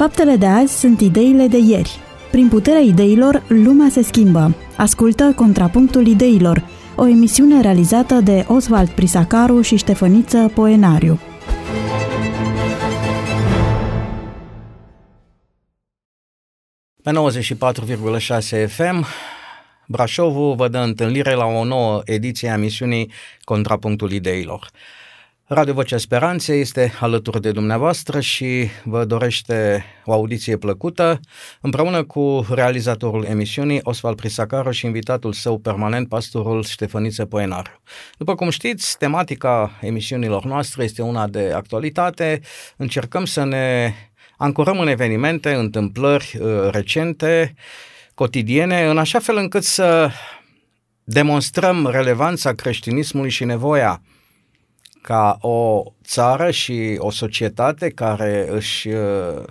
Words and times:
Faptele 0.00 0.36
de 0.36 0.46
azi 0.46 0.78
sunt 0.78 1.00
ideile 1.00 1.46
de 1.46 1.58
ieri. 1.58 1.98
Prin 2.30 2.48
puterea 2.48 2.80
ideilor, 2.80 3.42
lumea 3.48 3.88
se 3.88 4.02
schimbă. 4.02 4.54
Ascultă 4.76 5.32
Contrapunctul 5.36 6.06
Ideilor, 6.06 6.64
o 6.96 7.06
emisiune 7.06 7.60
realizată 7.60 8.14
de 8.14 8.44
Oswald 8.48 8.88
Prisacaru 8.88 9.60
și 9.60 9.76
Ștefăniță 9.76 10.50
Poenariu. 10.54 11.20
Pe 17.02 17.10
94,6 18.64 18.68
FM, 18.68 19.06
Brașovul 19.86 20.54
vă 20.54 20.68
dă 20.68 20.78
întâlnire 20.78 21.34
la 21.34 21.44
o 21.44 21.64
nouă 21.64 22.00
ediție 22.04 22.48
a 22.48 22.56
misiunii 22.56 23.12
Contrapunctul 23.44 24.12
Ideilor. 24.12 24.70
Radio 25.52 25.72
Vocea 25.74 25.98
Speranței 25.98 26.60
este 26.60 26.92
alături 27.00 27.40
de 27.40 27.52
dumneavoastră 27.52 28.20
și 28.20 28.68
vă 28.84 29.04
dorește 29.04 29.84
o 30.04 30.12
audiție 30.12 30.56
plăcută 30.56 31.20
împreună 31.60 32.04
cu 32.04 32.46
realizatorul 32.50 33.24
emisiunii 33.24 33.80
Osval 33.82 34.14
Prisacaru 34.14 34.70
și 34.70 34.86
invitatul 34.86 35.32
său 35.32 35.58
permanent, 35.58 36.08
pastorul 36.08 36.64
Ștefăniță 36.64 37.24
Poenar. 37.24 37.80
După 38.18 38.34
cum 38.34 38.50
știți, 38.50 38.98
tematica 38.98 39.70
emisiunilor 39.80 40.44
noastre 40.44 40.84
este 40.84 41.02
una 41.02 41.26
de 41.26 41.52
actualitate. 41.54 42.40
Încercăm 42.76 43.24
să 43.24 43.44
ne 43.44 43.94
ancorăm 44.36 44.78
în 44.78 44.88
evenimente, 44.88 45.52
întâmplări 45.54 46.38
uh, 46.40 46.68
recente, 46.70 47.54
cotidiene, 48.14 48.86
în 48.86 48.98
așa 48.98 49.18
fel 49.18 49.36
încât 49.36 49.64
să 49.64 50.10
demonstrăm 51.04 51.86
relevanța 51.86 52.52
creștinismului 52.52 53.30
și 53.30 53.44
nevoia 53.44 54.02
ca 55.02 55.38
o 55.40 55.82
țară 56.04 56.50
și 56.50 56.96
o 56.98 57.10
societate 57.10 57.90
care 57.90 58.48
își 58.50 58.88
uh, 58.88 59.42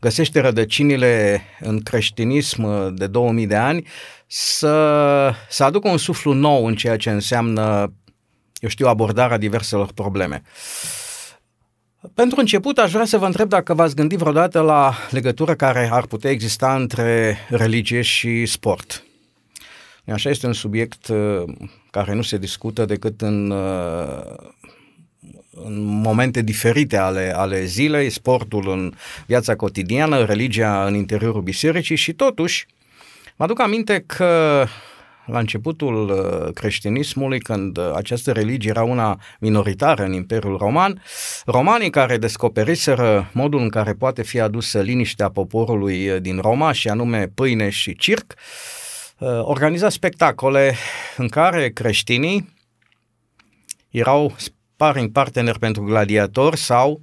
găsește 0.00 0.40
rădăcinile 0.40 1.42
în 1.60 1.80
creștinism 1.80 2.94
de 2.94 3.06
2000 3.06 3.46
de 3.46 3.56
ani 3.56 3.86
să, 4.26 5.34
să 5.48 5.64
aducă 5.64 5.88
un 5.88 5.98
suflu 5.98 6.32
nou 6.32 6.66
în 6.66 6.74
ceea 6.74 6.96
ce 6.96 7.10
înseamnă, 7.10 7.92
eu 8.58 8.68
știu, 8.68 8.86
abordarea 8.86 9.36
diverselor 9.36 9.92
probleme. 9.94 10.42
Pentru 12.14 12.40
început 12.40 12.78
aș 12.78 12.92
vrea 12.92 13.04
să 13.04 13.18
vă 13.18 13.26
întreb 13.26 13.48
dacă 13.48 13.74
v-ați 13.74 13.94
gândit 13.94 14.18
vreodată 14.18 14.60
la 14.60 14.94
legătură 15.10 15.54
care 15.54 15.88
ar 15.92 16.06
putea 16.06 16.30
exista 16.30 16.74
între 16.74 17.38
religie 17.48 18.02
și 18.02 18.46
sport. 18.46 19.04
Așa 20.12 20.30
este 20.30 20.46
un 20.46 20.52
subiect 20.52 21.08
uh, 21.08 21.42
care 21.90 22.14
nu 22.14 22.22
se 22.22 22.38
discută 22.38 22.84
decât 22.84 23.20
în 23.20 23.50
uh, 23.50 24.36
în 25.50 25.82
momente 25.82 26.42
diferite 26.42 26.96
ale, 26.96 27.32
ale 27.36 27.64
zilei, 27.64 28.10
sportul 28.10 28.68
în 28.70 28.92
viața 29.26 29.56
cotidiană, 29.56 30.24
religia 30.24 30.86
în 30.86 30.94
interiorul 30.94 31.42
bisericii 31.42 31.96
și 31.96 32.12
totuși 32.12 32.66
mă 33.36 33.44
aduc 33.44 33.60
aminte 33.60 34.04
că 34.06 34.64
la 35.30 35.38
începutul 35.38 36.10
uh, 36.10 36.52
creștinismului, 36.54 37.40
când 37.40 37.76
uh, 37.76 37.92
această 37.94 38.32
religie 38.32 38.70
era 38.70 38.82
una 38.82 39.20
minoritară 39.40 40.04
în 40.04 40.12
Imperiul 40.12 40.56
Roman, 40.56 41.02
romanii 41.44 41.90
care 41.90 42.18
descoperiseră 42.18 43.30
modul 43.32 43.60
în 43.60 43.68
care 43.68 43.92
poate 43.92 44.22
fi 44.22 44.40
adusă 44.40 44.80
liniștea 44.80 45.28
poporului 45.28 46.08
uh, 46.08 46.20
din 46.20 46.38
Roma, 46.38 46.72
și 46.72 46.88
anume 46.88 47.26
pâine 47.34 47.68
și 47.68 47.96
circ, 47.96 48.34
organiza 49.40 49.88
spectacole 49.88 50.74
în 51.16 51.28
care 51.28 51.70
creștinii 51.70 52.54
erau 53.90 54.34
sparring 54.80 55.12
partener 55.12 55.58
pentru 55.58 55.82
gladiatori 55.82 56.56
sau 56.56 57.00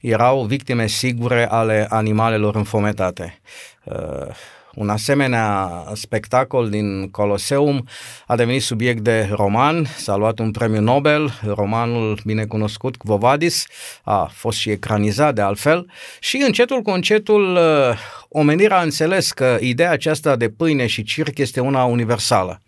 erau 0.00 0.44
victime 0.44 0.86
sigure 0.86 1.48
ale 1.48 1.86
animalelor 1.88 2.54
înfometate. 2.54 3.40
Uh, 3.84 4.26
un 4.74 4.88
asemenea 4.88 5.70
spectacol 5.92 6.68
din 6.68 7.10
Coloseum 7.10 7.88
a 8.26 8.36
devenit 8.36 8.62
subiect 8.62 9.00
de 9.00 9.28
roman, 9.32 9.84
s-a 9.84 10.16
luat 10.16 10.38
un 10.38 10.50
premiu 10.50 10.80
Nobel, 10.80 11.40
romanul 11.44 12.18
binecunoscut 12.24 12.96
Quo 12.96 13.16
Vadis, 13.16 13.66
a 14.02 14.30
fost 14.32 14.58
și 14.58 14.70
ecranizat 14.70 15.34
de 15.34 15.40
altfel 15.40 15.90
și 16.20 16.36
încetul 16.46 16.82
cu 16.82 16.90
încetul 16.90 17.56
uh, 17.56 17.98
omenirea 18.28 18.78
a 18.78 18.82
înțeles 18.82 19.32
că 19.32 19.56
ideea 19.60 19.90
aceasta 19.90 20.36
de 20.36 20.48
pâine 20.48 20.86
și 20.86 21.02
circ 21.02 21.38
este 21.38 21.60
una 21.60 21.84
universală. 21.84 22.60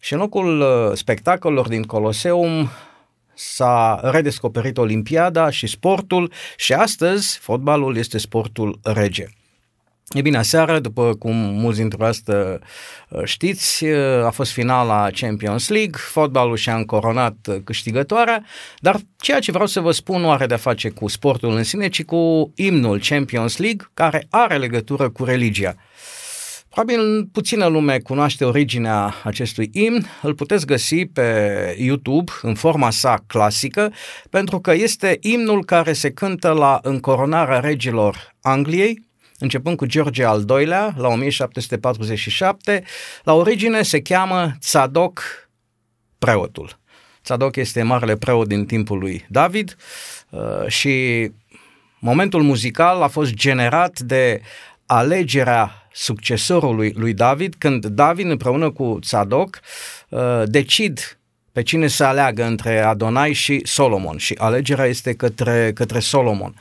Și 0.00 0.12
în 0.12 0.18
locul 0.18 0.60
uh, 0.60 0.96
spectacolelor 0.96 1.68
din 1.68 1.82
Coloseum 1.82 2.70
s-a 3.36 4.00
redescoperit 4.02 4.78
Olimpiada 4.78 5.50
și 5.50 5.66
sportul 5.66 6.32
și 6.56 6.72
astăzi 6.72 7.38
fotbalul 7.38 7.96
este 7.96 8.18
sportul 8.18 8.78
rege. 8.82 9.26
E 10.14 10.20
bine, 10.20 10.36
aseară, 10.36 10.78
după 10.78 11.14
cum 11.14 11.34
mulți 11.36 11.78
dintre 11.78 11.96
voastre 11.96 12.58
uh, 13.08 13.24
știți, 13.24 13.84
uh, 13.84 14.24
a 14.24 14.30
fost 14.30 14.52
finala 14.52 15.08
Champions 15.14 15.68
League, 15.68 15.94
fotbalul 15.94 16.56
și-a 16.56 16.76
încoronat 16.76 17.36
câștigătoarea, 17.64 18.44
dar 18.78 18.96
ceea 19.16 19.38
ce 19.38 19.50
vreau 19.50 19.66
să 19.66 19.80
vă 19.80 19.90
spun 19.90 20.20
nu 20.20 20.30
are 20.30 20.46
de-a 20.46 20.56
face 20.56 20.88
cu 20.88 21.08
sportul 21.08 21.50
în 21.50 21.62
sine, 21.62 21.88
ci 21.88 22.04
cu 22.04 22.52
imnul 22.54 23.00
Champions 23.08 23.56
League, 23.56 23.90
care 23.94 24.26
are 24.30 24.56
legătură 24.56 25.10
cu 25.10 25.24
religia. 25.24 25.74
Probabil 26.76 27.28
puțină 27.32 27.66
lume 27.66 27.98
cunoaște 27.98 28.44
originea 28.44 29.14
acestui 29.24 29.70
imn, 29.72 30.06
îl 30.22 30.34
puteți 30.34 30.66
găsi 30.66 31.06
pe 31.06 31.76
YouTube 31.78 32.32
în 32.42 32.54
forma 32.54 32.90
sa 32.90 33.24
clasică, 33.26 33.92
pentru 34.30 34.60
că 34.60 34.72
este 34.72 35.18
imnul 35.20 35.64
care 35.64 35.92
se 35.92 36.10
cântă 36.10 36.50
la 36.50 36.78
încoronarea 36.82 37.60
regilor 37.60 38.34
Angliei, 38.40 39.02
începând 39.38 39.76
cu 39.76 39.86
George 39.86 40.24
al 40.24 40.44
II-lea, 40.48 40.94
la 40.96 41.08
1747. 41.08 42.84
La 43.22 43.32
origine 43.32 43.82
se 43.82 44.00
cheamă 44.00 44.52
Tzadok 44.60 45.22
preotul. 46.18 46.78
Tzadok 47.22 47.56
este 47.56 47.82
marele 47.82 48.16
preot 48.16 48.48
din 48.48 48.66
timpul 48.66 48.98
lui 48.98 49.26
David 49.28 49.76
uh, 50.30 50.66
și 50.66 51.26
momentul 51.98 52.42
muzical 52.42 53.02
a 53.02 53.08
fost 53.08 53.32
generat 53.32 53.98
de 53.98 54.40
alegerea 54.86 55.85
succesorului 55.96 56.92
lui 56.96 57.14
David, 57.14 57.54
când 57.58 57.86
David 57.86 58.30
împreună 58.30 58.70
cu 58.70 58.98
Tzadok 59.00 59.60
uh, 60.08 60.42
decid 60.44 61.18
pe 61.52 61.62
cine 61.62 61.86
să 61.86 62.04
aleagă 62.04 62.44
între 62.44 62.80
Adonai 62.80 63.32
și 63.32 63.60
Solomon 63.64 64.16
și 64.16 64.34
alegerea 64.38 64.84
este 64.84 65.14
către, 65.14 65.72
către 65.74 65.98
Solomon. 65.98 66.54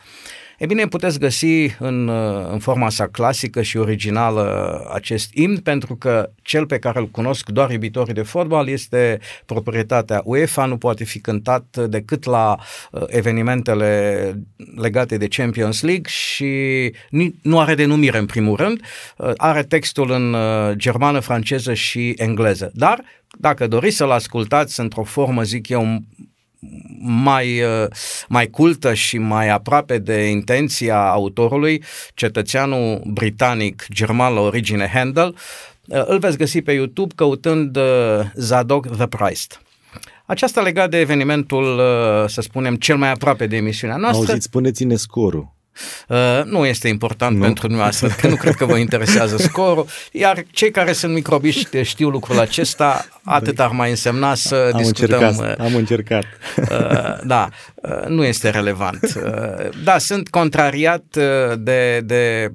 E 0.58 0.66
bine, 0.66 0.88
puteți 0.88 1.20
găsi 1.20 1.76
în, 1.80 2.10
în 2.52 2.60
forma 2.60 2.90
sa 2.90 3.08
clasică 3.08 3.62
și 3.62 3.78
originală 3.78 4.86
acest 4.94 5.34
imn, 5.34 5.58
pentru 5.58 5.96
că 5.96 6.30
cel 6.42 6.66
pe 6.66 6.80
care 6.80 7.00
îl 7.00 7.08
cunosc 7.08 7.50
doar 7.50 7.72
iubitorii 7.72 8.14
de 8.14 8.22
fotbal 8.22 8.68
este 8.68 9.20
proprietatea 9.46 10.22
UEFA, 10.26 10.66
nu 10.66 10.78
poate 10.78 11.04
fi 11.04 11.20
cântat 11.20 11.78
decât 11.78 12.24
la 12.24 12.58
uh, 12.92 13.04
evenimentele 13.08 14.34
legate 14.76 15.18
de 15.18 15.28
Champions 15.28 15.82
League 15.82 16.08
și 16.08 16.92
nu 17.42 17.60
are 17.60 17.76
denumire 17.76 18.18
în 18.18 18.26
primul 18.26 18.56
rând, 18.56 18.82
uh, 19.18 19.32
are 19.38 19.64
textul 19.64 20.12
în 20.12 20.34
uh, 20.34 20.72
germană, 20.76 21.20
franceză 21.20 21.74
și 21.74 22.14
engleză. 22.18 22.72
Dar 22.74 23.04
dacă 23.40 23.68
doriți 23.68 23.96
să-l 23.96 24.12
ascultați 24.12 24.80
într-o 24.80 25.04
formă, 25.04 25.44
zic 25.44 25.70
eu, 25.70 26.00
mai, 27.00 27.62
uh, 27.62 27.88
mai 28.28 28.48
cultă 28.48 28.94
și 28.94 29.18
mai 29.18 29.50
aproape 29.50 29.98
de 29.98 30.28
intenția 30.30 31.10
autorului, 31.10 31.84
cetățeanul 32.14 33.02
britanic 33.06 33.86
german 33.94 34.34
la 34.34 34.40
origine 34.40 34.88
Handel, 34.94 35.36
uh, 35.88 36.04
îl 36.06 36.20
veți 36.20 36.38
găsi 36.38 36.62
pe 36.62 36.72
YouTube 36.72 37.14
căutând 37.16 37.76
uh, 37.76 37.84
Zadok 38.36 38.88
the 38.88 39.08
Christ. 39.08 39.60
Aceasta 40.26 40.62
legat 40.62 40.90
de 40.90 41.00
evenimentul, 41.00 41.82
să 42.28 42.42
spunem, 42.42 42.76
cel 42.76 42.98
mai 42.98 43.12
aproape 43.12 43.48
de 43.48 43.56
emisiunea 43.56 43.98
noastră. 43.98 44.28
Auziți, 44.28 44.46
spuneți-ne 44.46 44.96
scorul. 44.96 45.55
Uh, 46.08 46.44
nu 46.44 46.66
este 46.66 46.88
important 46.88 47.38
nu? 47.38 47.44
pentru 47.44 47.68
noastră, 47.68 48.08
că 48.08 48.28
nu 48.28 48.36
cred 48.36 48.54
că 48.54 48.66
vă 48.66 48.78
interesează 48.78 49.38
scorul, 49.38 49.86
iar 50.12 50.44
cei 50.52 50.72
care 50.72 50.94
sunt 50.94 51.14
microbiști 51.14 51.84
știu 51.84 52.10
lucrul 52.10 52.40
acesta, 52.40 53.06
atât 53.24 53.60
ar 53.60 53.72
mai 53.72 53.90
însemna 53.90 54.36
să 54.36 54.70
am 54.74 54.82
discutăm. 54.82 55.22
Încercat, 55.22 55.60
am 55.60 55.76
încercat. 55.76 56.24
Uh, 56.58 57.24
da, 57.24 57.50
uh, 57.76 58.08
nu 58.08 58.24
este 58.24 58.50
relevant. 58.50 59.00
Uh, 59.16 59.70
da, 59.84 59.98
sunt 59.98 60.30
contrariat 60.30 61.04
uh, 61.18 61.58
de, 61.60 62.00
de, 62.00 62.52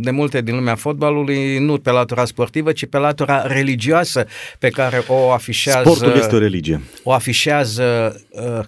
de 0.00 0.10
multe 0.10 0.40
din 0.40 0.54
lumea 0.54 0.74
fotbalului, 0.74 1.58
nu 1.58 1.78
pe 1.78 1.90
latura 1.90 2.24
sportivă, 2.24 2.72
ci 2.72 2.86
pe 2.86 2.98
latura 2.98 3.46
religioasă 3.46 4.26
pe 4.58 4.68
care 4.68 5.02
o 5.06 5.30
afișează. 5.32 5.90
Sportul 5.90 6.20
este 6.20 6.34
o 6.34 6.38
religie. 6.38 6.80
O 7.02 7.12
afișează 7.12 8.16
uh, 8.30 8.64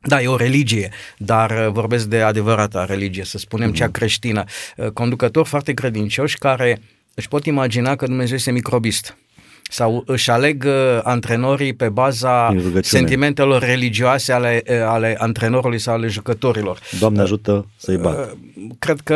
da, 0.00 0.22
e 0.22 0.26
o 0.26 0.36
religie, 0.36 0.90
dar 1.18 1.50
uh, 1.50 1.72
vorbesc 1.72 2.06
de 2.06 2.20
adevărata 2.20 2.84
religie, 2.84 3.24
să 3.24 3.38
spunem, 3.38 3.72
cea 3.72 3.84
mhm. 3.84 3.92
creștină. 3.92 4.44
Uh, 4.76 4.90
conducători 4.90 5.48
foarte 5.48 5.72
credincioși 5.72 6.38
care 6.38 6.80
își 7.14 7.28
pot 7.28 7.44
imagina 7.44 7.96
că 7.96 8.06
Dumnezeu 8.06 8.36
este 8.36 8.50
microbist 8.50 9.16
sau 9.68 10.02
își 10.06 10.30
aleg 10.30 10.64
uh, 10.66 11.00
antrenorii 11.02 11.72
pe 11.72 11.88
baza 11.88 12.46
Prin 12.46 12.58
rugăciune. 12.58 12.82
sentimentelor 12.82 13.62
religioase 13.62 14.32
ale, 14.32 14.62
uh, 14.70 14.76
ale 14.86 15.16
antrenorului 15.18 15.78
sau 15.78 15.94
ale 15.94 16.06
jucătorilor. 16.06 16.78
Doamne 16.98 17.20
ajută 17.20 17.66
să-i 17.76 17.96
bat. 17.96 18.18
Uh, 18.18 18.32
Cred 18.78 19.00
că 19.00 19.14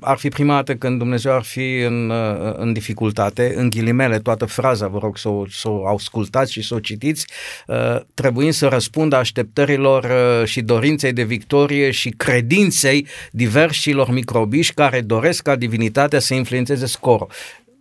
ar 0.00 0.16
fi 0.16 0.28
prima 0.28 0.54
dată 0.54 0.74
când 0.74 0.98
Dumnezeu 0.98 1.32
ar 1.32 1.42
fi 1.42 1.78
în, 1.78 2.10
uh, 2.10 2.54
în 2.56 2.72
dificultate, 2.72 3.52
în 3.56 3.70
ghilimele 3.70 4.18
toată 4.18 4.44
fraza, 4.44 4.86
vă 4.86 4.98
rog 4.98 5.18
să 5.18 5.28
o, 5.28 5.44
să 5.48 5.68
o 5.68 5.86
ascultați 5.86 6.52
și 6.52 6.62
să 6.62 6.74
o 6.74 6.78
citiți, 6.78 7.26
uh, 7.66 8.00
trebuind 8.14 8.52
să 8.52 8.66
răspundă 8.66 9.16
așteptărilor 9.16 10.04
uh, 10.04 10.46
și 10.46 10.60
dorinței 10.60 11.12
de 11.12 11.22
victorie 11.22 11.90
și 11.90 12.08
credinței 12.08 13.06
diversilor 13.30 14.10
microbiși 14.10 14.74
care 14.74 15.00
doresc 15.00 15.42
ca 15.42 15.56
divinitatea 15.56 16.18
să 16.18 16.34
influențeze 16.34 16.86
scorul. 16.86 17.28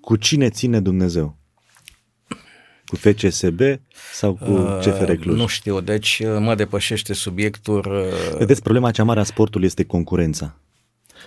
Cu 0.01 0.15
cine 0.15 0.49
ține 0.49 0.79
Dumnezeu? 0.79 1.38
Cu 2.89 2.95
FCSB 2.95 3.59
sau 4.13 4.33
cu 4.33 4.51
CFR 4.79 5.11
Cluj? 5.11 5.25
Uh, 5.35 5.41
Nu 5.41 5.47
știu, 5.47 5.81
deci 5.81 6.21
uh, 6.25 6.37
mă 6.39 6.55
depășește 6.55 7.13
subiectul. 7.13 7.85
uh, 8.31 8.37
Vedeți, 8.37 8.61
problema 8.61 8.91
cea 8.91 9.03
mare 9.03 9.19
a 9.19 9.23
sportului 9.23 9.67
este 9.67 9.83
concurența. 9.83 10.55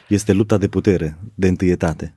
Este 0.08 0.32
lupta 0.32 0.58
de 0.58 0.68
putere, 0.68 1.18
de 1.34 1.48
întâietate. 1.48 2.14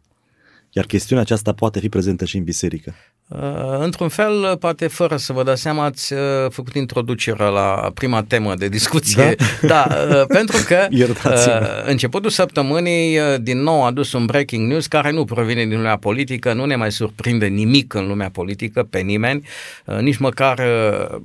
Iar 0.76 0.86
chestiunea 0.86 1.24
aceasta 1.24 1.54
poate 1.54 1.80
fi 1.80 1.90
prezentă 1.90 2.26
și 2.26 2.38
în 2.38 2.44
biserică. 2.44 2.94
Uh, 3.28 3.40
Într-un 3.80 4.08
fel, 4.08 4.58
poate 4.58 4.88
fără 4.88 5.18
să 5.18 5.34
vă 5.34 5.44
dați 5.44 5.62
seama, 5.62 5.84
ați 5.84 6.14
uh, 6.14 6.20
făcut 6.50 6.74
introducerea 6.74 7.48
la 7.48 7.92
prima 7.94 8.24
temă 8.24 8.56
de 8.56 8.68
discuție. 8.68 9.36
Da, 9.62 9.88
da 9.90 10.06
uh, 10.20 10.26
pentru 10.28 10.58
că 10.68 10.88
Iertați-mă. 10.90 11.60
uh, 11.62 11.90
începutul 11.90 12.30
săptămânii 12.30 13.18
uh, 13.18 13.36
din 13.42 13.62
nou 13.62 13.84
a 13.84 13.86
adus 13.86 14.14
un 14.14 14.26
breaking 14.26 14.68
news 14.68 14.88
care 14.88 15.12
nu 15.12 15.26
provine 15.26 15.66
din 15.66 15.76
lumea 15.76 15.98
politică, 15.98 16.54
nu 16.54 16.66
ne 16.66 16.76
mai 16.76 16.92
surprinde 16.92 17.46
nimic 17.46 17.94
în 17.94 18.08
lumea 18.08 18.30
politică 18.30 18.84
pe 18.90 19.00
nimeni, 19.00 19.48
uh, 19.86 19.98
nici 19.98 20.18
măcar 20.18 20.60
uh, 20.60 21.22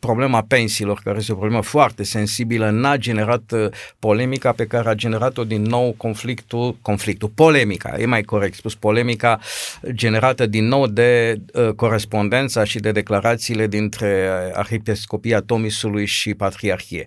problema 0.00 0.42
pensiilor, 0.48 1.00
care 1.04 1.18
este 1.18 1.32
o 1.32 1.36
problemă 1.36 1.62
foarte 1.62 2.02
sensibilă, 2.02 2.70
n-a 2.70 2.96
generat 2.96 3.52
uh, 3.52 3.66
polemica 3.98 4.52
pe 4.52 4.64
care 4.66 4.88
a 4.88 4.94
generat-o 4.94 5.44
din 5.44 5.62
nou 5.62 5.94
conflictul, 5.96 6.76
conflictul, 6.82 7.30
polemica, 7.34 7.96
e 7.98 8.06
mai 8.06 8.22
corect 8.22 8.66
spus, 8.68 8.80
polemica 8.80 9.40
generată 9.90 10.46
din 10.46 10.64
nou 10.64 10.86
de 10.86 11.40
uh, 11.52 11.68
corespondența 11.68 12.64
și 12.64 12.78
de 12.78 12.92
declarațiile 12.92 13.66
dintre 13.66 14.28
uh, 14.48 14.56
Arhiepiscopia 14.58 15.40
Tomisului 15.40 16.06
și 16.06 16.34
Patriarhie. 16.34 17.06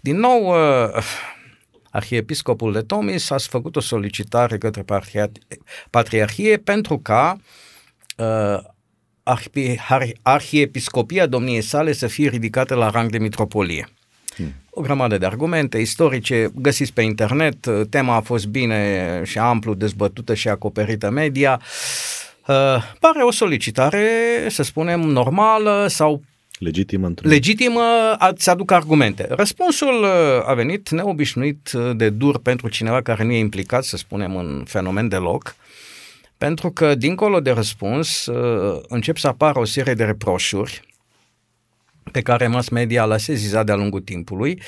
Din 0.00 0.16
nou, 0.16 0.46
uh, 0.46 1.02
Arhiepiscopul 1.90 2.72
de 2.72 2.80
Tomis 2.80 3.30
a 3.30 3.36
făcut 3.38 3.76
o 3.76 3.80
solicitare 3.80 4.58
către 4.58 4.82
Patriar- 4.82 5.30
Patriarhie 5.90 6.56
pentru 6.56 6.98
ca 6.98 7.36
uh, 8.16 8.58
arhi- 9.22 9.76
har- 9.78 10.18
arhiepiscopia 10.22 11.26
domniei 11.26 11.60
sale 11.62 11.92
să 11.92 12.06
fie 12.06 12.28
ridicată 12.28 12.74
la 12.74 12.90
rang 12.90 13.10
de 13.10 13.18
mitropolie. 13.18 13.88
O 14.70 14.80
grămadă 14.80 15.18
de 15.18 15.26
argumente 15.26 15.78
istorice 15.78 16.50
găsiți 16.54 16.92
pe 16.92 17.02
internet, 17.02 17.66
tema 17.90 18.14
a 18.14 18.20
fost 18.20 18.46
bine 18.46 19.22
și 19.24 19.38
amplu 19.38 19.74
dezbătută 19.74 20.34
și 20.34 20.48
acoperită 20.48 21.10
media. 21.10 21.60
Uh, 22.46 22.82
pare 23.00 23.22
o 23.22 23.30
solicitare, 23.30 24.06
să 24.48 24.62
spunem, 24.62 25.00
normală 25.00 25.86
sau 25.88 26.22
Legitim 26.58 27.04
într-un... 27.04 27.30
legitimă 27.30 28.14
a- 28.18 28.32
să 28.36 28.50
aduc 28.50 28.70
argumente. 28.70 29.26
Răspunsul 29.30 30.02
uh, 30.02 30.48
a 30.48 30.54
venit 30.54 30.90
neobișnuit 30.90 31.70
uh, 31.72 31.96
de 31.96 32.08
dur 32.10 32.38
pentru 32.38 32.68
cineva 32.68 33.02
care 33.02 33.24
nu 33.24 33.32
e 33.32 33.38
implicat, 33.38 33.84
să 33.84 33.96
spunem, 33.96 34.36
în 34.36 34.64
fenomen 34.66 35.08
deloc, 35.08 35.56
pentru 36.38 36.70
că, 36.70 36.94
dincolo 36.94 37.40
de 37.40 37.50
răspuns, 37.50 38.26
uh, 38.26 38.80
încep 38.88 39.16
să 39.16 39.26
apară 39.26 39.58
o 39.58 39.64
serie 39.64 39.94
de 39.94 40.04
reproșuri 40.04 40.82
pe 42.12 42.20
care 42.20 42.46
mass 42.46 42.68
media 42.68 43.04
l-a 43.04 43.16
sezizat 43.16 43.66
de-a 43.66 43.74
lungul 43.74 44.00
timpului, 44.00 44.62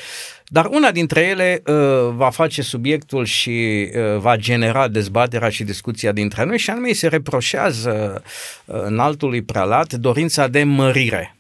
dar 0.47 0.67
una 0.67 0.91
dintre 0.91 1.21
ele 1.21 1.63
uh, 1.67 1.75
va 2.15 2.31
face 2.31 2.63
subiectul 2.63 3.25
și 3.25 3.89
uh, 3.95 4.19
va 4.19 4.37
genera 4.37 4.89
dezbaterea 4.89 5.49
și 5.49 5.65
discuția 5.65 6.13
dintre 6.13 6.45
noi 6.45 6.59
și 6.59 6.71
anume 6.71 6.89
îi 6.89 6.95
se 6.95 7.09
reproșează 7.09 8.23
uh, 8.65 8.81
înaltului 8.85 9.43
prealat 9.43 9.93
dorința 9.93 10.49
de 10.49 10.63
mărire. 10.63 11.37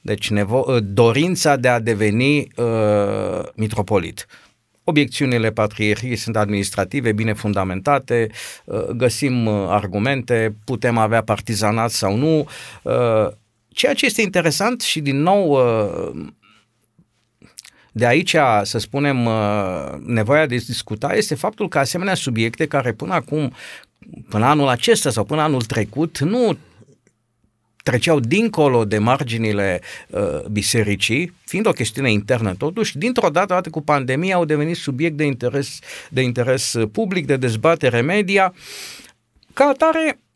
Deci 0.00 0.30
nevo- 0.30 0.66
uh, 0.66 0.82
dorința 0.82 1.56
de 1.56 1.68
a 1.68 1.78
deveni 1.80 2.48
uh, 2.56 3.42
mitropolit. 3.54 4.26
Obiecțiunile 4.84 5.50
patriarhiei 5.50 6.16
sunt 6.16 6.36
administrative, 6.36 7.12
bine 7.12 7.32
fundamentate, 7.32 8.30
uh, 8.64 8.84
găsim 8.84 9.46
uh, 9.46 9.66
argumente, 9.68 10.56
putem 10.64 10.98
avea 10.98 11.22
partizanat 11.22 11.90
sau 11.90 12.16
nu. 12.16 12.48
Uh, 13.70 13.76
Ceea 13.76 13.94
ce 13.94 14.06
este 14.06 14.22
interesant 14.22 14.80
și 14.80 15.00
din 15.00 15.22
nou 15.22 15.50
uh, 15.50 16.26
de 17.92 18.06
aici, 18.06 18.36
să 18.62 18.78
spunem, 18.78 19.26
uh, 19.26 19.92
nevoia 20.04 20.46
de 20.46 20.56
discuta 20.56 21.14
este 21.14 21.34
faptul 21.34 21.68
că 21.68 21.78
asemenea 21.78 22.14
subiecte 22.14 22.66
care 22.66 22.92
până 22.92 23.14
acum, 23.14 23.52
până 24.28 24.44
anul 24.44 24.68
acesta 24.68 25.10
sau 25.10 25.24
până 25.24 25.40
anul 25.40 25.62
trecut, 25.62 26.18
nu 26.18 26.58
treceau 27.82 28.20
dincolo 28.20 28.84
de 28.84 28.98
marginile 28.98 29.80
uh, 30.08 30.44
bisericii, 30.50 31.32
fiind 31.44 31.66
o 31.66 31.72
chestiune 31.72 32.10
internă 32.10 32.54
totuși, 32.54 32.98
dintr-o 32.98 33.28
dată, 33.28 33.54
dată 33.54 33.70
cu 33.70 33.80
pandemia, 33.80 34.34
au 34.34 34.44
devenit 34.44 34.76
subiect 34.76 35.16
de 35.16 35.24
interes, 35.24 35.78
de 36.08 36.20
interes 36.20 36.72
uh, 36.72 36.88
public, 36.92 37.26
de 37.26 37.36
dezbatere 37.36 38.00
media. 38.00 38.54
Ca 39.52 39.64
atare, 39.64 40.18
uh, 40.18 40.29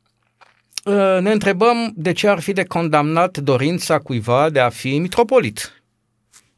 ne 1.21 1.31
întrebăm 1.31 1.93
de 1.97 2.13
ce 2.13 2.29
ar 2.29 2.41
fi 2.41 2.53
de 2.53 2.65
condamnat 2.65 3.39
dorința 3.39 3.99
cuiva 3.99 4.51
de 4.51 4.61
a 4.61 4.69
fi 4.69 4.99
mitropolit. 4.99 5.83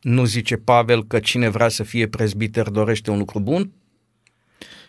Nu 0.01 0.25
zice 0.25 0.57
Pavel 0.57 1.05
că 1.05 1.19
cine 1.19 1.49
vrea 1.49 1.69
să 1.69 1.83
fie 1.83 2.09
prezbiter 2.09 2.69
dorește 2.69 3.11
un 3.11 3.19
lucru 3.19 3.41
bun? 3.41 3.71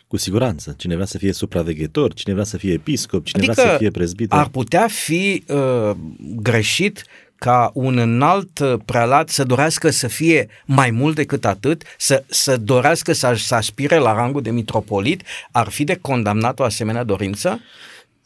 Cu 0.07 0.17
siguranță. 0.17 0.73
Cine 0.77 0.93
vrea 0.93 1.05
să 1.05 1.17
fie 1.17 1.33
supraveghetor, 1.33 2.13
cine 2.13 2.33
vrea 2.33 2.45
să 2.45 2.57
fie 2.57 2.73
episcop, 2.73 3.25
cine 3.25 3.41
Adică 3.41 3.61
vrea 3.61 3.71
să 3.71 3.77
fie 3.77 3.91
prezbiter. 3.91 4.37
ar 4.37 4.47
putea 4.47 4.87
fi 4.87 5.43
uh, 5.47 5.91
greșit 6.17 7.03
ca 7.35 7.71
un 7.73 7.97
înalt 7.97 8.59
uh, 8.59 8.73
prealat 8.85 9.29
să 9.29 9.43
dorească 9.43 9.89
să 9.89 10.07
fie 10.07 10.47
mai 10.65 10.91
mult 10.91 11.15
decât 11.15 11.45
atât, 11.45 11.83
să, 11.97 12.23
să 12.27 12.57
dorească 12.57 13.13
să, 13.13 13.33
să 13.35 13.55
aspire 13.55 13.97
la 13.97 14.13
rangul 14.13 14.41
de 14.41 14.51
mitropolit, 14.51 15.23
ar 15.51 15.69
fi 15.69 15.83
de 15.83 15.95
condamnat 16.01 16.59
o 16.59 16.63
asemenea 16.63 17.03
dorință? 17.03 17.59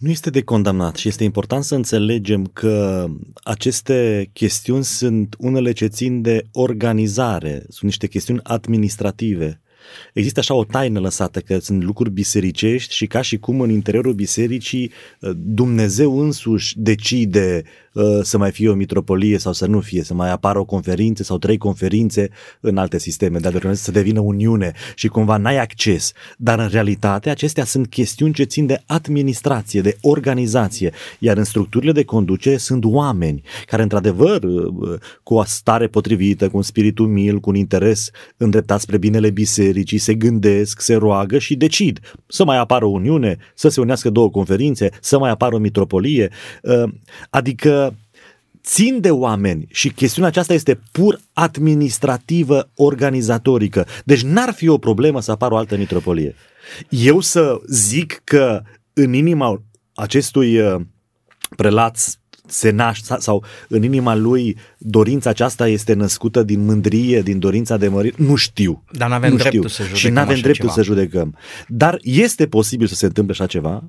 Nu 0.02 0.10
este 0.10 0.30
de 0.30 0.42
condamnat 0.42 0.96
și 0.96 1.08
este 1.08 1.24
important 1.24 1.64
să 1.64 1.76
înțelegem 1.76 2.46
că 2.46 3.08
aceste 3.44 4.30
chestiuni 4.34 4.84
sunt 4.84 5.36
unele 5.38 5.72
ce 5.72 5.86
țin 5.86 6.22
de 6.22 6.46
organizare, 6.52 7.64
sunt 7.70 7.82
niște 7.82 8.08
chestiuni 8.08 8.40
administrative. 8.44 9.62
Există 10.14 10.40
așa 10.40 10.54
o 10.54 10.64
taină 10.64 11.00
lăsată 11.00 11.40
că 11.40 11.60
sunt 11.60 11.84
lucruri 11.84 12.12
bisericești 12.12 12.96
și 12.96 13.08
ca 13.08 13.22
și 13.22 13.38
cum 13.38 13.62
în 13.62 13.70
interiorul 13.70 14.14
bisericii 14.14 14.92
Dumnezeu 15.36 16.20
însuși 16.20 16.80
decide 16.80 17.64
uh, 17.66 17.70
să 18.22 18.38
mai 18.38 18.52
fie 18.52 18.70
o 18.70 18.74
mitropolie 18.74 19.38
sau 19.38 19.54
să 19.54 19.66
nu 19.66 19.80
fie, 19.80 20.04
să 20.04 20.14
mai 20.14 20.32
apară 20.32 20.60
o 20.60 20.66
conferință 20.66 21.24
sau 21.24 21.38
trei 21.38 21.58
conferințe 21.58 22.30
în 22.60 22.78
alte 22.78 23.00
sisteme, 23.00 23.40
dar 23.40 23.52
de 23.52 23.74
să 23.74 23.92
devină 23.92 24.20
uniune 24.20 24.72
și 24.96 25.08
cumva 25.08 25.38
n-ai 25.38 25.58
acces. 25.58 26.12
Dar 26.38 26.60
în 26.60 26.68
realitate 26.68 27.30
acestea 27.30 27.66
sunt 27.66 27.88
chestiuni 27.88 28.34
ce 28.34 28.44
țin 28.44 28.66
de 28.66 28.84
administrație, 28.86 29.82
de 29.82 29.98
organizație, 30.02 30.92
iar 31.20 31.38
în 31.38 31.44
structurile 31.44 31.92
de 31.92 32.04
conducere 32.04 32.58
sunt 32.58 32.86
oameni 32.86 33.42
care 33.66 33.82
într-adevăr 33.82 34.44
uh, 34.44 35.00
cu 35.24 35.34
o 35.34 35.44
stare 35.44 35.88
potrivită, 35.88 36.50
cu 36.50 36.58
un 36.58 36.64
spirit 36.64 37.00
umil, 37.00 37.40
cu 37.40 37.50
un 37.50 37.56
interes 37.56 38.10
îndreptat 38.38 38.80
spre 38.80 38.98
binele 38.98 39.30
bisericii, 39.30 39.98
se 39.98 40.14
gândesc, 40.14 40.82
se 40.82 40.96
roagă 40.96 41.38
și 41.38 41.56
decid 41.56 42.00
să 42.28 42.44
mai 42.44 42.58
apară 42.58 42.86
o 42.86 42.90
uniune, 42.90 43.38
să 43.56 43.70
se 43.70 43.82
unească 43.82 44.10
două 44.10 44.30
conferințe, 44.30 44.90
să 45.02 45.18
mai 45.18 45.30
apară 45.30 45.56
o 45.56 45.58
mitropolie, 45.58 46.30
uh, 46.62 46.84
adică 47.30 47.81
țin 48.64 49.00
de 49.00 49.12
oameni 49.12 49.68
și 49.70 49.90
chestiunea 49.90 50.30
aceasta 50.30 50.54
este 50.54 50.80
pur 50.92 51.20
administrativă, 51.34 52.70
organizatorică. 52.76 53.88
Deci 54.04 54.24
n-ar 54.24 54.54
fi 54.54 54.68
o 54.68 54.78
problemă 54.78 55.22
să 55.22 55.32
apară 55.32 55.54
o 55.54 55.58
altă 55.58 55.78
mitropolie. 55.78 56.36
Eu 56.90 57.20
să 57.20 57.62
zic 57.68 58.22
că 58.24 58.62
în 58.94 59.14
inima 59.14 59.62
acestui 59.94 60.60
uh, 60.60 60.82
prelat 61.56 62.21
se 62.52 62.70
naște 62.70 63.16
sau 63.20 63.44
în 63.68 63.84
inima 63.84 64.16
lui 64.16 64.58
dorința 64.78 65.30
aceasta 65.30 65.68
este 65.68 65.94
născută 65.94 66.44
din 66.44 66.66
mândrie, 66.66 67.22
din 67.22 67.40
dorința 67.40 67.78
de 67.78 67.88
mărire, 67.88 68.16
nu 68.18 68.36
știu. 68.36 68.84
Dar 68.92 69.10
n-avem 69.10 69.32
nu 69.32 69.38
dreptul 69.38 69.70
știu. 69.70 69.70
să 69.70 69.82
judecăm 69.84 69.98
Și 70.00 70.10
nu 70.10 70.20
avem 70.20 70.34
așa 70.34 70.42
dreptul 70.42 70.70
ceva. 70.70 70.74
să 70.74 70.84
judecăm. 70.84 71.36
Dar 71.68 72.00
este 72.02 72.48
posibil 72.48 72.88
să 72.88 72.96
se 72.96 73.06
întâmple 73.06 73.34
așa 73.34 73.46
ceva, 73.46 73.84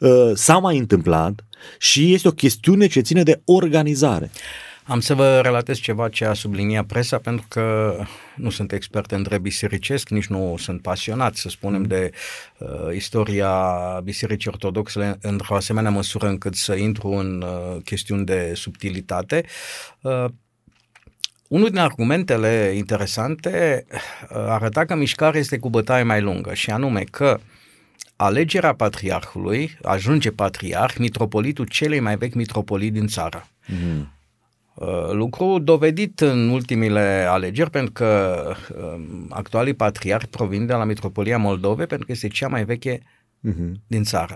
uh, 0.00 0.30
s-a 0.34 0.58
mai 0.58 0.78
întâmplat 0.78 1.44
și 1.78 2.12
este 2.12 2.28
o 2.28 2.32
chestiune 2.32 2.86
ce 2.86 3.00
ține 3.00 3.22
de 3.22 3.40
organizare. 3.44 4.30
Am 4.84 5.00
să 5.00 5.14
vă 5.14 5.40
relatez 5.40 5.78
ceva 5.78 6.08
ce 6.08 6.24
a 6.24 6.32
subliniat 6.32 6.86
presa, 6.86 7.18
pentru 7.18 7.46
că 7.48 7.96
nu 8.36 8.50
sunt 8.50 8.72
expert 8.72 9.10
în 9.10 9.22
drept 9.22 9.42
bisericesc, 9.42 10.08
nici 10.08 10.26
nu 10.26 10.54
sunt 10.58 10.82
pasionat, 10.82 11.34
să 11.34 11.48
spunem, 11.48 11.82
de 11.82 12.10
uh, 12.58 12.68
istoria 12.94 13.50
Bisericii 14.04 14.50
Ortodoxe 14.50 15.18
într-o 15.20 15.54
asemenea 15.54 15.90
măsură 15.90 16.28
încât 16.28 16.54
să 16.54 16.74
intru 16.74 17.08
în 17.08 17.42
uh, 17.42 17.82
chestiuni 17.84 18.24
de 18.24 18.52
subtilitate. 18.54 19.44
Uh, 20.00 20.24
unul 21.48 21.68
din 21.68 21.78
argumentele 21.78 22.72
interesante 22.76 23.84
uh, 23.90 24.28
arăta 24.30 24.84
că 24.84 24.94
mișcarea 24.94 25.40
este 25.40 25.58
cu 25.58 25.70
bătaie 25.70 26.02
mai 26.02 26.20
lungă 26.20 26.54
și 26.54 26.70
anume 26.70 27.04
că 27.10 27.40
alegerea 28.16 28.74
patriarhului 28.74 29.78
ajunge 29.82 30.30
patriarh, 30.30 30.94
mitropolitul 30.98 31.66
celei 31.66 32.00
mai 32.00 32.16
vechi 32.16 32.34
mitropolit 32.34 32.92
din 32.92 33.06
țară. 33.06 33.48
Mm. 33.66 34.12
Lucru 35.12 35.58
dovedit 35.58 36.20
în 36.20 36.48
ultimile 36.48 37.26
alegeri 37.28 37.70
pentru 37.70 37.92
că 37.92 38.42
um, 38.76 39.26
actualii 39.30 39.74
patriarhi 39.74 40.26
provin 40.26 40.66
de 40.66 40.72
la 40.72 40.84
Mitropolia 40.84 41.38
Moldove 41.38 41.86
pentru 41.86 42.06
că 42.06 42.12
este 42.12 42.28
cea 42.28 42.48
mai 42.48 42.64
veche 42.64 42.98
mm-hmm. 42.98 43.72
din 43.86 44.02
țară. 44.02 44.34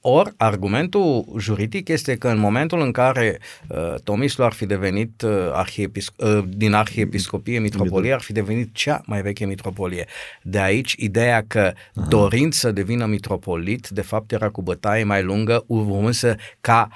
Or, 0.00 0.34
argumentul 0.36 1.24
juridic 1.38 1.88
este 1.88 2.16
că 2.16 2.28
în 2.28 2.38
momentul 2.38 2.80
în 2.80 2.92
care 2.92 3.38
uh, 3.68 3.94
Tomislu 4.04 4.44
ar 4.44 4.52
fi 4.52 4.66
devenit 4.66 5.22
uh, 5.22 5.50
arhiepisc- 5.52 6.16
uh, 6.16 6.44
din 6.48 6.72
arhiepiscopie 6.72 7.58
mitropolie, 7.58 8.12
ar 8.12 8.20
fi 8.20 8.32
devenit 8.32 8.74
cea 8.74 9.02
mai 9.06 9.22
veche 9.22 9.44
mitropolie. 9.44 10.06
De 10.42 10.58
aici 10.58 10.94
ideea 10.98 11.44
că 11.46 11.72
Aha. 11.94 12.06
dorind 12.08 12.52
să 12.52 12.72
devină 12.72 13.06
mitropolit, 13.06 13.88
de 13.88 14.02
fapt 14.02 14.32
era 14.32 14.48
cu 14.48 14.62
bătaie 14.62 15.04
mai 15.04 15.22
lungă, 15.22 15.64
urmând 15.66 16.14
să 16.14 16.36
ca 16.60 16.88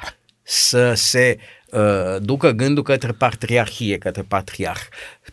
să 0.42 0.92
se 0.94 1.36
uh, 1.38 1.44
ducă 2.20 2.50
gândul 2.50 2.82
către 2.82 3.12
patriarhie, 3.12 3.98
către 3.98 4.22
patriarh. 4.22 4.80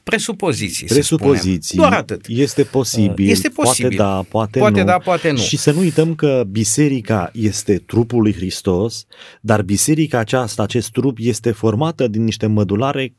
Presupoziții, 0.03 0.88
Presupoziții. 0.88 1.77
Doar 1.77 1.93
atât. 1.93 2.25
Este 2.27 2.63
posibil. 2.63 3.25
Uh, 3.25 3.31
este 3.31 3.50
posibil. 3.50 3.98
Poate 3.98 4.12
da, 4.12 4.25
poate, 4.29 4.60
poate 4.60 4.79
nu. 4.79 4.86
da, 4.86 4.98
poate 4.98 5.31
nu. 5.31 5.38
Și 5.38 5.58
să 5.58 5.72
nu 5.72 5.79
uităm 5.79 6.15
că 6.15 6.43
biserica 6.50 7.29
este 7.34 7.77
trupul 7.77 8.22
lui 8.22 8.34
Hristos, 8.34 9.05
dar 9.41 9.62
biserica 9.62 10.17
aceasta, 10.17 10.63
acest 10.63 10.91
trup, 10.91 11.17
este 11.19 11.51
formată 11.51 12.08
din 12.08 12.24
niște 12.24 12.46
mădulare 12.46 13.13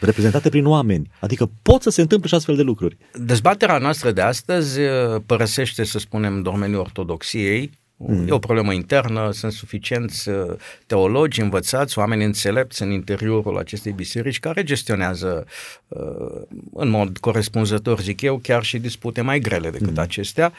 reprezentate 0.00 0.48
prin 0.48 0.66
oameni. 0.66 1.10
Adică 1.20 1.50
pot 1.62 1.82
să 1.82 1.90
se 1.90 2.00
întâmple 2.00 2.28
și 2.28 2.34
astfel 2.34 2.56
de 2.56 2.62
lucruri. 2.62 2.96
Dezbaterea 3.14 3.78
noastră 3.78 4.10
de 4.10 4.20
astăzi 4.20 4.80
uh, 4.80 5.22
părăsește, 5.26 5.84
să 5.84 5.98
spunem, 5.98 6.42
domeniul 6.42 6.80
ortodoxiei, 6.80 7.70
Mm. 8.06 8.28
E 8.28 8.32
o 8.32 8.38
problemă 8.38 8.72
internă, 8.72 9.30
sunt 9.32 9.52
suficienți 9.52 10.28
uh, 10.28 10.54
teologi 10.86 11.40
învățați, 11.40 11.98
oameni 11.98 12.24
înțelepți 12.24 12.82
în 12.82 12.90
interiorul 12.90 13.58
acestei 13.58 13.92
biserici 13.92 14.40
care 14.40 14.62
gestionează 14.62 15.46
uh, 15.88 16.42
în 16.74 16.88
mod 16.88 17.18
corespunzător, 17.18 18.00
zic 18.00 18.20
eu, 18.20 18.38
chiar 18.42 18.62
și 18.62 18.78
dispute 18.78 19.20
mai 19.20 19.38
grele 19.38 19.70
decât 19.70 19.96
mm. 19.96 20.02
acestea. 20.02 20.52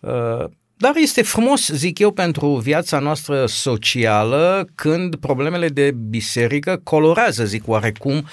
Uh, 0.00 0.44
dar 0.78 0.92
este 0.96 1.22
frumos, 1.22 1.68
zic 1.68 1.98
eu, 1.98 2.10
pentru 2.10 2.56
viața 2.56 2.98
noastră 2.98 3.46
socială 3.46 4.68
când 4.74 5.14
problemele 5.14 5.68
de 5.68 5.90
biserică 6.08 6.80
colorează, 6.82 7.44
zic 7.44 7.68
oarecum, 7.68 8.26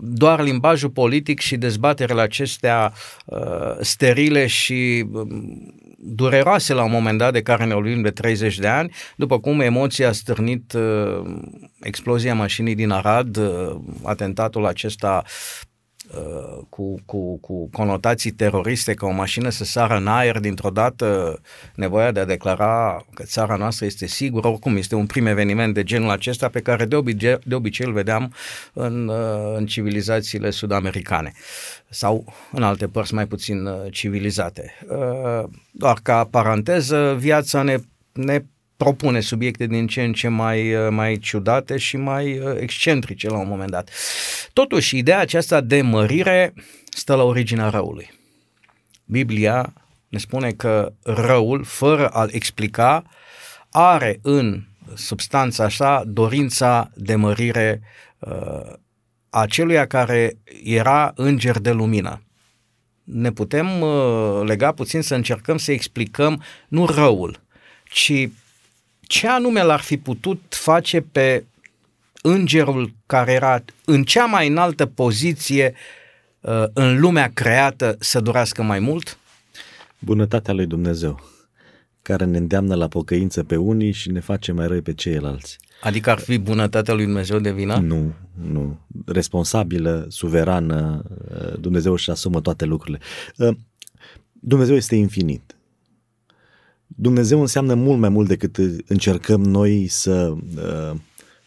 doar 0.00 0.42
limbajul 0.42 0.90
politic 0.90 1.40
și 1.40 1.56
dezbaterele 1.56 2.20
acestea 2.20 2.92
sterile 3.80 4.46
și 4.46 5.06
um, 5.12 5.74
dureroase 6.06 6.74
la 6.74 6.82
un 6.82 6.90
moment 6.90 7.18
dat 7.18 7.32
de 7.32 7.42
care 7.42 7.64
ne 7.64 7.74
vorbim 7.74 8.02
de 8.02 8.10
30 8.10 8.58
de 8.58 8.68
ani, 8.68 8.92
după 9.16 9.40
cum 9.40 9.60
emoția 9.60 10.08
a 10.08 10.12
stârnit 10.12 10.72
uh, 10.72 11.22
explozia 11.80 12.34
mașinii 12.34 12.74
din 12.74 12.90
Arad, 12.90 13.36
uh, 13.36 13.76
atentatul 14.02 14.66
acesta 14.66 15.22
uh, 15.24 15.30
cu, 16.68 16.94
cu, 17.04 17.38
cu 17.38 17.68
conotații 17.72 18.30
teroriste, 18.30 18.94
ca 18.94 19.06
o 19.06 19.10
mașină 19.10 19.48
să 19.48 19.64
sară 19.64 19.96
în 19.96 20.06
aer 20.06 20.38
dintr-o 20.38 20.70
dată, 20.70 21.40
nevoia 21.74 22.10
de 22.10 22.20
a 22.20 22.24
declara 22.24 23.04
că 23.14 23.22
țara 23.22 23.56
noastră 23.56 23.86
este 23.86 24.06
sigură, 24.06 24.48
oricum 24.48 24.76
este 24.76 24.94
un 24.94 25.06
prim 25.06 25.26
eveniment 25.26 25.74
de 25.74 25.82
genul 25.82 26.10
acesta 26.10 26.48
pe 26.48 26.60
care 26.60 26.84
de 26.84 26.96
obicei, 26.96 27.38
de 27.44 27.54
obicei 27.54 27.86
îl 27.86 27.92
vedeam 27.92 28.32
în, 28.72 29.08
uh, 29.08 29.54
în 29.56 29.66
civilizațiile 29.66 30.50
sud-americane 30.50 31.32
sau 31.88 32.34
în 32.52 32.62
alte 32.62 32.88
părți 32.88 33.14
mai 33.14 33.26
puțin 33.26 33.66
uh, 33.66 33.74
civilizate. 33.90 34.78
Uh, 34.88 35.48
doar 35.70 35.98
ca 36.02 36.24
paranteză, 36.24 37.16
viața 37.18 37.62
ne, 37.62 37.76
ne 38.12 38.44
propune 38.84 39.20
subiecte 39.20 39.66
din 39.66 39.86
ce 39.86 40.02
în 40.02 40.12
ce 40.12 40.28
mai, 40.28 40.74
uh, 40.74 40.88
mai 40.90 41.18
ciudate 41.18 41.76
și 41.76 41.96
mai 41.96 42.40
excentrice 42.58 43.28
la 43.28 43.38
un 43.38 43.48
moment 43.48 43.70
dat. 43.70 43.90
Totuși, 44.52 44.96
ideea 44.96 45.18
aceasta 45.18 45.60
de 45.60 45.82
mărire 45.82 46.54
stă 46.88 47.14
la 47.14 47.22
originea 47.22 47.68
răului. 47.68 48.12
Biblia 49.04 49.72
ne 50.08 50.18
spune 50.18 50.50
că 50.50 50.92
răul, 51.02 51.64
fără 51.64 52.08
a-l 52.08 52.28
explica, 52.32 53.04
are 53.70 54.18
în 54.22 54.62
substanța 54.94 55.64
așa 55.64 56.02
dorința 56.06 56.90
de 56.94 57.14
mărire 57.14 57.80
aceluia 59.34 59.86
care 59.86 60.38
era 60.64 61.12
înger 61.14 61.58
de 61.58 61.70
lumină. 61.70 62.22
Ne 63.04 63.32
putem 63.32 63.80
uh, 63.80 64.42
lega 64.44 64.72
puțin 64.72 65.02
să 65.02 65.14
încercăm 65.14 65.56
să 65.56 65.72
explicăm 65.72 66.42
nu 66.68 66.86
răul, 66.86 67.40
ci 67.84 68.28
ce 69.06 69.28
anume 69.28 69.62
l-ar 69.62 69.80
fi 69.80 69.96
putut 69.96 70.40
face 70.48 71.00
pe 71.00 71.44
îngerul 72.22 72.92
care 73.06 73.32
era 73.32 73.64
în 73.84 74.04
cea 74.04 74.24
mai 74.24 74.48
înaltă 74.48 74.86
poziție 74.86 75.74
uh, 76.40 76.64
în 76.72 77.00
lumea 77.00 77.30
creată 77.34 77.96
să 78.00 78.20
durească 78.20 78.62
mai 78.62 78.78
mult? 78.78 79.18
Bunătatea 79.98 80.54
lui 80.54 80.66
Dumnezeu, 80.66 81.20
care 82.02 82.24
ne 82.24 82.36
îndeamnă 82.36 82.74
la 82.74 82.88
pocăință 82.88 83.44
pe 83.44 83.56
unii 83.56 83.92
și 83.92 84.10
ne 84.10 84.20
face 84.20 84.52
mai 84.52 84.66
răi 84.66 84.80
pe 84.80 84.94
ceilalți. 84.94 85.58
Adică 85.80 86.10
ar 86.10 86.18
fi 86.18 86.38
bunătatea 86.38 86.94
lui 86.94 87.04
Dumnezeu 87.04 87.38
de 87.38 87.52
vină? 87.52 87.76
Nu, 87.76 88.12
nu. 88.50 88.78
Responsabilă, 89.06 90.06
suverană, 90.08 91.04
Dumnezeu 91.60 91.92
își 91.92 92.10
asumă 92.10 92.40
toate 92.40 92.64
lucrurile. 92.64 93.00
Ă, 93.40 93.56
Dumnezeu 94.32 94.76
este 94.76 94.94
infinit. 94.94 95.56
Dumnezeu 96.94 97.40
înseamnă 97.40 97.74
mult 97.74 97.98
mai 97.98 98.08
mult 98.08 98.28
decât 98.28 98.56
încercăm 98.86 99.40
noi 99.40 99.86
să 99.88 100.34
ă, 100.64 100.96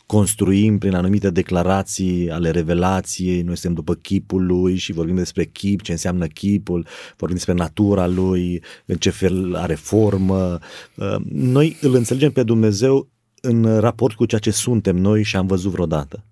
construim 0.06 0.78
prin 0.78 0.94
anumite 0.94 1.30
declarații 1.30 2.32
ale 2.32 2.52
revelației, 2.52 3.42
noi 3.42 3.56
suntem 3.56 3.74
după 3.74 3.94
chipul 3.94 4.46
lui 4.46 4.76
și 4.76 4.92
vorbim 4.92 5.16
despre 5.16 5.46
chip, 5.46 5.82
ce 5.82 5.92
înseamnă 5.92 6.26
chipul, 6.26 6.88
vorbim 7.18 7.36
despre 7.36 7.54
natura 7.54 8.08
lui, 8.08 8.64
în 8.86 8.96
ce 8.96 9.10
fel 9.10 9.56
are 9.56 9.76
formă. 9.76 10.60
Ă, 11.00 11.22
noi 11.32 11.78
îl 11.82 11.94
înțelegem 11.94 12.32
pe 12.32 12.44
Dumnezeu 12.44 13.10
în 13.42 13.80
raport 13.80 14.16
cu 14.16 14.26
ceea 14.26 14.42
ce 14.42 14.52
suntem 14.52 14.96
noi 14.96 15.24
și 15.24 15.36
am 15.36 15.48
văzut 15.48 15.72
vreodată. 15.72 16.24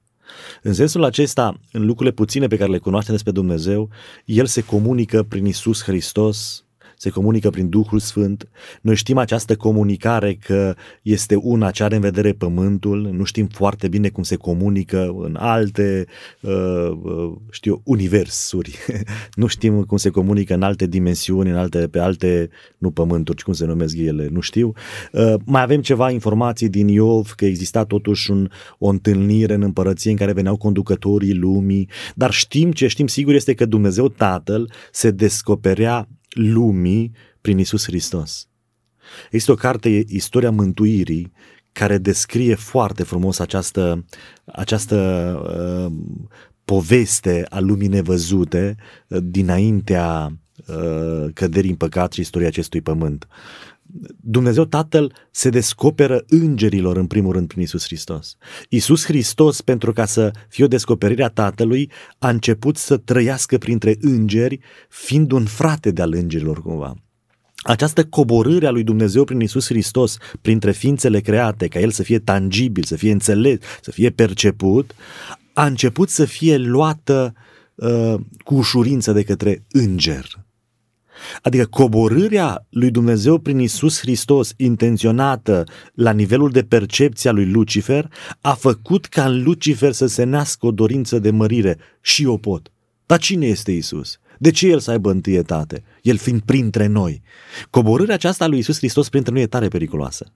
În 0.62 0.74
sensul 0.74 1.03
acesta, 1.03 1.60
în 1.72 1.86
lucrurile 1.86 2.15
puține 2.15 2.48
pe 2.48 2.57
care 2.57 2.72
le 2.72 2.77
cunoaștem 2.77 3.13
despre 3.13 3.31
Dumnezeu, 3.31 3.89
El 4.25 4.45
se 4.45 4.62
comunică 4.62 5.24
prin 5.24 5.45
Isus 5.45 5.84
Hristos 5.84 6.64
se 6.97 7.09
comunică 7.09 7.49
prin 7.49 7.69
Duhul 7.69 7.99
Sfânt. 7.99 8.49
Noi 8.81 8.95
știm 8.95 9.17
această 9.17 9.55
comunicare 9.55 10.33
că 10.33 10.75
este 11.01 11.35
una 11.35 11.71
ce 11.71 11.83
are 11.83 11.95
în 11.95 12.01
vedere 12.01 12.31
pământul, 12.31 13.09
nu 13.13 13.23
știm 13.23 13.47
foarte 13.47 13.87
bine 13.87 14.09
cum 14.09 14.23
se 14.23 14.35
comunică 14.35 15.15
în 15.19 15.35
alte, 15.39 16.05
uh, 16.41 16.51
uh 17.03 17.33
știu, 17.49 17.81
universuri. 17.83 18.75
nu 19.41 19.47
știm 19.47 19.83
cum 19.83 19.97
se 19.97 20.09
comunică 20.09 20.53
în 20.53 20.61
alte 20.61 20.85
dimensiuni, 20.87 21.49
în 21.49 21.55
alte, 21.55 21.87
pe 21.87 21.99
alte, 21.99 22.49
nu 22.77 22.91
pământuri, 22.91 23.43
cum 23.43 23.53
se 23.53 23.65
numesc 23.65 23.97
ele, 23.97 24.27
nu 24.31 24.39
știu. 24.39 24.73
Uh, 25.11 25.33
mai 25.45 25.61
avem 25.61 25.81
ceva 25.81 26.09
informații 26.09 26.69
din 26.69 26.87
Iov 26.87 27.33
că 27.35 27.45
exista 27.45 27.83
totuși 27.83 28.31
un, 28.31 28.49
o 28.77 28.87
întâlnire 28.87 29.53
în 29.53 29.61
împărăție 29.61 30.11
în 30.11 30.17
care 30.17 30.33
veneau 30.33 30.57
conducătorii 30.57 31.33
lumii, 31.33 31.89
dar 32.15 32.31
știm 32.31 32.71
ce 32.71 32.87
știm 32.87 33.07
sigur 33.07 33.33
este 33.33 33.53
că 33.53 33.65
Dumnezeu 33.65 34.09
Tatăl 34.09 34.71
se 34.91 35.11
descoperea 35.11 36.07
lumii 36.35 37.11
prin 37.41 37.57
Isus 37.57 37.85
Hristos. 37.85 38.47
Este 39.31 39.51
o 39.51 39.55
carte, 39.55 40.03
Istoria 40.07 40.51
Mântuirii, 40.51 41.31
care 41.71 41.97
descrie 41.97 42.55
foarte 42.55 43.03
frumos 43.03 43.39
această, 43.39 44.05
această 44.45 44.97
uh, 45.87 45.93
poveste 46.65 47.45
a 47.49 47.59
lumii 47.59 47.87
nevăzute 47.87 48.75
uh, 49.07 49.17
dinaintea 49.23 50.37
uh, 50.67 51.25
căderii 51.33 51.69
în 51.69 51.75
păcat 51.75 52.13
și 52.13 52.19
istoria 52.19 52.47
acestui 52.47 52.81
pământ. 52.81 53.27
Dumnezeu 54.21 54.65
Tatăl 54.65 55.13
se 55.31 55.49
descoperă 55.49 56.23
îngerilor 56.27 56.97
în 56.97 57.07
primul 57.07 57.33
rând 57.33 57.47
prin 57.47 57.61
Isus 57.61 57.85
Hristos. 57.85 58.37
Isus 58.69 59.05
Hristos, 59.05 59.61
pentru 59.61 59.93
ca 59.93 60.05
să 60.05 60.31
fie 60.49 60.63
o 60.63 60.67
descoperire 60.67 61.23
a 61.23 61.29
Tatălui, 61.29 61.91
a 62.19 62.29
început 62.29 62.77
să 62.77 62.97
trăiască 62.97 63.57
printre 63.57 63.97
îngeri, 64.01 64.59
fiind 64.89 65.31
un 65.31 65.45
frate 65.45 65.91
de-al 65.91 66.13
îngerilor 66.13 66.61
cumva. 66.61 66.95
Această 67.55 68.05
coborâre 68.05 68.67
a 68.67 68.71
lui 68.71 68.83
Dumnezeu 68.83 69.23
prin 69.23 69.39
Isus 69.39 69.65
Hristos 69.65 70.17
printre 70.41 70.71
ființele 70.71 71.19
create, 71.19 71.67
ca 71.67 71.79
El 71.79 71.91
să 71.91 72.03
fie 72.03 72.19
tangibil, 72.19 72.83
să 72.83 72.95
fie 72.95 73.11
înțeles, 73.11 73.57
să 73.81 73.91
fie 73.91 74.09
perceput, 74.09 74.95
a 75.53 75.65
început 75.65 76.09
să 76.09 76.25
fie 76.25 76.57
luată 76.57 77.33
uh, 77.75 78.15
cu 78.43 78.55
ușurință 78.55 79.11
de 79.11 79.23
către 79.23 79.63
înger. 79.71 80.44
Adică 81.41 81.65
coborârea 81.65 82.65
lui 82.69 82.91
Dumnezeu 82.91 83.38
prin 83.38 83.60
Isus 83.60 84.00
Hristos, 84.00 84.53
intenționată 84.57 85.63
la 85.93 86.12
nivelul 86.12 86.50
de 86.50 86.63
percepție 86.63 87.29
a 87.29 87.34
lui 87.34 87.51
Lucifer, 87.51 88.12
a 88.41 88.53
făcut 88.53 89.05
ca 89.05 89.25
în 89.25 89.43
Lucifer 89.43 89.91
să 89.91 90.05
se 90.05 90.24
nască 90.24 90.65
o 90.65 90.72
dorință 90.72 91.19
de 91.19 91.29
mărire. 91.31 91.77
Și 92.01 92.24
eu 92.24 92.38
pot. 92.38 92.72
Dar 93.05 93.19
cine 93.19 93.45
este 93.45 93.72
Isus? 93.72 94.19
De 94.39 94.51
ce 94.51 94.67
El 94.67 94.79
să 94.79 94.91
aibă 94.91 95.12
întâietate? 95.12 95.84
El 96.01 96.17
fiind 96.17 96.41
printre 96.41 96.88
noi. 96.88 97.22
Coborârea 97.69 98.15
aceasta 98.15 98.43
a 98.43 98.48
lui 98.48 98.57
Isus 98.57 98.77
Hristos 98.77 99.10
printre 99.10 99.34
noi 99.34 99.41
e 99.41 99.48
tare 99.48 99.67
periculoasă 99.67 100.34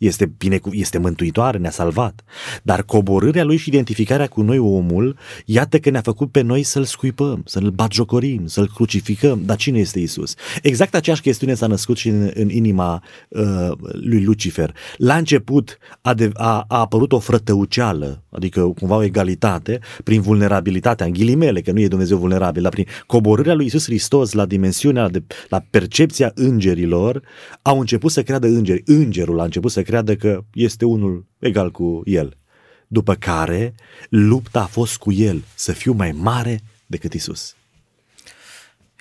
este, 0.00 0.32
bine, 0.38 0.60
este 0.70 0.98
mântuitoare, 0.98 1.58
ne-a 1.58 1.70
salvat. 1.70 2.22
Dar 2.62 2.82
coborârea 2.82 3.44
lui 3.44 3.56
și 3.56 3.68
identificarea 3.68 4.26
cu 4.26 4.42
noi 4.42 4.58
omul, 4.58 5.16
iată 5.44 5.78
că 5.78 5.90
ne-a 5.90 6.00
făcut 6.00 6.30
pe 6.30 6.40
noi 6.40 6.62
să-l 6.62 6.84
scuipăm, 6.84 7.42
să-l 7.44 7.70
batjocorim, 7.70 8.46
să-l 8.46 8.70
crucificăm. 8.74 9.42
Dar 9.44 9.56
cine 9.56 9.78
este 9.78 9.98
Isus? 9.98 10.34
Exact 10.62 10.94
aceeași 10.94 11.22
chestiune 11.22 11.54
s-a 11.54 11.66
născut 11.66 11.96
și 11.96 12.08
în, 12.08 12.30
în 12.34 12.48
inima 12.48 13.02
uh, 13.28 13.70
lui 13.92 14.24
Lucifer. 14.24 14.74
La 14.96 15.16
început 15.16 15.78
a, 16.00 16.14
de, 16.14 16.30
a, 16.34 16.64
a 16.68 16.78
apărut 16.78 17.12
o 17.12 17.18
frătăuceală, 17.18 18.22
adică 18.30 18.62
cumva 18.62 18.96
o 18.96 19.02
egalitate, 19.02 19.80
prin 20.04 20.20
vulnerabilitatea, 20.20 21.06
în 21.06 21.12
ghilimele, 21.12 21.60
că 21.60 21.72
nu 21.72 21.80
e 21.80 21.88
Dumnezeu 21.88 22.18
vulnerabil, 22.18 22.62
dar 22.62 22.70
prin 22.70 22.86
coborârea 23.06 23.54
lui 23.54 23.66
Isus 23.66 23.84
Hristos 23.84 24.32
la 24.32 24.46
dimensiunea, 24.46 25.08
de, 25.08 25.22
la 25.48 25.62
percepția 25.70 26.32
îngerilor, 26.34 27.22
au 27.62 27.80
început 27.80 28.10
să 28.10 28.22
creadă 28.22 28.46
îngeri. 28.46 28.82
Îngerul 28.86 29.40
a 29.40 29.44
început 29.44 29.70
să 29.70 29.82
creadă 29.82 30.16
că 30.16 30.44
este 30.54 30.84
unul 30.84 31.26
egal 31.38 31.70
cu 31.70 32.02
el. 32.04 32.36
După 32.86 33.14
care, 33.14 33.74
lupta 34.08 34.60
a 34.60 34.66
fost 34.66 34.96
cu 34.96 35.12
el, 35.12 35.42
să 35.54 35.72
fiu 35.72 35.92
mai 35.92 36.12
mare 36.12 36.60
decât 36.86 37.12
Isus. 37.12 37.54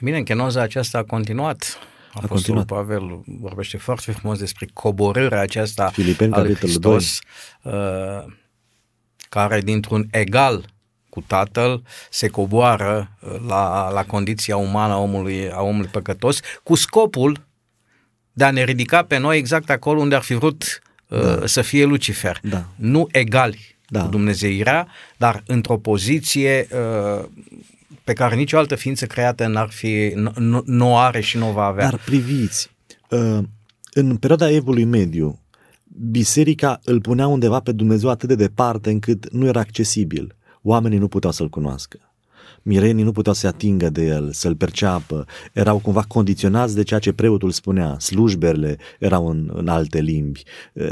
Bine, 0.02 0.18
în 0.18 0.24
chenoza 0.24 0.62
aceasta 0.62 0.98
a 0.98 1.04
continuat. 1.04 1.78
A 2.14 2.28
continuat. 2.28 2.66
Pavel 2.66 3.22
vorbește 3.26 3.78
foarte 3.78 4.12
frumos 4.12 4.40
despre 4.40 4.68
coborârea 4.74 5.40
aceasta 5.40 5.88
Filipeni, 5.88 6.34
al 6.34 6.56
Hristos, 6.56 7.20
2. 7.62 7.74
Uh, 7.74 8.34
care 9.30 9.62
dintr-un 9.62 10.08
egal 10.12 10.66
cu 11.10 11.22
Tatăl 11.28 11.84
se 12.10 12.28
coboară 12.28 13.18
uh, 13.22 13.36
la, 13.48 13.92
la 13.92 14.04
condiția 14.04 14.58
umană 14.58 14.94
a 14.94 14.98
omului, 14.98 15.52
a 15.52 15.62
omului 15.62 15.90
păcătos, 15.92 16.40
cu 16.64 16.76
scopul 16.76 17.48
de 18.32 18.44
a 18.44 18.52
ne 18.52 18.64
ridica 18.64 19.04
pe 19.04 19.18
noi 19.18 19.38
exact 19.38 19.70
acolo 19.70 20.00
unde 20.00 20.16
ar 20.16 20.22
fi 20.22 20.34
vrut 20.34 20.82
da. 21.08 21.18
Uh, 21.18 21.44
să 21.46 21.62
fie 21.62 21.86
Lucifer. 21.86 22.40
Da. 22.44 22.66
Nu 22.76 23.08
egali 23.12 23.78
da. 23.88 24.02
cu 24.02 24.08
Dumnezeirea, 24.08 24.88
dar 25.18 25.44
într-o 25.46 25.78
poziție 25.78 26.68
uh, 26.72 27.26
pe 28.04 28.14
care 28.14 28.36
nicio 28.36 28.58
altă 28.58 28.76
ființă 28.76 29.06
creată 29.06 29.48
n-ar 29.48 29.70
fi, 29.70 30.12
nu, 30.36 30.62
nu 30.66 30.98
are 30.98 31.22
și 31.22 31.38
nu 31.38 31.52
va 31.52 31.64
avea. 31.64 31.90
Dar 31.90 32.00
priviți, 32.06 32.70
uh, 33.10 33.40
în 33.92 34.18
perioada 34.18 34.52
Evului 34.52 34.84
Mediu, 34.84 35.40
biserica 35.98 36.80
îl 36.84 37.02
punea 37.02 37.28
undeva 37.28 37.60
pe 37.60 37.72
Dumnezeu 37.72 38.10
atât 38.10 38.28
de 38.28 38.36
departe 38.36 38.90
încât 38.90 39.32
nu 39.32 39.46
era 39.46 39.60
accesibil. 39.60 40.36
Oamenii 40.62 40.98
nu 40.98 41.08
puteau 41.08 41.32
să-l 41.32 41.50
cunoască 41.50 42.00
mirenii 42.62 43.04
nu 43.04 43.12
puteau 43.12 43.34
să 43.36 43.42
se 43.42 43.48
atingă 43.48 43.90
de 43.90 44.06
el, 44.06 44.32
să-l 44.32 44.56
perceapă, 44.56 45.26
erau 45.54 45.78
cumva 45.78 46.04
condiționați 46.04 46.76
de 46.76 46.84
ceea 46.84 47.00
ce 47.00 47.14
preotul 47.14 47.52
spunea, 47.52 48.00
slujberele 48.00 48.78
erau 49.00 49.28
în, 49.28 49.52
în 49.54 49.68
alte 49.68 50.02
limbi, 50.02 50.44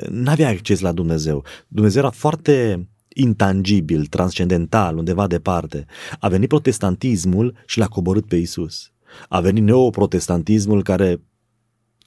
n-avea 0.10 0.50
acces 0.50 0.80
la 0.80 0.92
Dumnezeu. 0.92 1.44
Dumnezeu 1.68 2.01
era 2.01 2.12
foarte 2.12 2.88
intangibil, 3.08 4.06
transcendental, 4.06 4.98
undeva 4.98 5.27
departe. 5.27 5.86
A 6.20 6.27
venit 6.27 6.48
protestantismul 6.48 7.56
și 7.66 7.80
l-a 7.80 7.88
coborât 7.88 8.25
pe 8.25 8.36
Isus. 8.36 8.92
A 9.30 9.39
venit 9.39 9.63
neoprotestantismul 9.63 10.84
care 10.84 11.22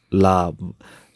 l-a 0.09 0.55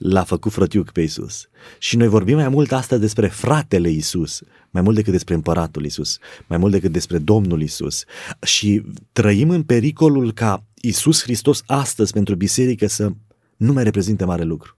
l-a 0.07 0.25
făcut 0.25 0.53
frătiuc 0.53 0.91
pe 0.91 1.01
Isus. 1.01 1.49
Și 1.79 1.97
noi 1.97 2.09
vorbim 2.09 2.37
mai 2.37 2.49
mult 2.49 2.73
astăzi 2.73 3.01
despre 3.01 3.27
fratele 3.27 3.91
Isus, 3.91 4.43
mai 4.71 4.83
mult 4.83 4.97
decât 4.97 5.13
despre 5.13 5.35
împăratul 5.35 5.85
Isus, 5.85 6.19
mai 6.47 6.59
mult 6.59 6.73
decât 6.73 6.93
despre 6.93 7.19
Domnul 7.19 7.63
Isus. 7.63 8.05
Și 8.43 8.83
trăim 9.13 9.51
în 9.51 9.63
pericolul 9.63 10.33
ca 10.33 10.65
Isus 10.81 11.23
Hristos 11.23 11.63
astăzi 11.67 12.13
pentru 12.13 12.35
biserică 12.35 12.87
să 12.87 13.11
nu 13.57 13.73
mai 13.73 13.85
reprezinte 13.85 14.25
mare 14.25 14.43
lucru. 14.43 14.77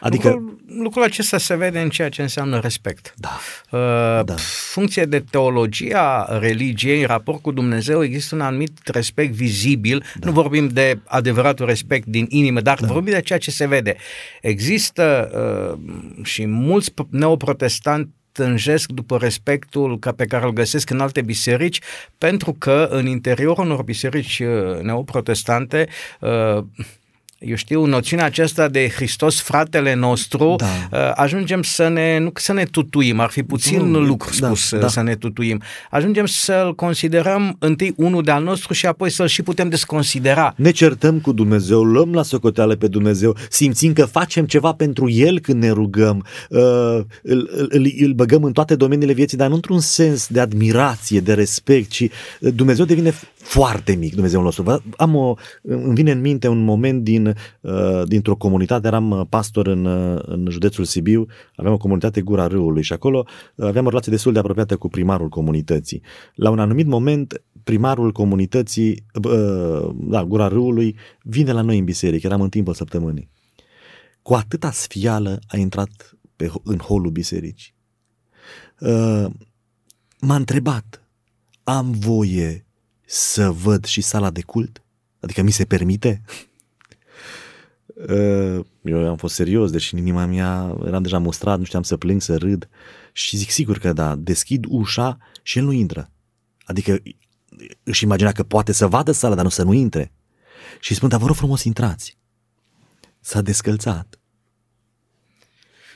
Adică 0.00 0.28
lucrul, 0.28 0.56
lucrul 0.66 1.02
acesta 1.02 1.38
se 1.38 1.56
vede 1.56 1.80
în 1.80 1.88
ceea 1.88 2.08
ce 2.08 2.22
înseamnă 2.22 2.58
respect. 2.58 3.14
Da. 3.16 3.38
Uh, 3.70 4.24
da. 4.24 4.34
Funcție 4.72 5.04
de 5.04 5.20
teologia 5.30 6.38
religiei, 6.40 7.00
în 7.00 7.06
raport 7.06 7.42
cu 7.42 7.50
Dumnezeu, 7.50 8.02
există 8.02 8.34
un 8.34 8.40
anumit 8.40 8.78
respect 8.84 9.32
vizibil. 9.32 10.04
Da. 10.14 10.26
Nu 10.26 10.32
vorbim 10.32 10.68
de 10.68 10.98
adevăratul 11.04 11.66
respect 11.66 12.06
din 12.06 12.26
inimă, 12.28 12.60
dar 12.60 12.78
da. 12.80 12.86
vorbim 12.86 13.12
de 13.12 13.20
ceea 13.20 13.38
ce 13.38 13.50
se 13.50 13.66
vede. 13.66 13.96
Există 14.40 15.30
uh, 15.34 16.24
și 16.24 16.46
mulți 16.46 16.92
neoprotestanti 17.10 18.10
tânjesc 18.32 18.90
după 18.90 19.16
respectul 19.16 19.98
ca 19.98 20.12
pe 20.12 20.24
care 20.24 20.44
îl 20.44 20.52
găsesc 20.52 20.90
în 20.90 21.00
alte 21.00 21.22
biserici, 21.22 21.80
pentru 22.18 22.52
că 22.52 22.88
în 22.90 23.06
interiorul 23.06 23.64
unor 23.64 23.82
biserici 23.82 24.38
uh, 24.40 24.80
neoprotestante 24.80 25.88
uh, 26.20 26.64
eu 27.46 27.56
știu, 27.56 27.84
noțiunea 27.84 28.24
aceasta 28.24 28.68
de 28.68 28.88
Hristos, 28.94 29.40
fratele 29.40 29.94
nostru, 29.94 30.54
da. 30.56 30.66
Uh, 30.92 31.12
ajungem 31.14 31.62
să 31.62 31.88
ne, 31.88 32.18
nu 32.18 32.30
să 32.34 32.52
ne 32.52 32.64
tutuim, 32.64 33.20
ar 33.20 33.30
fi 33.30 33.42
puțin 33.42 33.82
nu, 33.82 34.00
lucru 34.00 34.30
da, 34.38 34.46
spus 34.46 34.80
da. 34.80 34.88
să 34.88 35.02
ne 35.02 35.14
tutuim, 35.14 35.62
ajungem 35.90 36.26
să-L 36.26 36.74
considerăm 36.74 37.56
întâi 37.58 37.94
unul 37.96 38.22
de-al 38.22 38.42
nostru 38.42 38.72
și 38.72 38.86
apoi 38.86 39.10
să-L 39.10 39.26
și 39.26 39.42
putem 39.42 39.68
desconsidera. 39.68 40.54
Ne 40.56 40.70
certăm 40.70 41.20
cu 41.20 41.32
Dumnezeu, 41.32 41.82
luăm 41.82 42.12
la 42.12 42.22
socoteală 42.22 42.76
pe 42.76 42.88
Dumnezeu, 42.88 43.36
simțim 43.50 43.92
că 43.92 44.04
facem 44.04 44.46
ceva 44.46 44.72
pentru 44.72 45.10
El 45.10 45.38
când 45.38 45.62
ne 45.62 45.70
rugăm, 45.70 46.26
uh, 46.48 46.58
îl, 47.22 47.68
îl, 47.68 47.92
îl 47.98 48.12
băgăm 48.12 48.44
în 48.44 48.52
toate 48.52 48.74
domeniile 48.74 49.12
vieții, 49.12 49.36
dar 49.36 49.48
nu 49.48 49.54
într-un 49.54 49.80
sens 49.80 50.26
de 50.26 50.40
admirație, 50.40 51.20
de 51.20 51.32
respect, 51.32 51.90
ci 51.90 52.08
Dumnezeu 52.40 52.84
devine 52.84 53.14
foarte 53.36 53.92
mic, 53.92 54.14
Dumnezeu 54.14 54.42
nostru. 54.42 54.82
Am 54.96 55.14
o, 55.14 55.34
îmi 55.62 55.94
vine 55.94 56.10
în 56.10 56.20
minte 56.20 56.48
un 56.48 56.64
moment 56.64 57.02
din, 57.02 57.26
uh, 57.26 57.34
dintr-o 58.04 58.36
comunitate, 58.36 58.86
eram 58.86 59.10
uh, 59.10 59.26
pastor 59.28 59.66
în, 59.66 59.84
uh, 59.84 60.22
în 60.22 60.46
județul 60.50 60.84
Sibiu, 60.84 61.26
aveam 61.56 61.74
o 61.74 61.76
comunitate 61.76 62.20
Gura 62.20 62.46
Râului 62.46 62.82
și 62.82 62.92
acolo 62.92 63.26
aveam 63.56 63.84
o 63.86 63.88
relație 63.88 64.12
destul 64.12 64.32
de 64.32 64.38
apropiată 64.38 64.76
cu 64.76 64.88
primarul 64.88 65.28
comunității. 65.28 66.02
La 66.34 66.50
un 66.50 66.58
anumit 66.58 66.86
moment, 66.86 67.42
primarul 67.64 68.12
comunității, 68.12 69.06
da, 69.94 70.24
Gura 70.24 70.48
Râului, 70.48 70.96
vine 71.22 71.52
la 71.52 71.60
noi 71.60 71.78
în 71.78 71.84
biserică, 71.84 72.26
eram 72.26 72.40
în 72.40 72.48
timpul 72.48 72.74
săptămânii. 72.74 73.30
Cu 74.22 74.34
atâta 74.34 74.70
sfială 74.70 75.40
a 75.46 75.56
intrat 75.56 76.16
pe, 76.36 76.52
în 76.62 76.78
holul 76.78 77.10
bisericii. 77.10 77.74
M-a 80.20 80.36
întrebat, 80.36 81.02
am 81.64 81.90
voie 81.90 82.66
să 83.06 83.50
văd 83.50 83.84
și 83.84 84.00
sala 84.00 84.30
de 84.30 84.42
cult? 84.42 84.82
Adică 85.20 85.42
mi 85.42 85.50
se 85.50 85.64
permite? 85.64 86.22
Uh, 87.96 88.64
eu 88.82 89.08
am 89.08 89.16
fost 89.16 89.34
serios, 89.34 89.70
deși 89.70 89.94
în 89.94 90.00
inima 90.00 90.26
mea 90.26 90.76
eram 90.86 91.02
deja 91.02 91.18
mustrat, 91.18 91.58
nu 91.58 91.64
știam 91.64 91.82
să 91.82 91.96
plâng, 91.96 92.20
să 92.20 92.36
râd 92.36 92.68
și 93.12 93.36
zic 93.36 93.50
sigur 93.50 93.78
că 93.78 93.92
da, 93.92 94.16
deschid 94.16 94.64
ușa 94.68 95.18
și 95.42 95.58
el 95.58 95.64
nu 95.64 95.72
intră. 95.72 96.10
Adică 96.64 96.98
își 97.82 98.04
imagina 98.04 98.32
că 98.32 98.42
poate 98.42 98.72
să 98.72 98.86
vadă 98.86 99.12
sala, 99.12 99.34
dar 99.34 99.44
nu 99.44 99.50
să 99.50 99.62
nu 99.62 99.72
intre. 99.72 100.12
Și 100.80 100.94
spun, 100.94 101.08
dar 101.08 101.20
vă 101.20 101.26
rog 101.26 101.36
frumos, 101.36 101.64
intrați. 101.64 102.16
S-a 103.20 103.40
descălțat. 103.40 104.20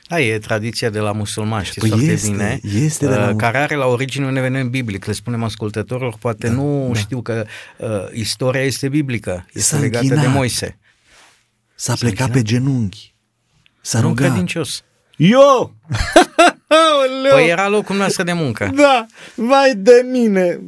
Da, 0.07 0.19
e 0.19 0.39
tradiția 0.39 0.89
de 0.89 0.99
la 0.99 1.11
musulmani, 1.11 1.65
știți 1.65 1.79
păi 1.79 1.89
foarte 1.89 2.11
este, 2.11 2.29
bine, 2.29 2.59
este 2.63 3.07
de 3.07 3.15
la... 3.15 3.29
Uh, 3.29 3.35
care 3.35 3.57
are 3.57 3.75
la 3.75 3.85
origine 3.85 4.25
un 4.25 4.35
eveniment 4.35 4.69
biblic. 4.69 5.05
Le 5.05 5.13
spunem 5.13 5.43
ascultătorilor, 5.43 6.15
poate 6.19 6.47
da, 6.47 6.53
nu 6.53 6.89
da. 6.93 6.99
știu 6.99 7.21
că 7.21 7.45
uh, 7.77 7.89
istoria 8.13 8.61
este 8.61 8.89
biblică, 8.89 9.45
este 9.53 9.75
S-a 9.75 9.79
legată 9.79 10.03
închinat. 10.03 10.25
de 10.25 10.29
Moise. 10.29 10.79
S-a, 11.81 11.95
S-a 11.95 11.99
plecat 11.99 12.27
închinat? 12.27 12.31
pe 12.31 12.41
genunchi. 12.41 13.13
S-a 13.81 13.99
nu 13.99 14.07
rugat. 14.07 14.27
credincios. 14.27 14.83
Eu! 15.17 15.75
păi 17.29 17.47
era 17.47 17.67
locul 17.67 17.95
nostru 17.95 18.23
de 18.23 18.33
muncă. 18.33 18.71
Da, 18.75 19.05
vai 19.35 19.75
de 19.75 20.05
mine! 20.11 20.59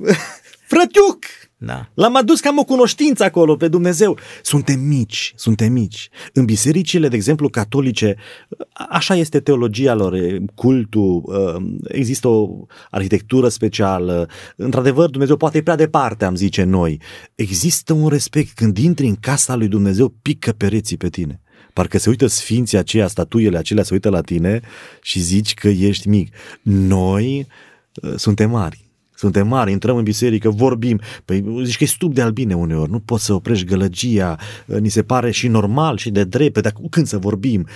Frătiuc! 0.68 1.24
Da. 1.66 1.90
L-am 1.94 2.16
adus 2.16 2.40
cam 2.40 2.58
o 2.58 2.64
cunoștință 2.64 3.24
acolo 3.24 3.56
pe 3.56 3.68
Dumnezeu. 3.68 4.18
Suntem 4.42 4.80
mici, 4.80 5.34
suntem 5.36 5.72
mici. 5.72 6.10
În 6.34 6.46
bisericile, 6.46 7.08
de 7.08 7.16
exemplu, 7.16 7.50
catolice, 7.50 8.16
așa 8.90 9.16
este 9.16 9.40
teologia 9.40 9.94
lor, 9.94 10.18
cultul, 10.56 11.24
ă, 11.28 11.62
există 11.88 12.28
o 12.28 12.66
arhitectură 12.90 13.48
specială. 13.48 14.30
Într-adevăr, 14.56 15.10
Dumnezeu 15.10 15.38
poate 15.38 15.58
e 15.58 15.62
prea 15.62 15.76
departe, 15.76 16.26
am 16.26 16.36
zice 16.36 16.64
noi. 16.64 17.02
Există 17.36 17.94
un 17.94 18.08
respect. 18.08 18.52
Când 18.56 18.78
intri 18.78 19.08
în 19.08 19.16
casa 19.16 19.56
lui 19.56 19.68
Dumnezeu, 19.68 20.14
pică 20.22 20.52
pereții 20.52 20.98
pe 20.98 21.10
tine. 21.10 21.42
Parcă 21.74 21.98
se 21.98 22.10
uită 22.10 22.28
sfinții 22.28 22.78
aceia, 22.78 23.08
statuile 23.08 23.58
acelea 23.58 23.84
se 23.84 23.94
uită 23.94 24.10
la 24.10 24.22
tine 24.22 24.62
și 25.02 25.20
zici 25.20 25.54
că 25.54 25.68
ești 25.68 26.08
mic. 26.08 26.36
Noi 26.62 27.48
ă, 28.04 28.18
suntem 28.18 28.50
mari 28.50 28.83
suntem 29.24 29.48
mari, 29.48 29.72
intrăm 29.72 29.98
în 29.98 30.04
biserică, 30.04 30.50
vorbim. 30.50 31.00
Păi 31.26 31.46
zici 31.64 31.78
că 31.78 31.84
e 31.84 31.88
stup 31.88 32.14
de 32.14 32.22
albine 32.22 32.56
uneori, 32.56 32.92
nu 32.92 33.00
poți 33.00 33.26
să 33.26 33.34
oprești 33.34 33.66
gălăgia, 33.66 34.40
ni 34.66 34.90
se 34.90 35.04
pare 35.04 35.32
și 35.32 35.48
normal 35.48 35.98
și 35.98 36.10
de 36.10 36.24
drept, 36.24 36.62
dar 36.62 36.74
când 36.90 37.08
să 37.08 37.18
vorbim, 37.18 37.68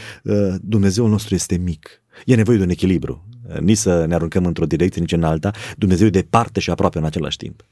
Dumnezeul 0.62 1.10
nostru 1.10 1.36
este 1.36 1.58
mic. 1.58 2.02
E 2.26 2.36
nevoie 2.36 2.58
de 2.58 2.64
un 2.64 2.70
echilibru, 2.70 3.26
nici 3.60 3.78
să 3.78 4.06
ne 4.06 4.14
aruncăm 4.14 4.46
într-o 4.46 4.66
direcție, 4.66 5.02
nici 5.02 5.12
în 5.12 5.24
alta, 5.24 5.52
Dumnezeu 5.78 6.08
e 6.08 6.10
departe 6.10 6.60
și 6.60 6.70
aproape 6.70 6.98
în 6.98 7.04
același 7.04 7.38
timp. 7.38 7.66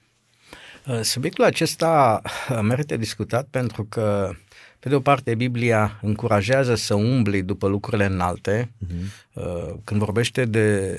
Subiectul 1.02 1.44
acesta 1.44 2.22
merită 2.62 2.98
discutat 2.98 3.48
pentru 3.52 3.84
că 3.84 4.32
pe 4.86 4.92
de 4.92 4.98
o 4.98 5.00
parte, 5.00 5.36
Biblia 5.36 5.98
încurajează 6.02 6.76
să 6.76 6.94
umbli 6.94 7.42
după 7.42 7.68
lucrurile 7.68 8.06
înalte. 8.06 8.72
Uh-huh. 8.86 9.44
Când 9.84 10.00
vorbește 10.00 10.46
de 10.46 10.98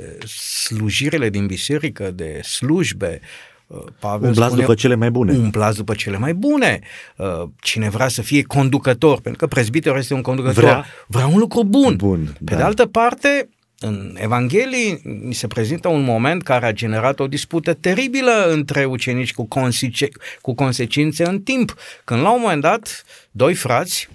slujirile 0.64 1.30
din 1.30 1.46
biserică, 1.46 2.10
de 2.10 2.40
slujbe, 2.42 3.20
uh, 3.66 3.78
Pavel 3.98 4.28
umblați 4.28 4.48
spune, 4.48 4.60
după 4.60 4.74
cele 4.74 4.94
mai 4.94 5.10
bune. 5.10 5.32
Umblați 5.32 5.76
după 5.76 5.94
cele 5.94 6.18
mai 6.18 6.34
bune. 6.34 6.80
Uh, 7.16 7.42
cine 7.60 7.88
vrea 7.88 8.08
să 8.08 8.22
fie 8.22 8.42
conducător, 8.42 9.20
pentru 9.20 9.46
că 9.46 9.54
prezbiterul 9.54 9.98
este 9.98 10.14
un 10.14 10.22
conducător, 10.22 10.62
vrea, 10.62 10.84
vrea 11.06 11.26
un 11.26 11.38
lucru 11.38 11.64
bun. 11.64 11.96
bun 11.96 12.36
Pe 12.44 12.52
da. 12.52 12.56
de 12.56 12.62
altă 12.62 12.86
parte, 12.86 13.48
în 13.78 14.16
Evanghelii 14.18 15.00
ni 15.02 15.34
se 15.34 15.46
prezintă 15.46 15.88
un 15.88 16.02
moment 16.02 16.42
care 16.42 16.66
a 16.66 16.72
generat 16.72 17.20
o 17.20 17.26
dispută 17.26 17.74
teribilă 17.74 18.46
între 18.50 18.84
ucenici 18.84 19.32
cu, 19.32 19.44
consice- 19.44 20.08
cu 20.40 20.54
consecințe 20.54 21.26
în 21.26 21.40
timp, 21.40 21.74
când 22.04 22.20
la 22.20 22.30
un 22.30 22.40
moment 22.40 22.60
dat 22.60 23.04
doi 23.30 23.54
frați, 23.54 24.08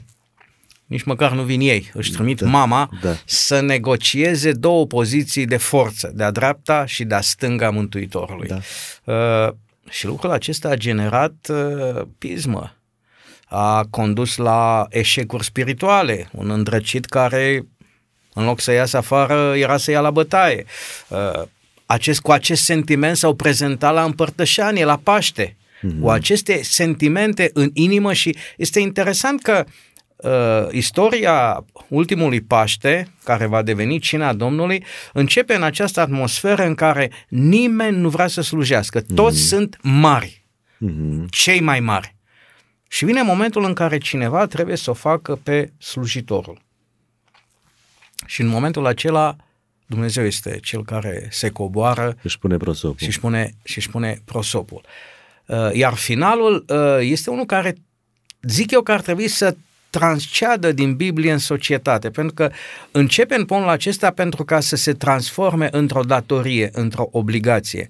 nici 0.86 1.04
măcar 1.04 1.32
nu 1.32 1.44
vin 1.44 1.62
ei, 1.62 1.92
își 1.94 2.12
trimit 2.12 2.40
da, 2.42 2.48
mama 2.48 2.90
da. 3.02 3.16
să 3.26 3.60
negocieze 3.60 4.52
două 4.52 4.86
poziții 4.86 5.46
de 5.46 5.58
forță, 5.58 6.12
de-a 6.16 6.32
dreapta 6.32 6.86
și 6.86 7.04
de-a 7.04 7.22
stânga 7.22 7.70
Mântuitorului. 7.70 8.48
Da. 8.48 8.60
Uh, 9.14 9.54
și 9.90 10.06
lucrul 10.06 10.32
acesta 10.32 10.70
a 10.70 10.76
generat 10.76 11.50
uh, 11.50 12.02
pismă, 12.18 12.76
a 13.46 13.88
condus 13.90 14.36
la 14.36 14.86
eșecuri 14.90 15.44
spirituale, 15.44 16.30
un 16.32 16.50
îndrăcit 16.50 17.06
care 17.06 17.66
în 18.34 18.46
loc 18.46 18.60
să 18.60 18.72
iasă 18.72 18.98
afară, 18.98 19.54
era 19.56 19.78
să 19.78 19.92
ia 19.92 20.02
la 20.02 20.12
bătaie. 20.12 20.66
Uh, 21.08 21.42
acest, 21.86 22.20
cu 22.20 22.32
acest 22.32 22.64
sentiment 22.64 23.18
s-au 23.18 23.34
prezentat 23.34 23.94
la 23.94 24.04
împărtășanie, 24.04 24.86
la 24.86 25.00
Paște. 25.04 25.56
Mm-hmm. 25.56 26.00
Cu 26.02 26.10
aceste 26.10 26.60
sentimente 26.64 27.50
în 27.54 27.70
inimă 27.74 28.14
și 28.14 28.36
este 28.58 28.80
interesant 28.80 29.42
că 29.42 29.66
uh, 30.16 30.68
istoria 30.72 31.66
ultimului 31.88 32.42
Paște, 32.42 33.08
care 33.24 33.46
va 33.46 33.62
deveni 33.62 34.00
cina 34.00 34.34
Domnului, 34.34 34.84
începe 35.14 35.54
în 35.54 35.64
această 35.64 36.00
atmosferă 36.00 36.66
în 36.66 36.76
care 36.76 37.12
nimeni 37.28 37.98
nu 37.98 38.10
vrea 38.10 38.28
să 38.28 38.42
slujească. 38.42 39.02
Toți 39.16 39.38
mm-hmm. 39.38 39.48
sunt 39.48 39.78
mari, 39.82 40.46
mm-hmm. 40.86 41.26
cei 41.30 41.60
mai 41.60 41.80
mari. 41.80 42.16
Și 42.90 43.06
vine 43.06 43.22
momentul 43.22 43.64
în 43.64 43.74
care 43.74 43.98
cineva 43.98 44.46
trebuie 44.46 44.76
să 44.76 44.90
o 44.90 44.94
facă 44.94 45.40
pe 45.44 45.72
slujitorul. 45.78 46.62
Și 48.26 48.42
în 48.42 48.48
momentul 48.48 48.86
acela 48.86 49.36
Dumnezeu 49.86 50.26
este 50.26 50.60
cel 50.62 50.84
care 50.86 51.28
se 51.32 51.50
coboară 51.50 52.18
își 52.24 52.40
pune 52.40 52.58
prosopul. 52.58 52.98
și 52.98 53.08
își 53.08 53.20
pune, 53.20 53.54
și 53.64 53.78
își 53.78 53.90
pune 53.90 54.22
prosopul. 54.26 54.82
Uh, 55.46 55.74
iar 55.74 55.94
finalul 55.94 56.66
uh, 56.68 56.98
este 57.00 57.30
unul 57.30 57.46
care 57.46 57.76
zic 58.42 58.72
eu 58.72 58.82
că 58.82 58.92
ar 58.92 59.02
trebui 59.02 59.28
să 59.28 59.56
transceadă 59.90 60.72
din 60.72 60.96
Biblie 60.96 61.32
în 61.32 61.38
societate, 61.38 62.10
pentru 62.10 62.34
că 62.34 62.52
începe 62.92 63.36
în 63.36 63.46
pomul 63.46 63.70
acesta 63.70 64.12
pentru 64.12 64.44
ca 64.44 64.60
să 64.60 64.76
se 64.76 64.94
transforme 64.94 65.70
într-o 65.72 66.02
datorie, 66.02 66.70
într-o 66.74 67.08
obligație. 67.12 67.90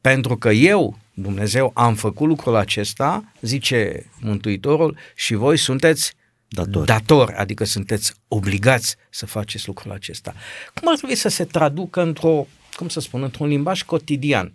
Pentru 0.00 0.36
că 0.36 0.50
eu, 0.50 0.98
Dumnezeu, 1.14 1.70
am 1.74 1.94
făcut 1.94 2.26
lucrul 2.26 2.54
acesta, 2.54 3.24
zice 3.40 4.06
Mântuitorul, 4.20 4.96
și 5.14 5.34
voi 5.34 5.56
sunteți 5.56 6.14
datori. 6.54 6.86
datori, 6.86 7.32
adică 7.32 7.64
sunteți 7.64 8.12
obligați 8.28 8.96
să 9.10 9.26
faceți 9.26 9.66
lucrul 9.66 9.92
acesta. 9.92 10.34
Cum 10.74 10.88
ar 10.88 10.96
trebui 10.96 11.16
să 11.16 11.28
se 11.28 11.44
traducă 11.44 12.02
într-o, 12.02 12.46
cum 12.76 12.88
să 12.88 13.00
spun, 13.00 13.22
într-un 13.22 13.48
limbaj 13.48 13.82
cotidian, 13.82 14.52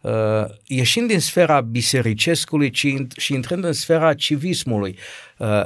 uh, 0.00 0.12
ieșind 0.66 1.08
din 1.08 1.20
sfera 1.20 1.60
bisericescului 1.60 2.70
ci, 2.70 2.86
și 3.16 3.32
intrând 3.32 3.64
în 3.64 3.72
sfera 3.72 4.14
civismului, 4.14 4.98
uh, 5.38 5.62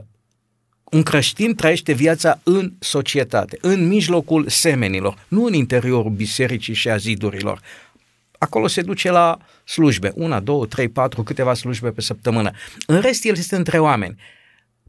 un 0.85 1.03
creștin 1.03 1.55
trăiește 1.55 1.93
viața 1.93 2.41
în 2.43 2.73
societate, 2.79 3.59
în 3.61 3.87
mijlocul 3.87 4.49
semenilor, 4.49 5.27
nu 5.29 5.45
în 5.45 5.53
interiorul 5.53 6.11
bisericii 6.11 6.75
și 6.75 6.89
a 6.89 6.97
zidurilor. 6.97 7.61
Acolo 8.39 8.67
se 8.67 8.83
duce 8.83 9.11
la 9.11 9.39
slujbe, 9.65 10.13
una, 10.15 10.41
două, 10.41 10.67
trei, 10.67 10.89
patru, 10.89 11.23
câteva 11.23 11.55
slujbe 11.55 11.91
pe 11.91 12.01
săptămână. 12.01 12.51
În 12.87 13.01
rest, 13.01 13.25
el 13.25 13.37
este 13.37 13.57
între 13.57 13.79
oameni 13.79 14.17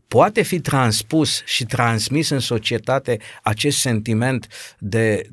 poate 0.08 0.42
fi 0.42 0.60
transpus 0.60 1.42
și 1.46 1.66
transmis 1.66 2.30
în 2.30 2.40
societate 2.40 3.20
acest 3.44 3.78
sentiment 3.78 4.48
de, 4.78 5.30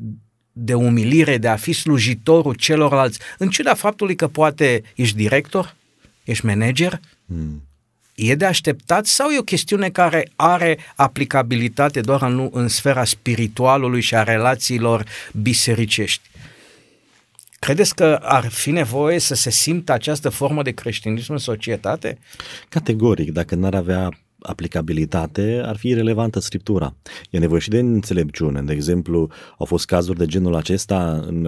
de 0.53 0.75
umilire, 0.75 1.39
de 1.39 1.49
a 1.49 1.57
fi 1.57 1.73
slujitorul 1.73 2.55
celorlalți, 2.55 3.19
în 3.39 3.49
ciuda 3.49 3.75
faptului 3.75 4.15
că 4.15 4.29
poate 4.29 4.83
ești 4.95 5.17
director, 5.17 5.75
ești 6.25 6.47
manager, 6.47 7.01
mm. 7.25 7.63
e 8.15 8.35
de 8.35 8.45
așteptat 8.45 9.07
sau 9.07 9.31
e 9.31 9.39
o 9.39 9.43
chestiune 9.43 9.91
care 9.91 10.31
are 10.37 10.79
aplicabilitate 10.97 12.01
doar 12.01 12.23
în, 12.23 12.49
în 12.53 12.69
sfera 12.69 13.05
spiritualului 13.05 14.01
și 14.01 14.15
a 14.15 14.23
relațiilor 14.23 15.05
bisericești? 15.43 16.29
Credeți 17.59 17.95
că 17.95 18.19
ar 18.23 18.49
fi 18.49 18.71
nevoie 18.71 19.19
să 19.19 19.35
se 19.35 19.51
simtă 19.51 19.93
această 19.93 20.29
formă 20.29 20.63
de 20.63 20.71
creștinism 20.71 21.33
în 21.33 21.39
societate? 21.39 22.19
Categoric, 22.69 23.33
dacă 23.33 23.55
n-ar 23.55 23.75
avea 23.75 24.24
aplicabilitate, 24.47 25.61
ar 25.65 25.77
fi 25.77 25.95
relevantă 25.95 26.41
Scriptura. 26.41 26.97
E 27.31 27.39
nevoie 27.39 27.61
și 27.61 27.69
de 27.69 27.79
înțelepciune. 27.79 28.63
De 28.63 28.73
exemplu, 28.73 29.31
au 29.59 29.67
fost 29.67 29.87
cazuri 29.87 30.19
de 30.19 30.27
genul 30.27 30.55
acesta 30.55 31.25
în, 31.27 31.45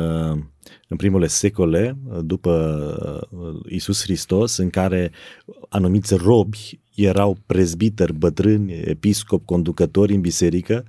în 0.88 0.96
primele 0.96 1.26
secole 1.26 1.96
după 2.22 3.28
uh, 3.30 3.72
Isus 3.72 4.02
Hristos, 4.02 4.56
în 4.56 4.70
care 4.70 5.10
anumiți 5.68 6.14
robi 6.14 6.80
erau 6.94 7.36
prezbiteri, 7.46 8.12
bătrâni, 8.12 8.72
episcop, 8.72 9.44
conducători 9.44 10.14
în 10.14 10.20
biserică 10.20 10.84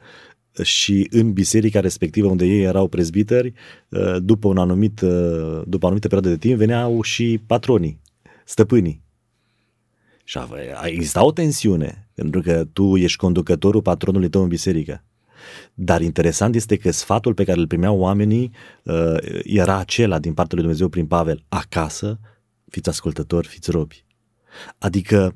și 0.62 1.08
în 1.12 1.34
biserica 1.34 1.80
respectivă 1.80 2.28
unde 2.28 2.46
ei 2.46 2.64
erau 2.64 2.88
prezbiteri, 2.88 3.54
uh, 3.90 4.16
după, 4.20 4.48
un 4.48 4.58
anumit, 4.58 5.02
uh, 5.02 5.62
după 5.66 5.84
o 5.84 5.88
anumită 5.88 6.08
perioadă 6.08 6.30
de 6.30 6.38
timp 6.38 6.58
veneau 6.58 7.02
și 7.02 7.42
patronii, 7.48 8.00
stăpânii 8.46 9.06
și 10.28 10.38
a, 10.38 10.88
exista 10.88 11.24
o 11.24 11.32
tensiune, 11.32 12.10
pentru 12.14 12.42
că 12.42 12.66
tu 12.74 12.98
ești 12.98 13.18
conducătorul 13.18 13.82
patronului 13.82 14.30
tău 14.30 14.42
în 14.42 14.48
biserică. 14.48 15.04
Dar 15.74 16.02
interesant 16.02 16.56
este 16.56 16.76
că 16.78 16.92
sfatul 16.92 17.34
pe 17.34 17.44
care 17.44 17.60
îl 17.60 17.68
primeau 17.68 18.00
oamenii 18.00 18.52
uh, 18.84 19.18
era 19.44 19.78
acela 19.78 20.20
din 20.20 20.34
partea 20.34 20.54
lui 20.56 20.64
Dumnezeu 20.64 20.90
prin 20.90 21.06
Pavel. 21.06 21.44
Acasă, 21.50 22.20
fiți 22.70 22.90
ascultători, 22.90 23.48
fiți 23.48 23.72
robi. 23.72 24.06
Adică 24.78 25.34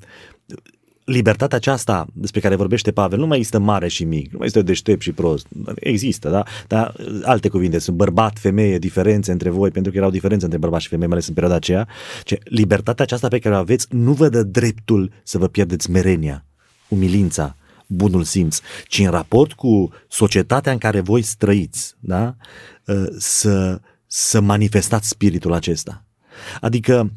libertatea 1.11 1.57
aceasta 1.57 2.07
despre 2.13 2.39
care 2.39 2.55
vorbește 2.55 2.91
Pavel 2.91 3.19
nu 3.19 3.27
mai 3.27 3.37
există 3.37 3.59
mare 3.59 3.87
și 3.87 4.03
mic, 4.03 4.31
nu 4.31 4.37
mai 4.37 4.47
este 4.47 4.61
deștept 4.61 5.01
și 5.01 5.11
prost. 5.11 5.47
Există, 5.75 6.29
da? 6.29 6.43
Dar 6.67 6.93
alte 7.23 7.49
cuvinte, 7.49 7.79
sunt 7.79 7.97
bărbat, 7.97 8.39
femeie, 8.39 8.79
diferențe 8.79 9.31
între 9.31 9.49
voi, 9.49 9.71
pentru 9.71 9.91
că 9.91 9.97
erau 9.97 10.09
diferențe 10.09 10.43
între 10.43 10.59
bărbat 10.59 10.81
și 10.81 10.87
femeie, 10.87 11.07
mai 11.07 11.15
ales 11.15 11.27
în 11.27 11.33
perioada 11.33 11.57
aceea. 11.57 11.87
Ce, 12.23 12.39
libertatea 12.43 13.03
aceasta 13.03 13.27
pe 13.27 13.39
care 13.39 13.55
o 13.55 13.57
aveți 13.57 13.87
nu 13.89 14.13
vă 14.13 14.29
dă 14.29 14.43
dreptul 14.43 15.11
să 15.23 15.37
vă 15.37 15.47
pierdeți 15.47 15.91
merenia, 15.91 16.45
umilința, 16.87 17.55
bunul 17.87 18.23
simț, 18.23 18.59
ci 18.87 18.99
în 18.99 19.09
raport 19.09 19.53
cu 19.53 19.89
societatea 20.07 20.71
în 20.71 20.77
care 20.77 20.99
voi 20.99 21.21
străiți, 21.21 21.95
da? 21.99 22.35
Ă, 22.87 23.05
să, 23.17 23.79
să 24.07 24.39
manifestați 24.39 25.07
spiritul 25.07 25.53
acesta. 25.53 26.05
Adică 26.61 27.11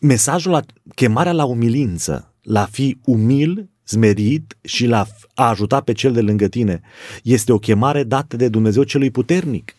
mesajul, 0.00 0.52
la, 0.52 0.62
chemarea 0.94 1.32
la 1.32 1.44
umilință, 1.44 2.32
la 2.48 2.64
fi 2.64 2.98
umil, 3.04 3.68
zmerit 3.86 4.56
și 4.62 4.86
la 4.86 5.06
a 5.34 5.48
ajuta 5.48 5.80
pe 5.80 5.92
cel 5.92 6.12
de 6.12 6.20
lângă 6.20 6.48
tine 6.48 6.80
este 7.22 7.52
o 7.52 7.58
chemare 7.58 8.02
dată 8.02 8.36
de 8.36 8.48
Dumnezeu 8.48 8.82
celui 8.82 9.10
puternic. 9.10 9.74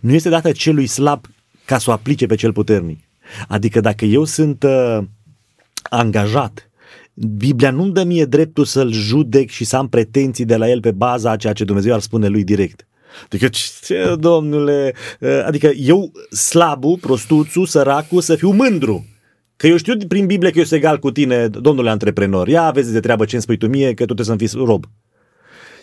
Nu 0.00 0.12
este 0.12 0.28
dată 0.28 0.52
celui 0.52 0.86
slab 0.86 1.26
ca 1.64 1.78
să 1.78 1.90
o 1.90 1.92
aplice 1.92 2.26
pe 2.26 2.34
cel 2.34 2.52
puternic. 2.52 2.98
Adică 3.48 3.80
dacă 3.80 4.04
eu 4.04 4.24
sunt 4.24 4.62
uh, 4.62 4.98
angajat, 5.82 6.70
Biblia 7.14 7.70
nu-mi 7.70 7.92
dă 7.92 8.04
mie 8.04 8.24
dreptul 8.24 8.64
să-l 8.64 8.92
judec 8.92 9.50
și 9.50 9.64
să 9.64 9.76
am 9.76 9.88
pretenții 9.88 10.44
de 10.44 10.56
la 10.56 10.68
el 10.68 10.80
pe 10.80 10.90
baza 10.90 11.30
a 11.30 11.36
ceea 11.36 11.52
ce 11.52 11.64
Dumnezeu 11.64 11.94
ar 11.94 12.00
spune 12.00 12.28
lui 12.28 12.44
direct. 12.44 12.86
Adică, 13.24 13.48
ce, 13.48 14.14
domnule, 14.18 14.94
uh, 15.20 15.42
adică 15.46 15.66
eu, 15.76 16.12
slabul, 16.30 16.98
prostuțul, 16.98 17.66
săracul, 17.66 18.20
să 18.20 18.36
fiu 18.36 18.50
mândru. 18.50 19.06
Că 19.60 19.66
eu 19.66 19.76
știu 19.76 19.96
prin 20.08 20.26
Biblie 20.26 20.50
că 20.50 20.58
eu 20.58 20.64
sunt 20.64 20.80
egal 20.80 20.98
cu 20.98 21.10
tine, 21.10 21.48
domnule 21.48 21.90
antreprenor. 21.90 22.48
Ia 22.48 22.62
aveți 22.62 22.92
de 22.92 23.00
treabă 23.00 23.24
ce 23.24 23.34
îmi 23.34 23.42
spui 23.42 23.56
tu 23.56 23.68
mie, 23.68 23.94
că 23.94 24.04
tu 24.04 24.14
trebuie 24.14 24.26
să-mi 24.26 24.38
fii 24.38 24.64
rob. 24.64 24.84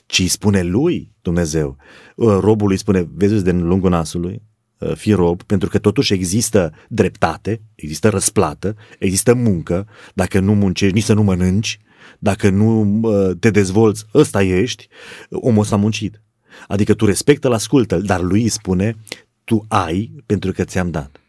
Ci 0.06 0.20
îi 0.20 0.28
spune 0.28 0.64
lui 0.64 1.12
Dumnezeu. 1.22 1.78
Uh, 2.16 2.38
robul 2.40 2.72
îi 2.72 2.78
spune, 2.78 3.10
vezi 3.16 3.44
de 3.44 3.52
lungul 3.52 3.90
nasului, 3.90 4.42
uh, 4.78 4.96
fii 4.96 5.14
rob, 5.14 5.44
pentru 5.44 5.70
că 5.70 5.80
totuși 5.80 6.14
există 6.14 6.74
dreptate, 6.90 7.62
există 7.76 8.10
răsplată, 8.10 8.76
există 9.00 9.34
muncă, 9.34 9.88
dacă 10.14 10.40
nu 10.40 10.54
muncești, 10.54 10.96
nici 10.96 11.04
să 11.04 11.14
nu 11.14 11.24
mănânci, 11.24 11.80
dacă 12.20 12.50
nu 12.50 13.00
uh, 13.02 13.36
te 13.40 13.50
dezvolți, 13.50 14.06
ăsta 14.14 14.44
ești, 14.44 14.88
omul 15.30 15.62
ăsta 15.62 15.76
a 15.76 15.80
muncit. 15.80 16.22
Adică 16.68 16.94
tu 16.94 17.06
respectă-l, 17.06 17.54
ascultă 17.54 17.98
dar 17.98 18.22
lui 18.22 18.42
îi 18.42 18.50
spune, 18.50 18.96
tu 19.44 19.66
ai 19.68 20.12
pentru 20.26 20.52
că 20.52 20.64
ți-am 20.64 20.92
dat. 20.92 21.22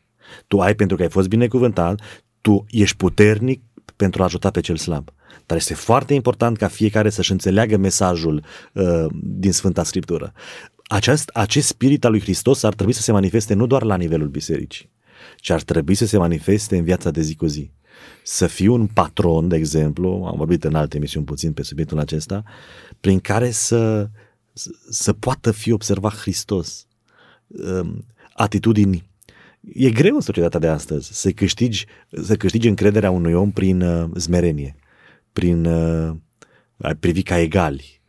Tu 0.47 0.61
ai 0.61 0.75
pentru 0.75 0.97
că 0.97 1.03
ai 1.03 1.09
fost 1.09 1.29
binecuvântat, 1.29 2.01
tu 2.41 2.65
ești 2.71 2.97
puternic 2.97 3.63
pentru 3.97 4.23
a 4.23 4.25
ajuta 4.25 4.51
pe 4.51 4.61
cel 4.61 4.77
slab. 4.77 5.13
Dar 5.47 5.57
este 5.57 5.75
foarte 5.75 6.15
important 6.15 6.57
ca 6.57 6.69
fiecare 6.69 7.11
să-și 7.11 7.33
înțeleagă 7.33 7.77
mesajul 7.77 8.45
uh, 8.73 9.07
din 9.23 9.53
Sfânta 9.53 9.83
Scriptură. 9.83 10.33
Acest, 10.83 11.29
acest 11.29 11.67
spirit 11.67 12.05
al 12.05 12.11
lui 12.11 12.21
Hristos 12.21 12.63
ar 12.63 12.75
trebui 12.75 12.93
să 12.93 13.03
se 13.03 13.13
manifeste 13.13 13.55
nu 13.55 13.67
doar 13.67 13.83
la 13.83 13.97
nivelul 13.97 14.29
bisericii, 14.29 14.91
ci 15.37 15.51
ar 15.51 15.63
trebui 15.63 15.95
să 15.95 16.07
se 16.07 16.19
manifeste 16.19 16.77
în 16.77 16.85
viața 16.85 17.11
de 17.11 17.21
zi 17.21 17.35
cu 17.35 17.47
zi. 17.47 17.71
Să 18.23 18.47
fii 18.47 18.67
un 18.67 18.87
patron, 18.87 19.49
de 19.49 19.57
exemplu, 19.57 20.25
am 20.31 20.37
vorbit 20.37 20.65
în 20.65 20.75
alte 20.75 20.97
emisiuni 20.97 21.27
puțin 21.27 21.53
pe 21.53 21.63
subiectul 21.63 21.99
acesta, 21.99 22.43
prin 23.01 23.21
care 23.21 23.51
să, 23.51 24.09
să 24.91 25.13
poată 25.13 25.51
fi 25.51 25.73
observat 25.73 26.17
Hristos. 26.17 26.87
Um, 27.47 28.05
atitudini 28.35 29.09
E 29.61 29.91
greu 29.91 30.15
în 30.15 30.21
societatea 30.21 30.61
de 30.61 30.69
astăzi 30.69 31.21
să 31.21 31.31
câștigi, 31.31 31.87
să 32.23 32.37
câștigi 32.37 32.69
încrederea 32.69 33.11
unui 33.11 33.33
om 33.33 33.51
prin 33.51 33.81
uh, 33.81 34.11
zmerenie, 34.15 34.77
prin 35.33 35.65
uh, 35.65 36.17
a 36.77 36.97
privi 37.01 37.23
ca 37.23 37.39
egali, 37.39 38.01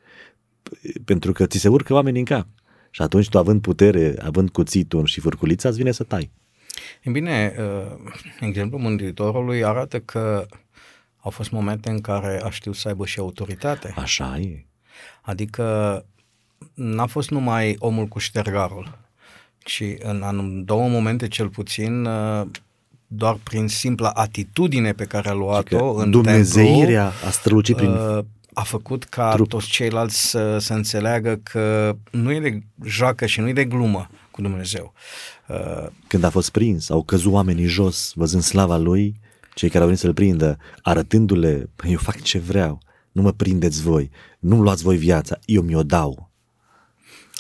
pentru 1.06 1.32
că 1.32 1.46
ți 1.46 1.58
se 1.58 1.68
urcă 1.68 1.94
oamenii 1.94 2.20
în 2.20 2.26
cap. 2.26 2.48
Și 2.90 3.02
atunci 3.02 3.30
tu 3.30 3.38
având 3.38 3.62
putere, 3.62 4.16
având 4.22 4.50
cuțitul 4.50 5.06
și 5.06 5.20
furculița, 5.20 5.70
îți 5.70 5.78
vine 5.78 5.92
să 5.92 6.04
tai. 6.04 6.32
E 7.02 7.10
bine, 7.10 7.56
uh, 7.60 8.12
exemplul 8.40 8.82
Mântuitorului 8.82 9.64
arată 9.64 10.00
că 10.00 10.46
au 11.18 11.32
fost 11.32 11.52
momente 11.52 11.90
în 11.90 12.02
care 12.02 12.42
a 12.44 12.50
știut 12.50 12.76
să 12.76 12.88
aibă 12.88 13.06
și 13.06 13.20
autoritate. 13.20 13.94
Așa 13.96 14.38
e. 14.38 14.66
Adică 15.22 16.06
n-a 16.74 17.06
fost 17.06 17.30
numai 17.30 17.76
omul 17.80 18.06
cu 18.06 18.20
ștergarul, 18.20 18.98
ci 19.63 19.84
în 20.00 20.22
anum, 20.24 20.63
două 20.63 20.88
momente 20.88 21.28
cel 21.28 21.50
puțin 21.50 22.06
uh, 22.06 22.45
doar 23.08 23.38
prin 23.43 23.67
simpla 23.67 24.10
atitudine 24.10 24.91
pe 24.91 25.06
care 25.06 25.30
a 25.30 25.34
luat-o 25.34 25.93
în 25.93 26.12
Dumnezeirea 26.12 27.04
templu, 27.04 27.28
a 27.28 27.32
strălucit 27.32 27.76
prin 27.76 27.89
uh, 27.89 28.24
a 28.54 28.63
făcut 28.63 29.04
ca 29.04 29.34
trup. 29.34 29.48
toți 29.48 29.67
ceilalți 29.67 30.30
să, 30.30 30.58
să 30.58 30.74
înțeleagă 30.74 31.39
că 31.43 31.95
nu 32.12 32.32
e 32.32 32.39
de 32.39 32.60
joacă 32.84 33.26
și 33.26 33.39
nu 33.39 33.48
e 33.48 33.54
de 33.54 33.65
glumă 33.65 34.10
cu 34.32 34.41
Dumnezeu. 34.41 34.93
Uh, 35.48 35.88
Când 36.08 36.24
a 36.24 36.30
fost 36.30 36.50
prins, 36.50 36.89
au 36.89 37.04
căzut 37.04 37.32
oamenii 37.32 37.65
jos, 37.65 38.12
văzând 38.15 38.43
slava 38.43 38.78
lui, 38.78 39.19
cei 39.54 39.69
care 39.69 39.80
au 39.80 39.86
venit 39.86 40.02
să-l 40.02 40.13
prindă, 40.13 40.58
arătându-le, 40.82 41.69
eu 41.88 41.98
fac 41.98 42.22
ce 42.22 42.39
vreau, 42.39 42.82
nu 43.12 43.22
mă 43.22 43.32
prindeți 43.32 43.82
voi, 43.82 44.10
nu-mi 44.39 44.62
luați 44.62 44.84
voi 44.84 44.98
viața, 44.98 45.39
eu 45.45 45.62
mi-o 45.62 45.84
dau. 45.84 46.29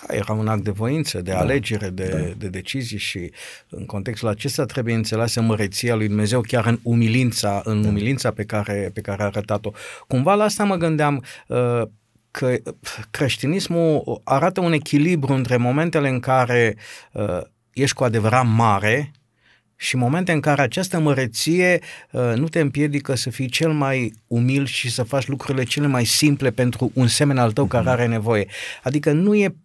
Era 0.07 0.33
un 0.33 0.47
act 0.47 0.63
de 0.63 0.71
voință, 0.71 1.21
de 1.21 1.31
da, 1.31 1.37
alegere, 1.37 1.89
de, 1.89 2.07
da. 2.07 2.33
de 2.37 2.47
decizie 2.47 2.97
și 2.97 3.31
în 3.69 3.85
contextul 3.85 4.27
acesta 4.27 4.65
trebuie 4.65 4.95
înțeleasă 4.95 5.41
măreția 5.41 5.95
lui 5.95 6.07
Dumnezeu 6.07 6.41
chiar 6.41 6.65
în 6.65 6.79
umilința, 6.83 7.61
în 7.63 7.81
da. 7.81 7.87
umilința 7.87 8.31
pe 8.31 8.43
care, 8.43 8.91
pe 8.93 9.01
care 9.01 9.21
a 9.21 9.25
arătat-o. 9.25 9.71
Cumva 10.07 10.33
la 10.33 10.43
asta 10.43 10.63
mă 10.63 10.75
gândeam 10.75 11.23
uh, 11.47 11.81
că 12.31 12.57
creștinismul 13.11 14.21
arată 14.23 14.61
un 14.61 14.73
echilibru 14.73 15.33
între 15.33 15.57
momentele 15.57 16.09
în 16.09 16.19
care 16.19 16.75
uh, 17.11 17.41
ești 17.73 17.95
cu 17.95 18.03
adevărat 18.03 18.45
mare 18.47 19.11
și 19.75 19.95
momente 19.95 20.31
în 20.31 20.39
care 20.39 20.61
această 20.61 20.99
măreție 20.99 21.79
uh, 22.11 22.33
nu 22.35 22.47
te 22.47 22.59
împiedică 22.59 23.15
să 23.15 23.29
fii 23.29 23.49
cel 23.49 23.71
mai 23.71 24.13
umil 24.27 24.65
și 24.65 24.91
să 24.91 25.03
faci 25.03 25.27
lucrurile 25.27 25.63
cele 25.63 25.87
mai 25.87 26.05
simple 26.05 26.51
pentru 26.51 26.91
un 26.93 27.07
semen 27.07 27.37
al 27.37 27.51
tău 27.51 27.65
care 27.65 27.83
mhm. 27.83 27.91
are 27.91 28.05
nevoie. 28.05 28.47
Adică 28.83 29.11
nu 29.11 29.35
e 29.35 29.55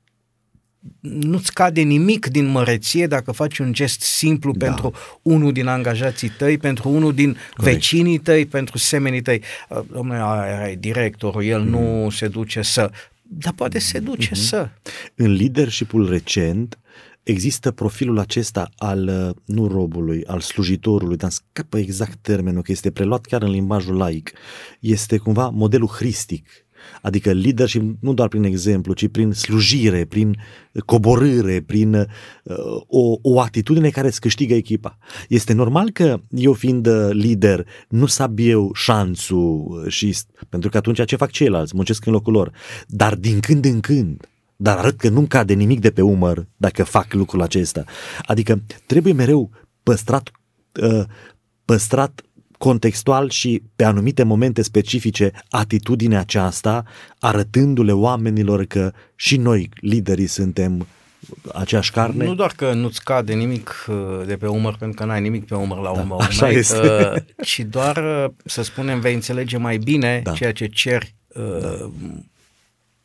nu-ți 1.01 1.53
cade 1.53 1.81
nimic 1.81 2.27
din 2.27 2.47
măreție 2.47 3.07
dacă 3.07 3.33
faci 3.33 3.59
un 3.59 3.73
gest 3.73 4.01
simplu 4.01 4.53
da. 4.53 4.67
pentru 4.67 4.93
unul 5.23 5.53
din 5.53 5.67
angajații 5.67 6.29
tăi, 6.29 6.59
pentru 6.59 6.89
unul 6.89 7.15
din 7.15 7.37
Corect. 7.57 7.75
vecinii 7.75 8.19
tăi, 8.19 8.47
pentru 8.47 8.79
semenii 8.79 9.23
tăi. 9.23 9.43
Uh, 9.69 9.81
domnule, 9.93 10.19
aia 10.23 10.71
e 10.71 10.75
directorul, 10.75 11.45
el 11.45 11.61
mm. 11.61 11.69
nu 11.69 12.11
se 12.11 12.29
duce 12.29 12.63
să... 12.63 12.91
Dar 13.23 13.53
poate 13.53 13.79
se 13.79 13.99
duce 13.99 14.29
mm-hmm. 14.29 14.49
să. 14.49 14.69
În 15.15 15.33
leadership-ul 15.33 16.09
recent 16.09 16.79
există 17.23 17.71
profilul 17.71 18.19
acesta 18.19 18.71
al, 18.77 19.09
uh, 19.09 19.37
nu 19.45 19.67
robului, 19.67 20.25
al 20.27 20.41
slujitorului, 20.41 21.17
dar 21.17 21.31
scapă 21.31 21.79
exact 21.79 22.19
termenul, 22.21 22.63
că 22.63 22.73
este 22.73 22.91
preluat 22.91 23.25
chiar 23.25 23.43
în 23.43 23.51
limbajul 23.51 23.97
laic. 23.97 24.33
Este 24.81 25.17
cumva 25.17 25.49
modelul 25.49 25.89
hristic 25.89 26.64
Adică 27.03 27.33
leadership 27.33 27.97
nu 28.01 28.15
doar 28.15 28.29
prin 28.29 28.43
exemplu, 28.43 28.93
ci 28.93 29.09
prin 29.09 29.33
slujire, 29.33 30.05
prin 30.05 30.37
coborâre, 30.85 31.61
prin 31.61 31.95
uh, 31.95 32.07
o, 32.87 33.19
o 33.23 33.41
atitudine 33.41 33.89
care 33.91 34.07
îți 34.07 34.21
câștigă 34.21 34.55
echipa. 34.55 34.99
Este 35.29 35.53
normal 35.53 35.91
că 35.91 36.21
eu 36.31 36.53
fiind 36.53 36.87
uh, 36.87 37.09
lider 37.11 37.67
nu 37.89 38.07
sab 38.07 38.39
eu 38.39 38.71
șanțul 38.75 39.83
uh, 39.85 39.93
și 39.93 40.17
pentru 40.49 40.71
că 40.71 40.77
atunci 40.77 41.05
ce 41.05 41.17
fac 41.17 41.31
ceilalți? 41.31 41.73
Muncesc 41.75 42.07
în 42.07 42.13
locul 42.13 42.33
lor. 42.33 42.53
Dar 42.87 43.15
din 43.15 43.41
când 43.41 43.65
în 43.65 43.81
când 43.81 44.29
dar 44.57 44.77
arăt 44.79 44.97
că 44.97 45.09
nu 45.09 45.27
cade 45.27 45.55
nimic 45.55 45.81
de 45.81 45.91
pe 45.91 46.03
umăr 46.03 46.47
dacă 46.57 46.85
fac 46.85 47.13
lucrul 47.13 47.43
acesta. 47.43 47.85
Adică 48.23 48.63
trebuie 48.87 49.13
mereu 49.13 49.51
păstrat, 49.83 50.31
uh, 50.83 51.05
păstrat 51.65 52.23
contextual 52.65 53.31
și 53.31 53.63
pe 53.77 53.85
anumite 53.85 54.23
momente 54.23 54.63
specifice 54.63 55.33
atitudinea 55.51 56.21
aceasta, 56.21 56.85
arătându-le 57.19 57.93
oamenilor 57.93 58.65
că 58.65 58.93
și 59.17 59.37
noi, 59.37 59.69
liderii, 59.81 60.27
suntem 60.27 60.87
aceeași 61.55 61.91
carne? 61.91 62.25
Nu 62.25 62.35
doar 62.35 62.53
că 62.57 62.73
nu-ți 62.73 63.05
cade 63.05 63.33
nimic 63.33 63.87
uh, 63.89 64.27
de 64.27 64.37
pe 64.37 64.47
umăr, 64.47 64.77
pentru 64.79 65.01
că 65.01 65.05
n-ai 65.07 65.21
nimic 65.21 65.47
pe 65.47 65.55
umăr 65.55 65.79
la 65.79 65.93
da, 65.95 66.01
urmă 66.01 66.17
așa 66.19 66.45
urmei, 66.45 66.59
este. 66.59 66.79
Uh, 66.79 67.45
ci 67.47 67.61
doar, 67.71 67.97
uh, 67.97 68.31
să 68.45 68.63
spunem, 68.63 69.01
vei 69.01 69.15
înțelege 69.15 69.57
mai 69.57 69.79
bine 69.79 70.21
da. 70.25 70.33
ceea 70.33 70.53
ce 70.53 70.67
ceri 70.67 71.15
da 71.61 71.91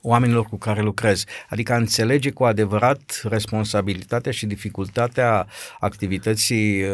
oamenilor 0.01 0.45
cu 0.45 0.57
care 0.57 0.81
lucrezi. 0.81 1.25
Adică 1.49 1.73
a 1.73 1.77
înțelege 1.77 2.31
cu 2.31 2.43
adevărat 2.43 3.21
responsabilitatea 3.23 4.31
și 4.31 4.45
dificultatea 4.45 5.47
activității 5.79 6.83
uh, 6.83 6.89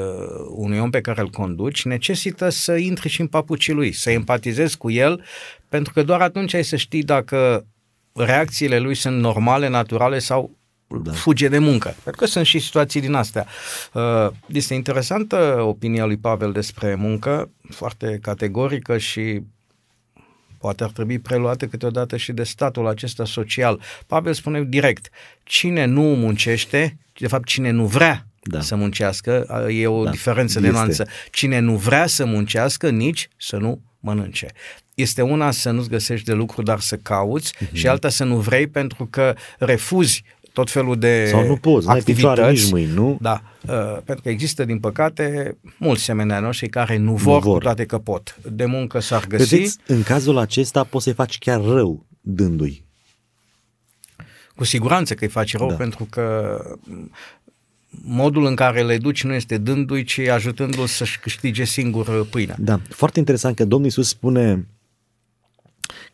unui 0.49 0.79
om 0.79 0.89
pe 0.89 1.01
care 1.01 1.21
îl 1.21 1.29
conduci 1.29 1.85
necesită 1.85 2.49
să 2.49 2.75
intri 2.75 3.09
și 3.09 3.21
în 3.21 3.27
papucii 3.27 3.73
lui, 3.73 3.91
să 3.91 4.11
empatizezi 4.11 4.77
cu 4.77 4.91
el, 4.91 5.23
pentru 5.69 5.93
că 5.93 6.03
doar 6.03 6.21
atunci 6.21 6.53
ai 6.53 6.63
să 6.63 6.75
știi 6.75 7.03
dacă 7.03 7.65
reacțiile 8.13 8.79
lui 8.79 8.95
sunt 8.95 9.19
normale, 9.19 9.67
naturale 9.67 10.19
sau 10.19 10.51
da. 10.87 11.11
fuge 11.11 11.47
de 11.47 11.57
muncă. 11.57 11.95
Pentru 12.03 12.21
că 12.21 12.27
sunt 12.27 12.45
și 12.45 12.59
situații 12.59 13.01
din 13.01 13.13
astea. 13.13 13.45
Uh, 13.93 14.27
este 14.47 14.73
interesantă 14.73 15.57
opinia 15.61 16.05
lui 16.05 16.17
Pavel 16.17 16.51
despre 16.51 16.95
muncă, 16.95 17.51
foarte 17.69 18.19
categorică 18.21 18.97
și 18.97 19.41
poate 20.65 20.83
ar 20.83 20.89
trebui 20.89 21.19
preluate 21.19 21.67
câteodată 21.67 22.17
și 22.17 22.31
de 22.31 22.43
statul 22.43 22.87
acesta 22.87 23.25
social. 23.25 23.81
Pavel 24.07 24.33
spune 24.33 24.63
direct, 24.63 25.09
cine 25.43 25.85
nu 25.85 26.01
muncește, 26.01 26.97
de 27.19 27.27
fapt 27.27 27.45
cine 27.45 27.69
nu 27.69 27.85
vrea 27.85 28.27
da. 28.41 28.61
să 28.61 28.75
muncească, 28.75 29.65
e 29.69 29.87
o 29.87 30.03
da. 30.03 30.09
diferență 30.09 30.59
de 30.59 30.69
nuanță. 30.69 31.07
Cine 31.31 31.59
nu 31.59 31.75
vrea 31.75 32.07
să 32.07 32.25
muncească, 32.25 32.89
nici 32.89 33.27
să 33.37 33.57
nu 33.57 33.81
mănânce. 33.99 34.47
Este 34.93 35.21
una 35.21 35.51
să 35.51 35.71
nu-ți 35.71 35.89
găsești 35.89 36.25
de 36.25 36.33
lucru, 36.33 36.61
dar 36.61 36.79
să 36.79 36.95
cauți 36.95 37.53
mm-hmm. 37.55 37.71
și 37.71 37.87
alta 37.87 38.09
să 38.09 38.23
nu 38.23 38.37
vrei 38.37 38.67
pentru 38.67 39.05
că 39.05 39.35
refuzi 39.57 40.23
tot 40.55 40.69
felul 40.71 40.99
de 40.99 41.27
Sau 41.29 41.47
nu 41.47 41.55
poți, 41.55 41.87
n-ai 41.87 42.01
picioare 42.01 42.51
nici 42.51 42.71
mâini, 42.71 42.93
nu? 42.93 43.17
Da, 43.21 43.41
uh, 43.67 43.97
pentru 44.05 44.23
că 44.23 44.29
există, 44.29 44.65
din 44.65 44.79
păcate, 44.79 45.57
mulți 45.77 46.03
semenea 46.03 46.39
noștri 46.39 46.69
care 46.69 46.97
nu 46.97 47.15
vor, 47.15 47.33
nu 47.33 47.49
vor. 47.49 47.57
cu 47.57 47.63
toate 47.63 47.85
că 47.85 47.97
pot. 47.97 48.37
De 48.51 48.65
muncă 48.65 48.99
s-ar 48.99 49.27
găsi. 49.27 49.49
Vedeți, 49.55 49.77
în 49.87 50.03
cazul 50.03 50.37
acesta 50.37 50.83
poți 50.83 51.03
să-i 51.03 51.13
faci 51.13 51.37
chiar 51.37 51.61
rău 51.61 52.05
dându-i. 52.21 52.83
Cu 54.55 54.63
siguranță 54.63 55.13
că 55.13 55.23
îi 55.23 55.29
faci 55.29 55.57
rău, 55.57 55.69
da. 55.69 55.75
pentru 55.75 56.07
că 56.09 56.57
modul 58.03 58.45
în 58.45 58.55
care 58.55 58.83
le 58.83 58.97
duci 58.97 59.23
nu 59.23 59.33
este 59.33 59.57
dându-i, 59.57 60.03
ci 60.03 60.19
ajutându-l 60.19 60.87
să-și 60.87 61.19
câștige 61.19 61.63
singur 61.63 62.27
pâinea. 62.29 62.55
Da, 62.59 62.79
foarte 62.89 63.19
interesant 63.19 63.55
că 63.55 63.65
Domnul 63.65 63.85
Iisus 63.85 64.07
spune 64.07 64.67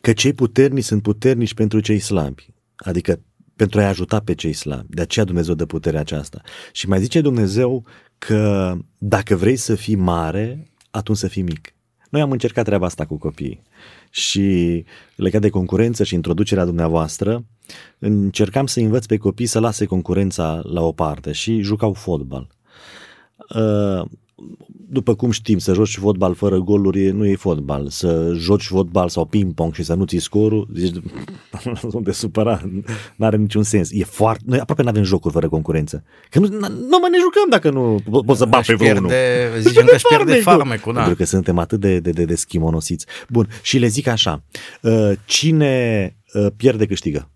că 0.00 0.12
cei 0.12 0.32
puternici 0.32 0.84
sunt 0.84 1.02
puternici 1.02 1.54
pentru 1.54 1.80
cei 1.80 1.98
slabi. 1.98 2.46
Adică 2.76 3.20
pentru 3.56 3.80
a-i 3.80 3.86
ajuta 3.86 4.20
pe 4.20 4.34
cei 4.34 4.52
slabi. 4.52 4.94
De 4.94 5.02
aceea 5.02 5.24
Dumnezeu 5.24 5.54
dă 5.54 5.66
puterea 5.66 6.00
aceasta. 6.00 6.40
Și 6.72 6.88
mai 6.88 7.00
zice 7.00 7.20
Dumnezeu 7.20 7.84
că 8.18 8.74
dacă 8.98 9.36
vrei 9.36 9.56
să 9.56 9.74
fii 9.74 9.94
mare, 9.94 10.70
atunci 10.90 11.18
să 11.18 11.28
fii 11.28 11.42
mic. 11.42 11.74
Noi 12.10 12.20
am 12.20 12.30
încercat 12.30 12.64
treaba 12.64 12.86
asta 12.86 13.04
cu 13.06 13.18
copiii 13.18 13.62
și 14.10 14.84
legat 15.16 15.40
de 15.40 15.48
concurență 15.48 16.04
și 16.04 16.14
introducerea 16.14 16.64
dumneavoastră, 16.64 17.44
încercam 17.98 18.66
să 18.66 18.80
învăț 18.80 19.06
pe 19.06 19.16
copii 19.16 19.46
să 19.46 19.60
lase 19.60 19.84
concurența 19.84 20.60
la 20.64 20.82
o 20.82 20.92
parte 20.92 21.32
și 21.32 21.60
jucau 21.60 21.92
fotbal. 21.92 22.48
Uh, 24.50 24.66
după 24.92 25.14
cum 25.14 25.30
știm, 25.30 25.58
să 25.58 25.72
joci 25.72 25.98
fotbal 25.98 26.34
fără 26.34 26.58
goluri 26.58 27.10
nu 27.10 27.26
e 27.26 27.36
fotbal. 27.36 27.88
Să 27.88 28.32
joci 28.36 28.66
fotbal 28.66 29.08
sau 29.08 29.24
ping-pong 29.24 29.74
și 29.74 29.82
să 29.82 29.94
nu 29.94 30.04
ți 30.04 30.16
scorul, 30.16 30.68
zici, 30.74 30.96
sunt 31.90 32.04
de 32.04 32.12
supărat, 32.12 32.62
nu 33.16 33.26
are 33.26 33.36
niciun 33.36 33.62
sens. 33.62 33.88
E 33.92 34.04
foarte, 34.04 34.42
noi 34.46 34.58
aproape 34.58 34.82
nu 34.82 34.88
avem 34.88 35.02
jocuri 35.02 35.32
fără 35.32 35.48
concurență. 35.48 36.04
Că 36.30 36.38
nu, 36.38 36.46
nu 36.48 36.98
mai 37.00 37.10
ne 37.10 37.18
jucăm 37.18 37.48
dacă 37.50 37.70
nu 37.70 38.00
po- 38.00 38.26
poți 38.26 38.38
să 38.38 38.44
bați 38.44 38.66
pe 38.66 38.74
vreunul. 38.74 39.10
Zicem 39.66 39.84
că 39.86 39.94
își 39.94 40.06
pierde 40.08 40.34
farmecul, 40.34 40.92
da. 40.92 40.98
Pentru 40.98 41.16
că 41.16 41.24
suntem 41.24 41.58
atât 41.58 41.80
de, 41.80 42.00
de, 42.00 42.10
de, 42.10 42.24
de 42.24 42.34
schimonosiți. 42.34 43.06
Bun, 43.28 43.48
și 43.62 43.78
le 43.78 43.86
zic 43.86 44.06
așa, 44.06 44.42
uh, 44.80 45.12
cine 45.24 46.16
uh, 46.32 46.46
pierde 46.56 46.86
câștigă. 46.86 47.30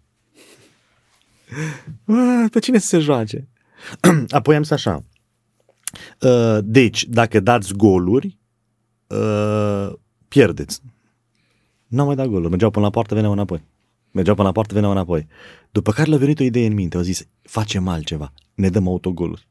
Uh, 2.04 2.44
Pe 2.52 2.58
cine 2.58 2.78
să 2.78 2.86
se 2.86 2.98
joace? 2.98 3.48
Apoi 4.28 4.56
am 4.56 4.62
zis 4.62 4.70
așa, 4.70 4.94
Uh, 4.94 5.15
deci, 6.64 7.04
dacă 7.04 7.40
dați 7.40 7.74
goluri, 7.74 8.38
uh, 9.06 9.92
pierdeți. 10.28 10.80
Nu 11.86 12.00
am 12.00 12.06
mai 12.06 12.16
dat 12.16 12.26
goluri, 12.26 12.48
mergeau 12.48 12.70
până 12.70 12.84
la 12.84 12.90
poartă, 12.90 13.14
veneau 13.14 13.32
înapoi. 13.32 13.62
Mergeau 14.10 14.34
până 14.34 14.46
la 14.46 14.52
poartă, 14.54 14.74
veneau 14.74 14.92
înapoi. 14.92 15.26
După 15.70 15.92
care 15.92 16.08
le-a 16.08 16.18
venit 16.18 16.40
o 16.40 16.44
idee 16.44 16.66
în 16.66 16.74
minte, 16.74 16.96
au 16.96 17.02
zis, 17.02 17.26
facem 17.42 17.88
altceva, 17.88 18.32
ne 18.54 18.68
dăm 18.68 18.88
autogoluri. 18.88 19.48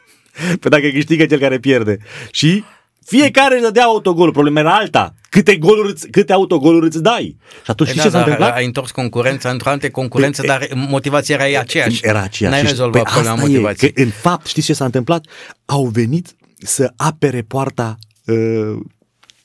Păi 0.60 0.70
dacă 0.70 0.88
câștigă 0.88 1.26
cel 1.26 1.38
care 1.38 1.58
pierde. 1.58 1.98
Și 2.30 2.64
fiecare 3.04 3.54
își 3.54 3.62
dădea 3.62 3.84
autogol. 3.84 4.30
Problema 4.32 4.60
era 4.60 4.74
alta. 4.74 5.14
Câte, 5.30 5.56
goluri, 5.56 5.92
îți- 5.92 6.08
câte 6.08 6.32
autogoluri 6.32 6.86
îți 6.86 7.02
dai? 7.02 7.36
Și 7.64 7.70
atunci 7.70 7.88
știi 7.88 8.00
da, 8.00 8.06
ce 8.06 8.12
s-a 8.12 8.18
dar 8.18 8.26
întâmplat? 8.28 8.56
Ai 8.56 8.64
întors 8.64 8.90
concurența 8.90 9.50
într-o 9.50 9.70
altă 9.70 9.90
concurență, 9.90 10.40
Păi, 10.42 10.48
dar 10.50 10.68
motivația 10.88 11.34
era 11.46 11.60
aceeași. 11.60 12.00
Era 12.06 12.20
aceeași. 12.22 12.54
N-ai 12.56 12.64
Și- 12.64 12.70
rezolvat 12.70 13.02
păi 13.02 13.12
problema 13.12 13.34
asta 13.34 13.46
motivației. 13.46 13.90
E, 13.90 13.92
că 13.92 14.02
în 14.02 14.10
fapt, 14.10 14.46
știți 14.46 14.66
ce 14.66 14.72
s-a 14.72 14.84
întâmplat? 14.84 15.26
Au 15.64 15.84
venit 15.86 16.34
să 16.58 16.92
apere 16.96 17.42
poarta 17.42 17.96
uh, 18.26 18.76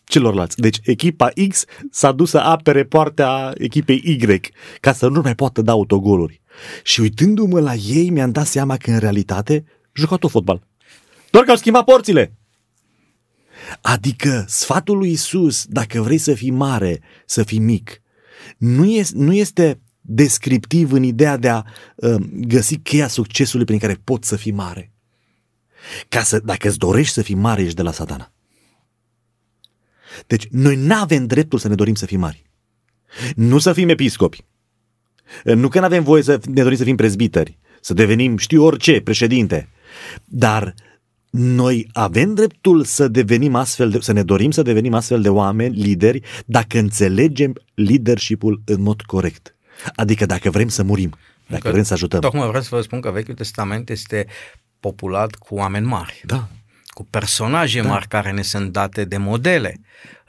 celorlalți. 0.03 0.57
Deci 0.57 0.77
echipa 0.83 1.29
X 1.49 1.63
s-a 1.91 2.11
dus 2.11 2.29
să 2.29 2.37
apere 2.37 2.83
poarta 2.83 3.51
echipei 3.57 4.01
Y 4.05 4.39
ca 4.79 4.93
să 4.93 5.07
nu 5.07 5.21
mai 5.23 5.35
poată 5.35 5.61
da 5.61 5.71
autogoluri. 5.71 6.41
Și 6.83 6.99
uitându-mă 7.01 7.59
la 7.59 7.73
ei, 7.73 8.09
mi-am 8.09 8.31
dat 8.31 8.45
seama 8.45 8.77
că 8.77 8.91
în 8.91 8.97
realitate 8.99 9.63
jucau 9.93 10.17
tot 10.17 10.29
fotbal. 10.31 10.61
Doar 11.29 11.43
că 11.43 11.51
au 11.51 11.57
schimbat 11.57 11.83
porțile. 11.83 12.33
Adică 13.81 14.45
sfatul 14.47 14.97
lui 14.97 15.11
Isus, 15.11 15.65
dacă 15.65 16.01
vrei 16.01 16.17
să 16.17 16.33
fii 16.33 16.51
mare, 16.51 17.01
să 17.25 17.43
fii 17.43 17.59
mic, 17.59 18.01
nu 18.57 18.85
este, 18.85 19.17
nu 19.17 19.33
este 19.33 19.79
descriptiv 20.01 20.91
în 20.91 21.03
ideea 21.03 21.37
de 21.37 21.49
a 21.49 21.63
uh, 21.95 22.15
găsi 22.31 22.77
cheia 22.77 23.07
succesului 23.07 23.65
prin 23.65 23.79
care 23.79 24.01
poți 24.03 24.27
să 24.27 24.35
fii 24.35 24.51
mare. 24.51 24.91
Ca 26.07 26.23
să, 26.23 26.39
dacă 26.39 26.67
îți 26.67 26.77
dorești 26.77 27.13
să 27.13 27.21
fii 27.21 27.35
mare, 27.35 27.61
ești 27.61 27.75
de 27.75 27.81
la 27.81 27.91
satana. 27.91 28.31
Deci, 30.27 30.47
noi 30.47 30.75
nu 30.75 30.95
avem 30.95 31.25
dreptul 31.25 31.59
să 31.59 31.67
ne 31.67 31.75
dorim 31.75 31.95
să 31.95 32.05
fim 32.05 32.19
mari. 32.19 32.43
Nu 33.35 33.59
să 33.59 33.73
fim 33.73 33.89
episcopi. 33.89 34.45
Nu 35.43 35.67
că 35.67 35.79
nu 35.79 35.85
avem 35.85 36.03
voie 36.03 36.23
să 36.23 36.39
ne 36.45 36.61
dorim 36.61 36.77
să 36.77 36.83
fim 36.83 36.95
prezbiteri, 36.95 37.57
să 37.81 37.93
devenim, 37.93 38.37
știu 38.37 38.63
orice, 38.63 39.01
președinte. 39.01 39.69
Dar 40.25 40.73
noi 41.29 41.87
avem 41.93 42.33
dreptul 42.33 42.83
să 42.83 43.07
devenim 43.07 43.55
astfel 43.55 43.89
de, 43.89 43.99
să 43.99 44.11
ne 44.11 44.23
dorim 44.23 44.51
să 44.51 44.61
devenim 44.61 44.93
astfel 44.93 45.21
de 45.21 45.29
oameni, 45.29 45.75
lideri, 45.75 46.21
dacă 46.45 46.77
înțelegem 46.79 47.53
leadership-ul 47.73 48.61
în 48.65 48.81
mod 48.81 49.01
corect. 49.01 49.55
Adică 49.95 50.25
dacă 50.25 50.49
vrem 50.49 50.67
să 50.67 50.83
murim, 50.83 51.15
dacă 51.47 51.63
Că 51.63 51.71
vrem 51.71 51.83
să 51.83 51.93
ajutăm. 51.93 52.19
Tocmai 52.19 52.47
vreau 52.47 52.63
să 52.63 52.75
vă 52.75 52.81
spun 52.81 53.01
că 53.01 53.11
Vechiul 53.11 53.33
Testament 53.33 53.89
este 53.89 54.27
populat 54.79 55.35
cu 55.35 55.55
oameni 55.55 55.85
mari, 55.85 56.21
Da. 56.25 56.47
cu 56.87 57.07
personaje 57.09 57.81
mari 57.81 58.07
care 58.07 58.31
ne 58.31 58.41
sunt 58.41 58.71
date 58.71 59.05
de 59.05 59.17
modele, 59.17 59.79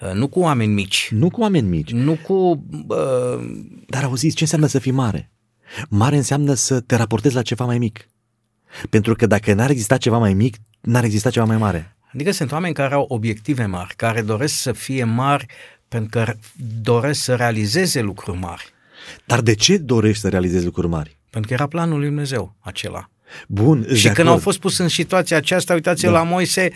uh, 0.00 0.12
nu 0.12 0.28
cu 0.28 0.40
oameni 0.40 0.72
mici, 0.72 1.08
Nu 1.12 1.30
cu 1.30 1.40
oameni 1.40 1.68
mici, 1.68 1.90
nu 1.90 2.18
cu... 2.26 2.64
Uh, 2.88 3.40
dar 3.86 4.04
auziți 4.04 4.36
ce 4.36 4.42
înseamnă 4.42 4.66
să 4.66 4.78
fii 4.78 4.92
mare? 4.92 5.30
Mare 5.88 6.16
înseamnă 6.16 6.54
să 6.54 6.80
te 6.80 6.96
raportezi 6.96 7.34
la 7.34 7.42
ceva 7.42 7.64
mai 7.64 7.78
mic. 7.78 8.08
Pentru 8.90 9.14
că 9.14 9.26
dacă 9.26 9.54
n-ar 9.54 9.70
exista 9.70 9.96
ceva 9.96 10.18
mai 10.18 10.34
mic, 10.34 10.56
n-ar 10.80 11.04
exista 11.04 11.30
ceva 11.30 11.44
mai 11.46 11.56
mare. 11.56 11.94
adică 12.14 12.30
sunt 12.30 12.52
oameni 12.52 12.74
care 12.74 12.94
au 12.94 13.04
obiective 13.08 13.64
mari, 13.66 13.94
care 13.96 14.20
doresc 14.22 14.54
să 14.54 14.72
fie 14.72 15.04
mari 15.04 15.46
pentru 15.88 16.08
că 16.24 16.32
doresc 16.82 17.20
să 17.22 17.34
realizeze 17.34 18.00
lucruri 18.00 18.38
mari. 18.38 18.72
Dar 19.24 19.40
de 19.40 19.54
ce 19.54 19.76
dorești 19.76 20.20
să 20.20 20.28
realizezi 20.28 20.64
lucruri 20.64 20.88
mari? 20.88 21.16
Pentru 21.30 21.48
că 21.48 21.54
era 21.54 21.66
planul 21.66 21.98
lui 21.98 22.06
Dumnezeu 22.06 22.54
acela. 22.60 23.10
Bun, 23.48 23.86
Și 23.94 24.08
când 24.08 24.28
au 24.28 24.38
fost 24.38 24.58
pus 24.58 24.78
în 24.78 24.88
situația 24.88 25.36
aceasta, 25.36 25.74
uitați 25.74 26.02
da. 26.02 26.10
la 26.10 26.22
Moise, 26.22 26.70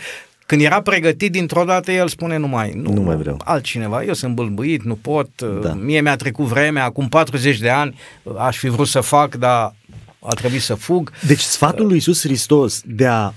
când 0.45 0.61
era 0.61 0.81
pregătit, 0.81 1.31
dintr-o 1.31 1.63
dată 1.63 1.91
el 1.91 2.07
spune 2.07 2.37
nu 2.37 2.47
mai, 2.47 2.71
nu, 2.75 2.93
Nu 2.93 3.01
mai 3.01 3.15
vreau. 3.15 3.41
altcineva, 3.43 4.03
eu 4.03 4.13
sunt 4.13 4.35
bâlbâit, 4.35 4.83
nu 4.83 4.95
pot, 4.95 5.29
Da. 5.61 5.73
mie 5.73 6.01
mi-a 6.01 6.15
trecut 6.15 6.45
vremea, 6.45 6.83
acum 6.83 7.09
40 7.09 7.57
de 7.59 7.69
ani 7.69 7.99
aș 8.37 8.57
fi 8.57 8.67
vrut 8.67 8.87
să 8.87 9.01
fac, 9.01 9.35
dar 9.35 9.75
a 10.19 10.33
trebuit 10.33 10.61
să 10.61 10.75
fug. 10.75 11.11
Deci 11.27 11.39
sfatul 11.41 11.85
lui 11.85 11.93
Iisus 11.95 12.21
Hristos 12.21 12.81
de 12.85 13.07
a, 13.07 13.33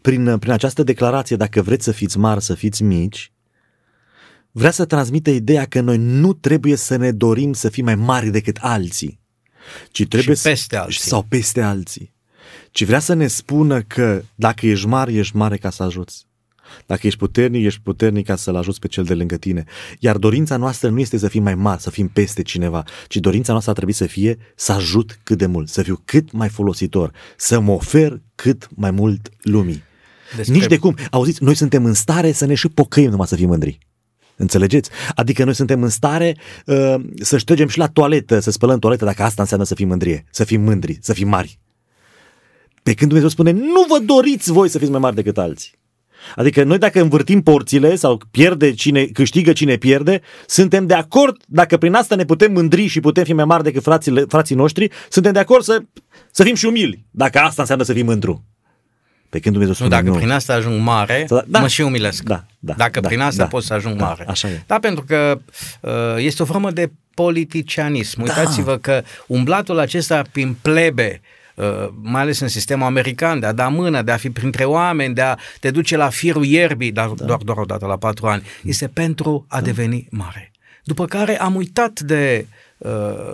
prin, 0.00 0.38
prin 0.38 0.52
această 0.52 0.82
declarație, 0.82 1.36
dacă 1.36 1.62
vreți 1.62 1.84
să 1.84 1.92
fiți 1.92 2.18
mari, 2.18 2.42
să 2.42 2.54
fiți 2.54 2.82
mici, 2.82 3.32
vrea 4.50 4.70
să 4.70 4.84
transmită 4.84 5.30
ideea 5.30 5.64
că 5.64 5.80
noi 5.80 5.96
nu 5.98 6.32
trebuie 6.32 6.76
să 6.76 6.96
ne 6.96 7.12
dorim 7.12 7.52
să 7.52 7.68
fim 7.68 7.84
mai 7.84 7.94
mari 7.94 8.30
decât 8.30 8.56
alții, 8.60 9.20
ci 9.90 10.06
trebuie 10.06 10.34
Și 10.34 10.42
peste 10.42 10.74
să, 10.74 10.80
alții. 10.82 11.00
sau 11.00 11.22
peste 11.28 11.60
alții. 11.60 12.14
Ci 12.70 12.84
vrea 12.84 12.98
să 12.98 13.14
ne 13.14 13.26
spună 13.26 13.80
că 13.82 14.22
dacă 14.34 14.66
ești 14.66 14.86
mare, 14.86 15.12
ești 15.12 15.36
mare 15.36 15.56
ca 15.56 15.70
să 15.70 15.82
ajuți. 15.82 16.28
Dacă 16.86 17.06
ești 17.06 17.18
puternic, 17.18 17.64
ești 17.64 17.80
puternic 17.80 18.26
ca 18.26 18.36
să-l 18.36 18.56
ajuți 18.56 18.78
pe 18.78 18.86
cel 18.86 19.04
de 19.04 19.14
lângă 19.14 19.36
tine. 19.36 19.64
Iar 19.98 20.16
dorința 20.16 20.56
noastră 20.56 20.88
nu 20.88 21.00
este 21.00 21.18
să 21.18 21.28
fim 21.28 21.42
mai 21.42 21.54
mari, 21.54 21.82
să 21.82 21.90
fim 21.90 22.08
peste 22.08 22.42
cineva, 22.42 22.82
ci 23.08 23.16
dorința 23.16 23.50
noastră 23.50 23.70
ar 23.70 23.76
trebui 23.76 23.94
să 23.94 24.06
fie 24.06 24.38
să 24.56 24.72
ajut 24.72 25.18
cât 25.22 25.38
de 25.38 25.46
mult, 25.46 25.68
să 25.68 25.82
fiu 25.82 26.02
cât 26.04 26.32
mai 26.32 26.48
folositor, 26.48 27.12
să 27.36 27.60
mă 27.60 27.72
ofer 27.72 28.20
cât 28.34 28.68
mai 28.74 28.90
mult 28.90 29.28
lumii. 29.42 29.82
Despre- 30.36 30.54
Nici 30.54 30.66
de 30.66 30.76
cum. 30.76 30.96
Auziți, 31.10 31.42
noi 31.42 31.54
suntem 31.54 31.84
în 31.84 31.94
stare 31.94 32.32
să 32.32 32.46
ne 32.46 32.54
și 32.54 32.68
pocăim 32.68 33.10
numai 33.10 33.26
să 33.26 33.36
fim 33.36 33.48
mândri. 33.48 33.78
Înțelegeți? 34.36 34.90
Adică 35.14 35.44
noi 35.44 35.54
suntem 35.54 35.82
în 35.82 35.88
stare 35.88 36.36
uh, 36.66 36.94
să 37.20 37.38
ștergem 37.38 37.68
și 37.68 37.78
la 37.78 37.86
toaletă, 37.86 38.38
să 38.38 38.50
spălăm 38.50 38.78
toaletă, 38.78 39.04
dacă 39.04 39.22
asta 39.22 39.42
înseamnă 39.42 39.66
să 39.66 39.74
fim 39.74 39.88
mândrie, 39.88 40.24
să 40.30 40.44
fim 40.44 40.60
mândri, 40.60 40.98
să 41.00 41.12
fim 41.12 41.28
mari. 41.28 41.58
Pe 42.82 42.94
când 42.94 43.08
Dumnezeu 43.10 43.28
spune, 43.28 43.50
nu 43.50 43.84
vă 43.88 43.98
doriți 44.04 44.52
voi 44.52 44.68
să 44.68 44.78
fiți 44.78 44.90
mai 44.90 45.00
mari 45.00 45.14
decât 45.14 45.38
alții. 45.38 45.78
Adică 46.36 46.64
noi 46.64 46.78
dacă 46.78 47.00
învârtim 47.00 47.42
porțile 47.42 47.94
sau 47.94 48.20
pierde 48.30 48.72
cine, 48.72 49.04
câștigă 49.04 49.52
cine 49.52 49.76
pierde, 49.76 50.20
suntem 50.46 50.86
de 50.86 50.94
acord, 50.94 51.36
dacă 51.46 51.76
prin 51.76 51.94
asta 51.94 52.14
ne 52.14 52.24
putem 52.24 52.52
mândri 52.52 52.86
și 52.86 53.00
putem 53.00 53.24
fi 53.24 53.32
mai 53.32 53.44
mari 53.44 53.62
decât 53.62 53.82
frații, 53.82 54.24
frații 54.28 54.54
noștri, 54.54 54.90
suntem 55.08 55.32
de 55.32 55.38
acord 55.38 55.64
să, 55.64 55.82
să 56.30 56.42
fim 56.42 56.54
și 56.54 56.66
umili, 56.66 57.04
dacă 57.10 57.38
asta 57.38 57.60
înseamnă 57.60 57.84
să 57.84 57.92
fim 57.92 58.06
mândru. 58.06 58.44
Pe 59.30 59.38
când 59.38 59.54
Dumnezeu 59.54 59.68
Nu, 59.68 59.74
spune, 59.74 59.88
dacă 59.88 60.04
nu. 60.04 60.14
prin 60.14 60.30
asta 60.30 60.52
ajung 60.52 60.80
mare, 60.80 61.24
Da, 61.28 61.42
da. 61.46 61.58
mă 61.60 61.68
și 61.68 61.80
umilesc. 61.80 62.22
Da, 62.22 62.44
da, 62.58 62.72
dacă 62.76 63.00
da, 63.00 63.08
prin 63.08 63.20
asta 63.20 63.42
da, 63.42 63.48
pot 63.48 63.62
să 63.62 63.74
ajung 63.74 63.96
da, 63.96 64.04
mare. 64.04 64.24
așa 64.28 64.48
e. 64.48 64.62
Da, 64.66 64.78
pentru 64.78 65.04
că 65.04 65.40
uh, 65.80 65.90
este 66.16 66.42
o 66.42 66.44
formă 66.44 66.70
de 66.70 66.90
politicianism. 67.14 68.24
Da. 68.24 68.32
Uitați-vă 68.32 68.76
că 68.76 69.02
umblatul 69.26 69.78
acesta 69.78 70.22
prin 70.32 70.56
plebe, 70.62 71.20
uh, 71.54 71.64
mai 72.02 72.20
ales 72.20 72.40
în 72.40 72.48
sistemul 72.48 72.86
american, 72.86 73.40
de 73.40 73.46
a 73.46 73.52
da 73.52 73.68
mână, 73.68 74.02
de 74.02 74.10
a 74.10 74.16
fi 74.16 74.30
printre 74.30 74.64
oameni, 74.64 75.14
de 75.14 75.22
a 75.22 75.36
te 75.60 75.70
duce 75.70 75.96
la 75.96 76.08
firul 76.08 76.44
ierbii, 76.44 76.92
dar 76.92 77.08
da. 77.08 77.24
doar, 77.24 77.38
doar 77.38 77.58
o 77.58 77.64
dată 77.64 77.86
la 77.86 77.96
patru 77.96 78.26
ani, 78.26 78.42
este 78.62 78.88
pentru 78.88 79.44
a 79.48 79.60
deveni 79.60 80.06
mare. 80.10 80.50
După 80.84 81.04
care 81.06 81.40
am 81.40 81.54
uitat 81.54 82.00
de 82.00 82.46
uh, 82.48 82.59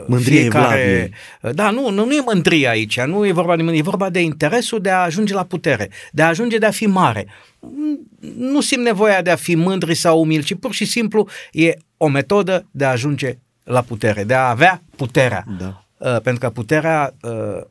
Mândrie 0.07 0.41
fiecare... 0.41 0.81
evlavie. 0.81 1.11
Da, 1.55 1.71
nu, 1.71 1.91
nu, 1.91 2.05
nu 2.05 2.13
e 2.13 2.23
mândrie 2.25 2.69
aici, 2.69 3.01
nu 3.01 3.27
e 3.27 3.33
vorba 3.33 3.57
de 3.57 3.63
mândrie, 3.63 3.81
e 3.81 3.91
vorba 3.91 4.11
de 4.11 4.21
interesul 4.21 4.81
de 4.81 4.91
a 4.91 5.03
ajunge 5.03 5.35
la 5.35 5.45
putere, 5.45 5.91
de 6.13 6.23
a 6.23 6.27
ajunge 6.27 6.59
de 6.59 6.67
a 6.67 6.71
fi 6.71 6.87
mare. 6.87 7.27
Nu 8.37 8.61
simt 8.61 8.83
nevoia 8.85 9.23
de 9.23 9.31
a 9.31 9.37
fi 9.37 9.55
mândri 9.55 9.95
sau 9.95 10.21
umil, 10.21 10.43
ci 10.43 10.55
pur 10.55 10.73
și 10.73 10.85
simplu 10.85 11.29
e 11.53 11.77
o 11.97 12.09
metodă 12.09 12.67
de 12.71 12.85
a 12.85 12.91
ajunge 12.91 13.39
la 13.65 13.81
putere, 13.81 14.25
de 14.25 14.35
a 14.35 14.49
avea 14.49 14.83
puterea. 14.97 15.45
Da. 15.59 15.85
Uh, 15.99 16.21
pentru 16.21 16.39
că 16.39 16.51
puterea 16.51 17.15
uh, 17.23 17.63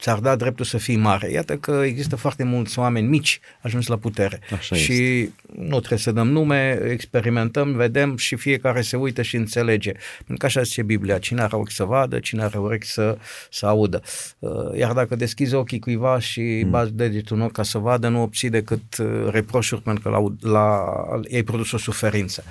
ți-ar 0.00 0.18
da 0.18 0.36
dreptul 0.36 0.64
să 0.64 0.78
fii 0.78 0.96
mare. 0.96 1.30
Iată 1.30 1.56
că 1.56 1.82
există 1.84 2.16
foarte 2.16 2.44
mulți 2.44 2.78
oameni 2.78 3.06
mici 3.06 3.40
ajunși 3.60 3.90
la 3.90 3.96
putere. 3.96 4.40
Așa 4.52 4.76
și 4.76 5.30
nu 5.56 5.78
trebuie 5.78 5.98
să 5.98 6.12
dăm 6.12 6.28
nume, 6.28 6.80
experimentăm, 6.90 7.72
vedem 7.72 8.16
și 8.16 8.36
fiecare 8.36 8.80
se 8.80 8.96
uită 8.96 9.22
și 9.22 9.36
înțelege. 9.36 9.92
Pentru 10.16 10.36
că 10.36 10.46
așa 10.46 10.62
zice 10.62 10.82
Biblia, 10.82 11.18
cine 11.18 11.40
are 11.42 11.56
ochi 11.56 11.70
să 11.70 11.84
vadă, 11.84 12.18
cine 12.18 12.42
are 12.42 12.58
urechi 12.58 12.86
să, 12.86 13.18
să 13.50 13.66
audă. 13.66 14.02
Uh, 14.38 14.50
Iar 14.76 14.92
dacă 14.92 15.16
deschizi 15.16 15.54
ochii 15.54 15.78
cuiva 15.78 16.18
și 16.18 16.60
mm. 16.64 16.70
bați 16.70 16.92
degetul 16.92 17.36
în 17.36 17.42
ochi 17.42 17.52
ca 17.52 17.62
să 17.62 17.78
vadă, 17.78 18.08
nu 18.08 18.22
obții 18.22 18.50
decât 18.50 18.98
uh, 18.98 19.28
reproșuri 19.30 19.82
pentru 19.82 20.02
că 20.02 20.08
la, 20.08 20.50
la, 20.50 20.84
ei 21.28 21.42
produs 21.42 21.72
o 21.72 21.78
suferință. 21.78 22.44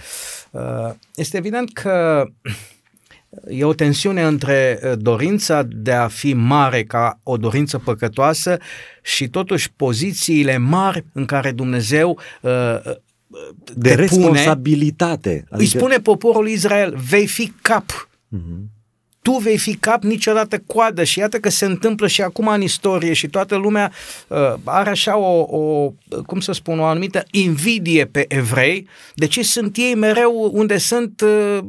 Uh, 0.52 0.90
Este 1.16 1.38
evident 1.38 1.74
că 1.74 2.26
E 3.50 3.64
o 3.64 3.74
tensiune 3.74 4.24
între 4.24 4.80
uh, 4.84 4.92
dorința 4.98 5.64
de 5.68 5.92
a 5.92 6.08
fi 6.08 6.34
mare 6.34 6.84
ca 6.84 7.20
o 7.24 7.38
dorință 7.38 7.78
păcătoasă 7.78 8.58
și 9.02 9.28
totuși 9.28 9.72
pozițiile 9.76 10.58
mari 10.58 11.06
în 11.14 11.26
care 11.26 11.52
Dumnezeu 11.52 12.20
uh, 12.42 12.52
de 13.76 13.94
responsabilitate. 13.94 15.30
Pune, 15.30 15.46
adică... 15.50 15.58
Îi 15.58 15.66
spune 15.66 15.98
poporul 15.98 16.48
Israel, 16.48 16.98
vei 17.10 17.28
fi 17.28 17.54
cap. 17.62 18.10
Uh-huh 18.36 18.76
tu 19.28 19.38
vei 19.38 19.58
fi 19.58 19.76
cap, 19.76 20.04
niciodată 20.04 20.64
coadă 20.66 21.04
și 21.04 21.20
iată 21.20 21.38
că 21.38 21.50
se 21.50 21.66
întâmplă 21.66 22.08
și 22.08 22.22
acum 22.22 22.48
în 22.48 22.62
istorie 22.62 23.14
și 23.14 23.28
toată 23.28 23.56
lumea 23.56 23.92
uh, 24.28 24.38
are 24.64 24.90
așa 24.90 25.18
o, 25.18 25.58
o, 25.58 25.94
cum 26.26 26.40
să 26.40 26.52
spun, 26.52 26.80
o 26.80 26.84
anumită 26.84 27.24
invidie 27.32 28.06
pe 28.06 28.26
evrei, 28.28 28.88
de 29.16 29.28
ce 29.28 29.44
sunt 29.44 29.78
ei 29.78 29.96
mereu 29.96 30.50
unde 30.54 30.78
sunt 30.78 31.22
uh, 31.22 31.60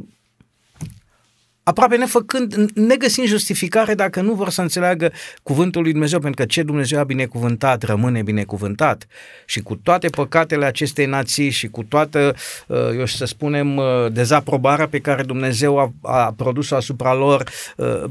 aproape 1.69 1.97
nefăcând, 1.97 2.71
negăsind 2.75 3.27
justificare 3.27 3.95
dacă 3.95 4.21
nu 4.21 4.35
vor 4.35 4.49
să 4.49 4.61
înțeleagă 4.61 5.13
cuvântul 5.43 5.83
lui 5.83 5.93
Dumnezeu, 5.93 6.19
pentru 6.19 6.43
că 6.43 6.49
ce 6.49 6.63
Dumnezeu 6.63 6.99
a 6.99 7.05
binecuvântat 7.05 7.83
rămâne 7.83 8.23
binecuvântat. 8.23 9.07
Și 9.47 9.61
cu 9.61 9.75
toate 9.75 10.09
păcatele 10.09 10.65
acestei 10.65 11.07
nații 11.07 11.51
și 11.51 11.69
cu 11.69 11.83
toată, 11.83 12.35
uh, 12.67 12.79
eu 12.99 13.07
să 13.07 13.25
spunem, 13.25 13.77
uh, 13.77 13.85
dezaprobarea 14.13 14.89
pe 14.89 14.99
care 14.99 15.23
Dumnezeu 15.23 15.79
a, 15.79 15.93
a 16.03 16.35
produs-o 16.37 16.77
asupra 16.77 17.15
lor 17.15 17.51
uh, 17.77 18.05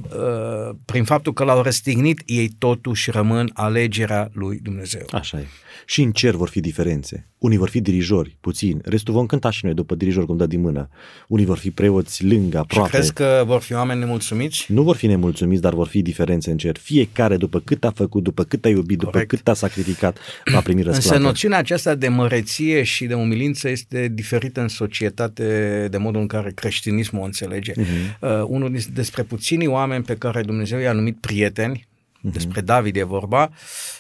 prin 0.85 1.03
faptul 1.03 1.33
că 1.33 1.43
l-au 1.43 1.61
răstignit, 1.61 2.21
ei 2.25 2.51
totuși 2.57 3.11
rămân 3.11 3.51
alegerea 3.53 4.29
lui 4.33 4.59
Dumnezeu. 4.63 5.05
Așa 5.11 5.39
e. 5.39 5.45
Și 5.85 6.01
în 6.01 6.11
cer 6.11 6.35
vor 6.35 6.49
fi 6.49 6.59
diferențe. 6.59 7.27
Unii 7.37 7.57
vor 7.57 7.69
fi 7.69 7.81
dirijori, 7.81 8.37
puțin. 8.39 8.81
Restul 8.83 9.13
vom 9.13 9.25
cânta 9.25 9.49
și 9.49 9.65
noi 9.65 9.73
după 9.73 9.95
dirijor 9.95 10.25
cum 10.25 10.37
dă 10.37 10.45
din 10.45 10.61
mână. 10.61 10.89
Unii 11.27 11.45
vor 11.45 11.57
fi 11.57 11.71
preoți 11.71 12.25
lângă, 12.25 12.57
aproape. 12.57 12.89
Și 12.89 12.95
crezi 12.95 13.13
că 13.13 13.43
vor 13.45 13.61
fi 13.61 13.73
oameni 13.73 13.99
nemulțumiți? 13.99 14.65
Nu 14.67 14.81
vor 14.81 14.95
fi 14.95 15.07
nemulțumiți, 15.07 15.61
dar 15.61 15.73
vor 15.73 15.87
fi 15.87 16.01
diferențe 16.01 16.51
în 16.51 16.57
cer. 16.57 16.77
Fiecare 16.77 17.37
după 17.37 17.59
cât 17.59 17.83
a 17.83 17.91
făcut, 17.91 18.23
după 18.23 18.43
cât 18.43 18.65
a 18.65 18.69
iubit, 18.69 18.97
Corect. 18.97 19.13
după 19.13 19.35
cât 19.35 19.47
a 19.47 19.53
sacrificat, 19.53 20.17
va 20.51 20.61
primi 20.61 20.81
răsplată. 20.81 21.15
Însă 21.15 21.27
noțiunea 21.27 21.57
aceasta 21.57 21.95
de 21.95 22.07
măreție 22.07 22.83
și 22.83 23.05
de 23.05 23.13
umilință 23.13 23.69
este 23.69 24.11
diferită 24.13 24.61
în 24.61 24.67
societate 24.67 25.87
de 25.91 25.97
modul 25.97 26.21
în 26.21 26.27
care 26.27 26.51
creștinismul 26.51 27.21
o 27.21 27.25
înțelege. 27.25 27.71
Uh-huh. 27.71 28.19
Uh, 28.19 28.29
unul 28.47 28.77
despre 28.93 29.23
puținii 29.23 29.67
oameni 29.67 30.03
pe 30.03 30.15
care 30.15 30.41
Dumnezeu 30.41 30.79
i-a 30.79 30.91
numit 30.91 31.17
prieteni, 31.19 31.79
uh-huh. 31.79 31.86
Despre 32.21 32.61
David 32.61 32.95
e 32.95 33.03
vorba, 33.03 33.49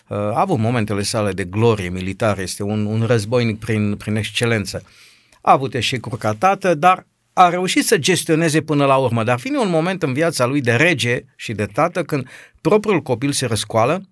uh, 0.07 0.17
a 0.17 0.39
avut 0.39 0.57
momentele 0.57 1.01
sale 1.01 1.31
de 1.31 1.43
glorie 1.43 1.89
militară, 1.89 2.41
este 2.41 2.63
un, 2.63 2.85
un 2.85 3.03
războinic 3.05 3.59
prin, 3.59 3.95
prin 3.95 4.15
excelență. 4.15 4.83
A 5.41 5.51
avut 5.51 5.73
eșecuri 5.73 6.17
ca 6.17 6.33
tată, 6.33 6.73
dar 6.73 7.05
a 7.33 7.49
reușit 7.49 7.85
să 7.85 7.97
gestioneze 7.97 8.61
până 8.61 8.85
la 8.85 8.95
urmă, 8.95 9.23
dar 9.23 9.37
vine 9.37 9.57
un 9.57 9.69
moment 9.69 10.03
în 10.03 10.13
viața 10.13 10.45
lui 10.45 10.61
de 10.61 10.71
rege 10.71 11.23
și 11.35 11.53
de 11.53 11.65
tată 11.65 12.03
când 12.03 12.27
propriul 12.61 13.01
copil 13.01 13.31
se 13.31 13.45
răscoală 13.45 14.07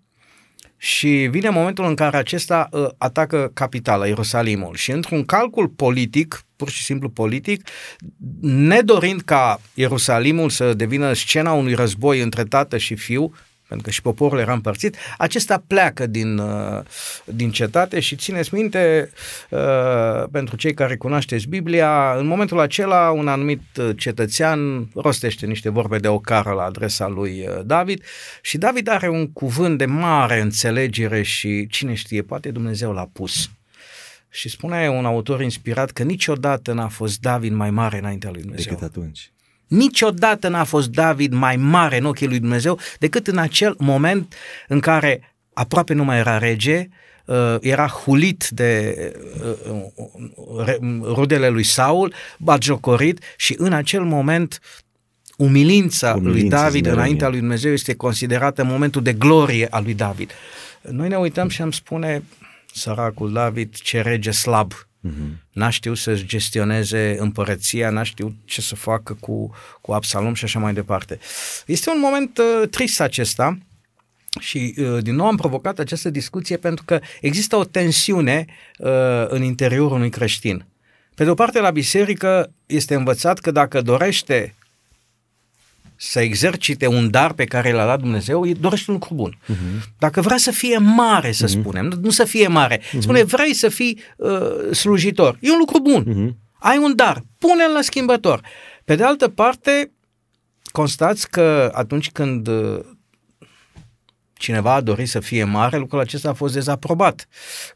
și 0.77 1.27
vine 1.31 1.49
momentul 1.49 1.85
în 1.85 1.95
care 1.95 2.17
acesta 2.17 2.67
uh, 2.71 2.87
atacă 2.97 3.51
capitala, 3.53 4.07
Ierusalimul. 4.07 4.75
Și 4.75 4.91
într-un 4.91 5.25
calcul 5.25 5.67
politic, 5.67 6.45
pur 6.55 6.69
și 6.69 6.83
simplu 6.83 7.09
politic, 7.09 7.67
nedorind 8.41 9.21
ca 9.21 9.61
Ierusalimul 9.73 10.49
să 10.49 10.73
devină 10.73 11.13
scena 11.13 11.51
unui 11.51 11.73
război 11.73 12.21
între 12.21 12.43
tată 12.43 12.77
și 12.77 12.95
fiu, 12.95 13.33
pentru 13.67 13.85
că 13.85 13.91
și 13.91 14.01
poporul 14.01 14.39
era 14.39 14.53
împărțit, 14.53 14.95
acesta 15.17 15.63
pleacă 15.67 16.07
din, 16.07 16.37
uh, 16.37 16.81
din 17.25 17.51
cetate 17.51 17.99
și 17.99 18.15
țineți 18.15 18.53
minte, 18.53 19.11
uh, 19.49 20.23
pentru 20.31 20.55
cei 20.55 20.73
care 20.73 20.95
cunoașteți 20.95 21.47
Biblia, 21.47 22.15
în 22.17 22.25
momentul 22.25 22.59
acela 22.59 23.11
un 23.11 23.27
anumit 23.27 23.61
uh, 23.77 23.89
cetățean 23.97 24.89
rostește 24.95 25.45
niște 25.45 25.69
vorbe 25.69 25.97
de 25.97 26.07
ocară 26.07 26.51
la 26.51 26.63
adresa 26.63 27.07
lui 27.07 27.49
David 27.65 28.03
și 28.41 28.57
David 28.57 28.87
are 28.87 29.09
un 29.09 29.31
cuvânt 29.31 29.77
de 29.77 29.85
mare 29.85 30.41
înțelegere 30.41 31.21
și 31.21 31.67
cine 31.67 31.93
știe, 31.93 32.21
poate 32.21 32.51
Dumnezeu 32.51 32.91
l-a 32.91 33.09
pus. 33.13 33.49
Și 34.29 34.49
spune 34.49 34.89
un 34.89 35.05
autor 35.05 35.41
inspirat 35.41 35.91
că 35.91 36.03
niciodată 36.03 36.73
n-a 36.73 36.87
fost 36.87 37.19
David 37.19 37.51
mai 37.51 37.71
mare 37.71 37.97
înaintea 37.97 38.29
lui 38.31 38.41
Dumnezeu. 38.41 38.73
Decât 38.73 38.87
atunci. 38.87 39.31
Niciodată 39.67 40.47
n-a 40.47 40.63
fost 40.63 40.89
David 40.89 41.33
mai 41.33 41.55
mare 41.55 41.97
în 41.97 42.05
ochii 42.05 42.27
lui 42.27 42.39
Dumnezeu 42.39 42.79
decât 42.99 43.27
în 43.27 43.37
acel 43.37 43.75
moment 43.77 44.35
în 44.67 44.79
care 44.79 45.35
aproape 45.53 45.93
nu 45.93 46.03
mai 46.03 46.17
era 46.17 46.37
rege, 46.37 46.87
uh, 47.25 47.55
era 47.59 47.87
hulit 47.87 48.47
de 48.49 48.95
uh, 49.43 50.77
rudele 51.01 51.49
lui 51.49 51.63
Saul, 51.63 52.13
batjocorit 52.39 53.19
și 53.37 53.55
în 53.57 53.73
acel 53.73 54.03
moment 54.03 54.59
umilința, 55.37 56.13
umilința 56.13 56.31
lui 56.31 56.49
David 56.49 56.83
smerenie. 56.83 56.91
înaintea 56.91 57.29
lui 57.29 57.39
Dumnezeu 57.39 57.71
este 57.71 57.95
considerată 57.95 58.63
momentul 58.63 59.01
de 59.01 59.13
glorie 59.13 59.67
al 59.69 59.83
lui 59.83 59.93
David. 59.93 60.31
Noi 60.81 61.07
ne 61.07 61.17
uităm 61.17 61.49
și 61.49 61.61
am 61.61 61.71
spune, 61.71 62.23
săracul 62.73 63.33
David, 63.33 63.75
ce 63.75 64.01
rege 64.01 64.31
slab, 64.31 64.73
Uh-huh. 65.05 65.31
N-a 65.51 65.69
știut 65.69 65.97
să-și 65.97 66.25
gestioneze 66.25 67.15
împărăția, 67.19 67.89
n-a 67.89 68.03
știut 68.03 68.33
ce 68.45 68.61
să 68.61 68.75
facă 68.75 69.17
cu, 69.19 69.53
cu 69.81 69.91
Absalom 69.91 70.33
și 70.33 70.43
așa 70.43 70.59
mai 70.59 70.73
departe. 70.73 71.19
Este 71.65 71.89
un 71.89 71.99
moment 71.99 72.37
uh, 72.37 72.69
trist 72.69 72.99
acesta 73.01 73.57
și 74.39 74.75
uh, 74.77 75.03
din 75.03 75.15
nou 75.15 75.27
am 75.27 75.35
provocat 75.35 75.79
această 75.79 76.09
discuție 76.09 76.57
pentru 76.57 76.83
că 76.85 76.99
există 77.21 77.55
o 77.55 77.63
tensiune 77.63 78.45
uh, 78.77 78.89
în 79.27 79.43
interiorul 79.43 79.95
unui 79.95 80.09
creștin. 80.09 80.65
Pe 81.15 81.23
de 81.23 81.29
o 81.29 81.33
parte, 81.33 81.59
la 81.59 81.71
biserică 81.71 82.51
este 82.65 82.95
învățat 82.95 83.39
că 83.39 83.51
dacă 83.51 83.81
dorește 83.81 84.55
să 85.97 86.19
exercite 86.19 86.87
un 86.87 87.09
dar 87.09 87.33
pe 87.33 87.43
care 87.43 87.71
l-a 87.71 87.85
dat 87.85 87.99
Dumnezeu, 87.99 88.41
îi 88.41 88.53
dorește 88.53 88.91
un 88.91 88.97
lucru 88.97 89.13
bun. 89.13 89.37
Uh-huh. 89.43 89.83
Dacă 89.97 90.21
vrea 90.21 90.37
să 90.37 90.51
fie 90.51 90.77
mare, 90.77 91.31
să 91.31 91.45
uh-huh. 91.45 91.49
spunem, 91.49 91.85
nu, 91.85 91.95
nu 92.01 92.09
să 92.09 92.23
fie 92.23 92.47
mare, 92.47 92.79
uh-huh. 92.79 92.99
spune 92.99 93.23
vrei 93.23 93.53
să 93.53 93.69
fii 93.69 93.99
uh, 94.17 94.71
slujitor, 94.71 95.37
e 95.41 95.51
un 95.51 95.57
lucru 95.57 95.79
bun. 95.79 96.03
Uh-huh. 96.03 96.35
Ai 96.59 96.77
un 96.77 96.95
dar, 96.95 97.23
pune-l 97.37 97.71
la 97.73 97.81
schimbător. 97.81 98.41
Pe 98.85 98.95
de 98.95 99.03
altă 99.03 99.27
parte, 99.27 99.91
constați 100.71 101.29
că 101.29 101.71
atunci 101.73 102.11
când 102.11 102.47
uh, 102.47 102.79
cineva 104.37 104.73
a 104.73 104.81
dorit 104.81 105.09
să 105.09 105.19
fie 105.19 105.43
mare, 105.43 105.77
lucrul 105.77 105.99
acesta 105.99 106.29
a 106.29 106.33
fost 106.33 106.53
dezaprobat. 106.53 107.27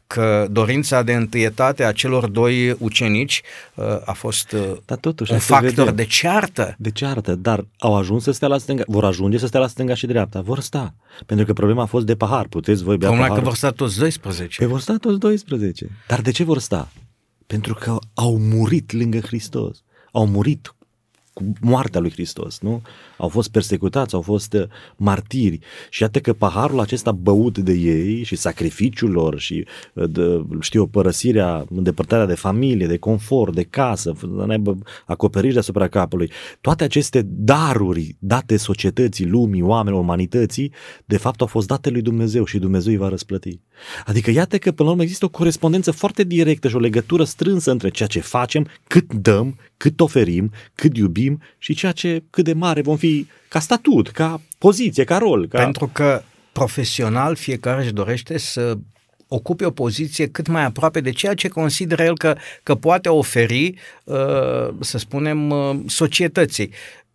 Că 0.06 0.46
dorința 0.50 1.02
de 1.02 1.14
întâietate 1.14 1.84
a 1.84 1.92
celor 1.92 2.28
doi 2.28 2.70
ucenici 2.70 3.42
uh, 3.74 3.84
a 4.04 4.12
fost 4.12 4.52
uh, 4.52 4.76
dar 4.84 4.98
totuși, 4.98 5.32
un 5.32 5.38
factor 5.38 5.70
vedem. 5.70 5.94
de 5.94 6.04
ceartă. 6.04 6.74
De 6.78 6.90
ceartă, 6.90 7.34
dar 7.34 7.66
au 7.78 7.96
ajuns 7.96 8.22
să 8.22 8.30
stea 8.30 8.48
la 8.48 8.58
stânga, 8.58 8.82
vor 8.86 9.04
ajunge 9.04 9.38
să 9.38 9.46
stea 9.46 9.60
la 9.60 9.66
stânga 9.66 9.94
și 9.94 10.06
dreapta, 10.06 10.40
vor 10.40 10.60
sta. 10.60 10.94
Pentru 11.26 11.46
că 11.46 11.52
problema 11.52 11.82
a 11.82 11.86
fost 11.86 12.06
de 12.06 12.16
pahar, 12.16 12.46
puteți 12.46 12.82
voi 12.82 12.96
bea 12.96 13.08
Problema 13.08 13.26
pahar. 13.28 13.42
că 13.42 13.48
vor 13.48 13.56
sta 13.56 13.70
toți 13.70 13.98
12. 13.98 14.58
Păi 14.58 14.66
vor 14.66 14.80
sta 14.80 14.96
toți 15.00 15.18
12. 15.18 15.90
Dar 16.06 16.20
de 16.20 16.30
ce 16.30 16.44
vor 16.44 16.58
sta? 16.58 16.88
Pentru 17.46 17.74
că 17.74 17.98
au 18.14 18.38
murit 18.38 18.92
lângă 18.92 19.18
Hristos. 19.18 19.82
Au 20.12 20.26
murit 20.26 20.74
cu 21.32 21.52
moartea 21.60 22.00
lui 22.00 22.10
Hristos, 22.10 22.58
nu? 22.60 22.82
Au 23.20 23.28
fost 23.28 23.50
persecutați, 23.50 24.14
au 24.14 24.20
fost 24.20 24.52
uh, 24.52 24.62
martiri. 24.96 25.58
Și 25.90 26.02
iată 26.02 26.18
că 26.18 26.32
paharul 26.32 26.80
acesta 26.80 27.12
băut 27.12 27.58
de 27.58 27.72
ei 27.72 28.22
și 28.22 28.36
sacrificiul 28.36 29.10
lor 29.10 29.38
și, 29.38 29.66
uh, 29.94 30.10
de, 30.10 30.44
știu, 30.60 30.86
părăsirea, 30.86 31.64
îndepărtarea 31.74 32.26
de 32.26 32.34
familie, 32.34 32.86
de 32.86 32.96
confort, 32.96 33.54
de 33.54 33.62
casă, 33.62 34.12
acoperirea 35.06 35.60
asupra 35.60 35.88
capului, 35.88 36.30
toate 36.60 36.84
aceste 36.84 37.22
daruri 37.26 38.16
date 38.18 38.56
societății, 38.56 39.26
lumii, 39.26 39.62
oamenilor, 39.62 40.02
umanității, 40.02 40.72
de 41.04 41.16
fapt 41.16 41.40
au 41.40 41.46
fost 41.46 41.66
date 41.66 41.90
lui 41.90 42.02
Dumnezeu 42.02 42.44
și 42.44 42.58
Dumnezeu 42.58 42.92
îi 42.92 42.98
va 42.98 43.08
răsplăti. 43.08 43.60
Adică 44.06 44.30
iată 44.30 44.58
că 44.58 44.72
până 44.72 44.88
la 44.88 44.90
urmă 44.90 45.02
există 45.02 45.24
o 45.24 45.28
corespondență 45.28 45.90
foarte 45.90 46.24
directă 46.24 46.68
și 46.68 46.76
o 46.76 46.78
legătură 46.78 47.24
strânsă 47.24 47.70
între 47.70 47.88
ceea 47.88 48.08
ce 48.08 48.20
facem, 48.20 48.66
cât 48.86 49.12
dăm, 49.12 49.58
cât 49.76 50.00
oferim, 50.00 50.50
cât 50.74 50.96
iubim 50.96 51.40
și 51.58 51.74
ceea 51.74 51.92
ce, 51.92 52.22
cât 52.30 52.44
de 52.44 52.52
mare 52.52 52.80
vom 52.80 52.96
fi 52.96 53.09
ca 53.48 53.58
statut, 53.58 54.08
ca 54.10 54.40
poziție, 54.58 55.04
ca 55.04 55.18
rol. 55.18 55.48
Ca... 55.48 55.62
Pentru 55.62 55.90
că 55.92 56.22
profesional 56.52 57.34
fiecare 57.36 57.82
își 57.82 57.92
dorește 57.92 58.38
să 58.38 58.76
ocupe 59.28 59.64
o 59.64 59.70
poziție 59.70 60.28
cât 60.28 60.46
mai 60.46 60.64
aproape 60.64 61.00
de 61.00 61.10
ceea 61.10 61.34
ce 61.34 61.48
consideră 61.48 62.02
el 62.02 62.16
că, 62.16 62.36
că 62.62 62.74
poate 62.74 63.08
oferi, 63.08 63.74
uh, 64.04 64.68
să 64.80 64.98
spunem, 64.98 65.50
uh, 65.50 65.78
societății. 65.86 66.70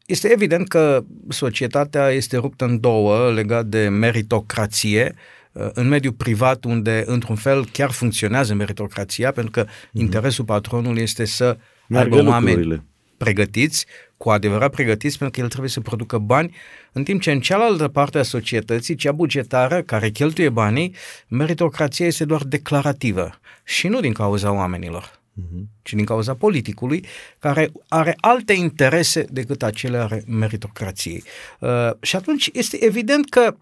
Este 0.05 0.31
evident 0.31 0.67
că 0.67 1.03
societatea 1.29 2.09
este 2.09 2.37
ruptă 2.37 2.65
în 2.65 2.79
două 2.79 3.31
legat 3.31 3.65
de 3.65 3.87
meritocrație, 3.87 5.15
uh, 5.51 5.69
în 5.73 5.87
mediul 5.87 6.13
privat, 6.13 6.63
unde, 6.63 7.03
într-un 7.05 7.35
fel, 7.35 7.65
chiar 7.71 7.91
funcționează 7.91 8.53
meritocrația, 8.53 9.31
pentru 9.31 9.51
că 9.51 9.65
mm-hmm. 9.65 9.91
interesul 9.99 10.45
patronului 10.45 11.01
este 11.01 11.25
să 11.25 11.57
Meargă 11.87 12.15
aibă 12.15 12.29
oameni 12.29 12.83
pregătiți, 13.17 13.85
cu 14.17 14.29
adevărat 14.29 14.71
pregătiți, 14.71 15.17
pentru 15.17 15.35
că 15.35 15.41
el 15.41 15.49
trebuie 15.49 15.69
să 15.69 15.79
producă 15.79 16.17
bani, 16.17 16.55
în 16.91 17.03
timp 17.03 17.21
ce 17.21 17.31
în 17.31 17.39
cealaltă 17.39 17.87
parte 17.87 18.17
a 18.17 18.23
societății, 18.23 18.95
cea 18.95 19.11
bugetară, 19.11 19.81
care 19.81 20.09
cheltuie 20.09 20.49
banii, 20.49 20.95
meritocrația 21.27 22.05
este 22.05 22.25
doar 22.25 22.43
declarativă 22.43 23.39
și 23.63 23.87
nu 23.87 23.99
din 23.99 24.13
cauza 24.13 24.51
oamenilor. 24.51 25.19
uh-huh. 25.39 25.63
ci 25.81 25.93
din 25.93 26.05
cauza 26.05 26.33
politicului, 26.33 27.05
care 27.39 27.71
are 27.87 28.15
alte 28.19 28.53
interese 28.53 29.25
decât 29.29 29.63
acele 29.63 29.97
ale 29.97 30.23
meritocrației. 30.27 31.23
Uh, 31.59 31.69
și 32.01 32.15
atunci 32.15 32.49
este 32.53 32.83
evident 32.85 33.29
că 33.29 33.55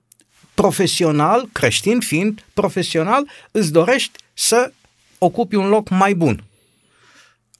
profesional, 0.53 1.49
creștin 1.51 1.99
fiind, 1.99 2.45
profesional, 2.53 3.27
îți 3.51 3.71
dorești 3.71 4.19
să 4.33 4.71
ocupi 5.17 5.55
un 5.55 5.69
loc 5.69 5.89
mai 5.89 6.13
bun. 6.13 6.43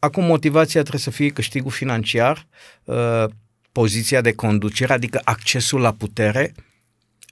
Acum 0.03 0.23
motivația 0.23 0.81
trebuie 0.81 1.01
să 1.01 1.09
fie 1.09 1.29
câștigul 1.29 1.71
financiar, 1.71 2.47
uh, 2.83 3.23
poziția 3.71 4.21
de 4.21 4.33
conducere, 4.33 4.93
adică 4.93 5.21
accesul 5.23 5.81
la 5.81 5.91
putere, 5.91 6.53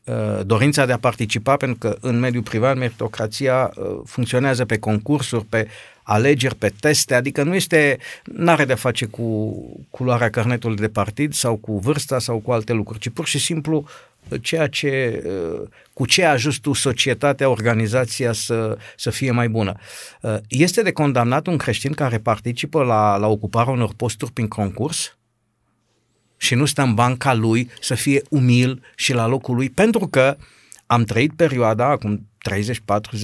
uh, 0.05 0.45
dorința 0.45 0.85
de 0.85 0.91
a 0.91 0.97
participa, 0.97 1.57
pentru 1.57 1.77
că 1.77 1.97
în 2.01 2.19
mediul 2.19 2.43
privat 2.43 2.77
meritocrația 2.77 3.71
uh, 3.75 3.99
funcționează 4.05 4.65
pe 4.65 4.79
concursuri, 4.79 5.45
pe 5.45 5.67
alegeri, 6.03 6.55
pe 6.55 6.73
teste, 6.79 7.15
adică 7.15 7.43
nu 7.43 7.55
este, 7.55 7.97
n-are 8.23 8.65
de 8.65 8.73
face 8.73 9.05
cu 9.05 9.55
culoarea 9.89 10.29
carnetului 10.29 10.77
de 10.77 10.89
partid 10.89 11.33
sau 11.33 11.55
cu 11.55 11.79
vârsta 11.79 12.19
sau 12.19 12.39
cu 12.39 12.51
alte 12.51 12.73
lucruri, 12.73 12.99
ci 12.99 13.09
pur 13.09 13.25
și 13.25 13.39
simplu 13.39 13.85
ceea 14.41 14.67
ce, 14.67 15.23
cu 15.93 16.05
ce 16.05 16.25
a 16.25 16.31
ajuns 16.31 16.57
tu 16.57 16.73
societatea, 16.73 17.49
organizația 17.49 18.31
să, 18.31 18.77
să 18.97 19.09
fie 19.09 19.31
mai 19.31 19.49
bună. 19.49 19.73
Este 20.47 20.81
de 20.81 20.91
condamnat 20.91 21.47
un 21.47 21.57
creștin 21.57 21.91
care 21.91 22.17
participă 22.17 22.83
la, 22.83 23.17
la 23.17 23.27
ocuparea 23.27 23.73
unor 23.73 23.93
posturi 23.95 24.31
prin 24.31 24.47
concurs? 24.47 25.15
și 26.41 26.55
nu 26.55 26.65
stă 26.65 26.81
în 26.81 26.93
banca 26.93 27.33
lui 27.33 27.69
să 27.81 27.95
fie 27.95 28.21
umil 28.29 28.83
și 28.95 29.13
la 29.13 29.27
locul 29.27 29.55
lui, 29.55 29.69
pentru 29.69 30.07
că 30.07 30.37
am 30.85 31.03
trăit 31.03 31.33
perioada, 31.35 31.85
acum 31.85 32.27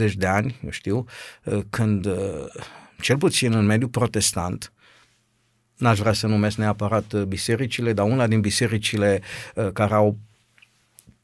30-40 0.10 0.14
de 0.14 0.28
ani, 0.28 0.60
eu 0.64 0.70
știu, 0.70 1.06
când, 1.70 2.08
cel 3.02 3.18
puțin 3.18 3.54
în 3.54 3.66
mediul 3.66 3.89
protestant, 3.89 4.74
n-aș 5.78 6.00
vrea 6.00 6.14
să 6.14 6.28
numesc 6.28 6.58
neapărat 6.58 7.24
bisericile, 7.24 7.93
dar 7.93 8.06
una 8.06 8.28
din 8.28 8.41
bisericile 8.41 9.22
care 9.74 9.93
au 9.93 10.18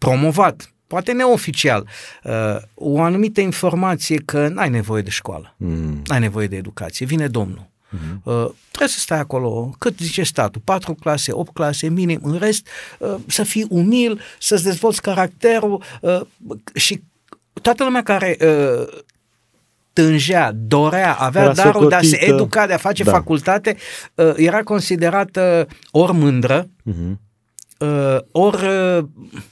promovat 0.07 0.73
poate 0.87 1.11
neoficial, 1.11 1.87
o 2.73 3.01
anumită 3.01 3.41
informație 3.41 4.17
că 4.25 4.47
n-ai 4.47 4.69
nevoie 4.69 5.01
de 5.01 5.09
școală, 5.09 5.55
mm. 5.57 6.01
n-ai 6.05 6.19
nevoie 6.19 6.47
de 6.47 6.55
educație, 6.55 7.05
vine 7.05 7.27
Domnul. 7.27 7.71
Uh-huh. 7.93 8.23
Uh, 8.23 8.49
trebuie 8.67 8.89
să 8.89 8.99
stai 8.99 9.19
acolo, 9.19 9.75
cât 9.77 9.99
zice 9.99 10.23
statul, 10.23 10.61
4 10.63 10.93
clase, 10.93 11.31
8 11.31 11.53
clase, 11.53 11.89
minim, 11.89 12.19
în 12.23 12.37
rest 12.37 12.67
uh, 12.99 13.15
să 13.27 13.43
fii 13.43 13.65
umil, 13.69 14.21
să-ți 14.39 14.63
dezvolți 14.63 15.01
caracterul 15.01 15.83
uh, 16.01 16.21
și 16.73 17.01
toată 17.61 17.83
lumea 17.83 18.03
care 18.03 18.37
uh, 18.41 19.03
tângea, 19.93 20.51
dorea, 20.55 21.13
avea 21.13 21.41
era 21.41 21.53
darul 21.53 21.73
socotită. 21.73 22.01
de 22.01 22.07
a 22.07 22.09
se 22.09 22.31
educa, 22.31 22.67
de 22.67 22.73
a 22.73 22.77
face 22.77 23.03
da. 23.03 23.11
facultate, 23.11 23.77
uh, 24.15 24.33
era 24.35 24.63
considerată 24.63 25.67
ori 25.91 26.13
mândră, 26.13 26.63
uh-huh. 26.63 27.17
Uh, 27.83 28.17
ori 28.31 28.67
uh, 28.67 29.03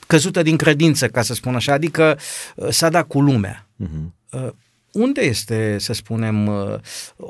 căzută 0.08 0.42
din 0.42 0.58
credință, 0.58 1.08
ca 1.08 1.22
să 1.22 1.34
spun 1.34 1.56
așa, 1.56 1.74
adică 1.74 2.18
uh, 2.56 2.68
s-a 2.70 2.90
dat 2.90 3.08
cu 3.08 3.22
lumea. 3.22 3.68
Uh-huh. 3.84 4.40
Uh, 4.44 4.50
unde 4.92 5.22
este, 5.22 5.76
să 5.80 5.94
spunem, 5.94 6.48
uh, 6.48 6.76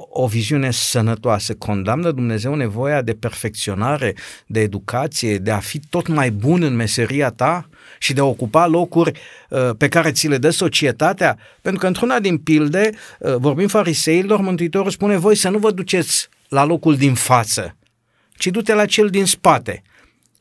o 0.10 0.28
viziune 0.28 0.72
sănătoasă? 0.72 1.54
Condamnă 1.54 2.12
Dumnezeu 2.12 2.56
nevoia 2.56 3.02
de 3.02 3.14
perfecționare, 3.14 4.16
de 4.46 4.60
educație, 4.60 5.38
de 5.38 5.52
a 5.52 5.60
fi 5.60 5.80
tot 5.90 6.08
mai 6.08 6.32
bun 6.32 6.62
în 6.62 6.76
meseria 6.76 7.30
ta 7.30 7.70
și 8.00 8.14
de 8.14 8.20
a 8.20 8.24
ocupa 8.24 8.68
locuri 8.68 9.20
uh, 9.50 9.70
pe 9.78 9.88
care 9.88 10.12
ți 10.12 10.28
le 10.28 10.38
dă 10.38 10.50
societatea? 10.50 11.38
Pentru 11.62 11.82
că 11.82 11.88
într-una 11.88 12.20
din 12.20 12.38
pilde, 12.38 12.90
uh, 13.20 13.36
vorbim 13.36 13.68
fariseilor, 13.68 14.40
Mântuitorul 14.40 14.92
spune, 14.92 15.18
voi 15.18 15.36
să 15.36 15.50
nu 15.50 15.58
vă 15.58 15.72
duceți 15.72 16.30
la 16.48 16.64
locul 16.64 16.96
din 16.96 17.14
față, 17.14 17.76
ci 18.38 18.48
du-te 18.48 18.74
la 18.74 18.86
cel 18.86 19.10
din 19.10 19.26
spate. 19.26 19.84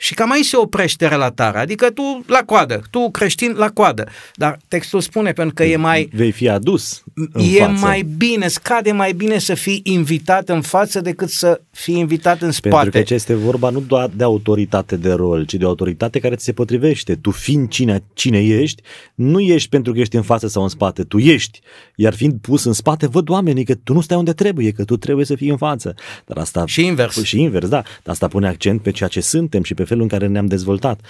Și 0.03 0.15
cam 0.15 0.31
aici 0.31 0.45
se 0.45 0.57
oprește 0.57 1.09
relatarea, 1.09 1.61
adică 1.61 1.91
tu 1.91 2.25
la 2.27 2.39
coadă, 2.39 2.83
tu 2.91 3.11
creștin 3.11 3.53
la 3.57 3.69
coadă. 3.69 4.07
Dar 4.35 4.59
textul 4.69 5.01
spune 5.01 5.33
pentru 5.33 5.55
că 5.55 5.65
e 5.65 5.77
mai... 5.77 6.09
Vei 6.13 6.31
fi 6.31 6.49
adus 6.49 7.03
în 7.15 7.29
E 7.55 7.59
față. 7.59 7.73
mai 7.81 8.03
bine, 8.17 8.49
scade 8.49 8.93
mai 8.93 9.13
bine 9.13 9.39
să 9.39 9.55
fii 9.55 9.81
invitat 9.85 10.49
în 10.49 10.61
față 10.63 11.01
decât 11.01 11.29
să 11.29 11.61
fii 11.71 11.99
invitat 11.99 12.43
în 12.43 12.51
spate. 12.51 12.77
Pentru 12.77 12.99
că 12.99 13.03
ce 13.03 13.15
este 13.15 13.35
vorba 13.35 13.71
nu 13.71 13.81
doar 13.81 14.11
de 14.15 14.25
autoritate 14.25 14.97
de 14.97 15.13
rol, 15.13 15.45
ci 15.45 15.55
de 15.55 15.65
autoritate 15.65 16.19
care 16.19 16.35
ți 16.37 16.45
se 16.45 16.53
potrivește. 16.53 17.15
Tu 17.15 17.31
fiind 17.31 17.69
cine, 17.69 18.03
cine 18.13 18.39
ești, 18.39 18.83
nu 19.15 19.41
ești 19.41 19.69
pentru 19.69 19.93
că 19.93 19.99
ești 19.99 20.17
în 20.17 20.23
față 20.23 20.47
sau 20.49 20.63
în 20.63 20.69
spate, 20.69 21.03
tu 21.03 21.19
ești. 21.19 21.61
Iar 22.01 22.15
fiind 22.15 22.41
pus 22.41 22.65
în 22.65 22.73
spate, 22.73 23.07
văd 23.07 23.29
oamenii 23.29 23.65
că 23.65 23.75
tu 23.75 23.93
nu 23.93 24.01
stai 24.01 24.17
unde 24.17 24.33
trebuie, 24.33 24.71
că 24.71 24.85
tu 24.85 24.97
trebuie 24.97 25.25
să 25.25 25.35
fii 25.35 25.49
în 25.49 25.57
față. 25.57 25.95
Dar 26.27 26.37
asta, 26.37 26.67
și 26.67 26.87
invers. 26.87 27.23
Și 27.23 27.41
invers, 27.41 27.69
da. 27.69 27.81
Dar 27.81 28.13
asta 28.15 28.29
pune 28.29 28.49
accent 28.49 28.83
pe 28.83 28.91
ceea 28.91 29.09
ce 29.09 29.21
suntem 29.21 29.63
și 29.63 29.75
pe 29.75 29.85
felul 29.85 30.03
în 30.03 30.09
care 30.09 30.27
ne-am 30.27 30.47
dezvoltat. 30.47 31.01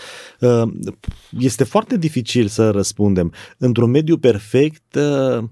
Uh, 0.40 0.62
este 1.38 1.64
foarte 1.64 1.96
dificil 1.96 2.46
să 2.46 2.70
răspundem. 2.70 3.32
Într-un 3.58 3.90
mediu 3.90 4.16
perfect, 4.16 4.94
uh, 4.94 5.44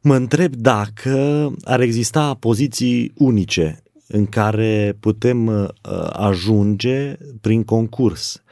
mă 0.00 0.14
întreb 0.14 0.54
dacă 0.54 1.52
ar 1.64 1.80
exista 1.80 2.34
poziții 2.34 3.12
unice 3.16 3.82
în 4.06 4.26
care 4.26 4.96
putem 5.00 5.46
uh, 5.46 5.68
ajunge 6.12 7.16
prin 7.40 7.64
concurs. 7.64 8.42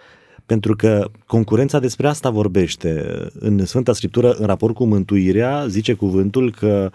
Pentru 0.47 0.76
că 0.76 1.11
concurența 1.26 1.78
despre 1.78 2.07
asta 2.07 2.30
vorbește. 2.30 3.05
În 3.38 3.66
Sfânta 3.66 3.92
Scriptură, 3.92 4.32
în 4.32 4.47
raport 4.47 4.74
cu 4.74 4.84
mântuirea, 4.84 5.66
zice 5.66 5.92
cuvântul 5.92 6.53
că 6.53 6.90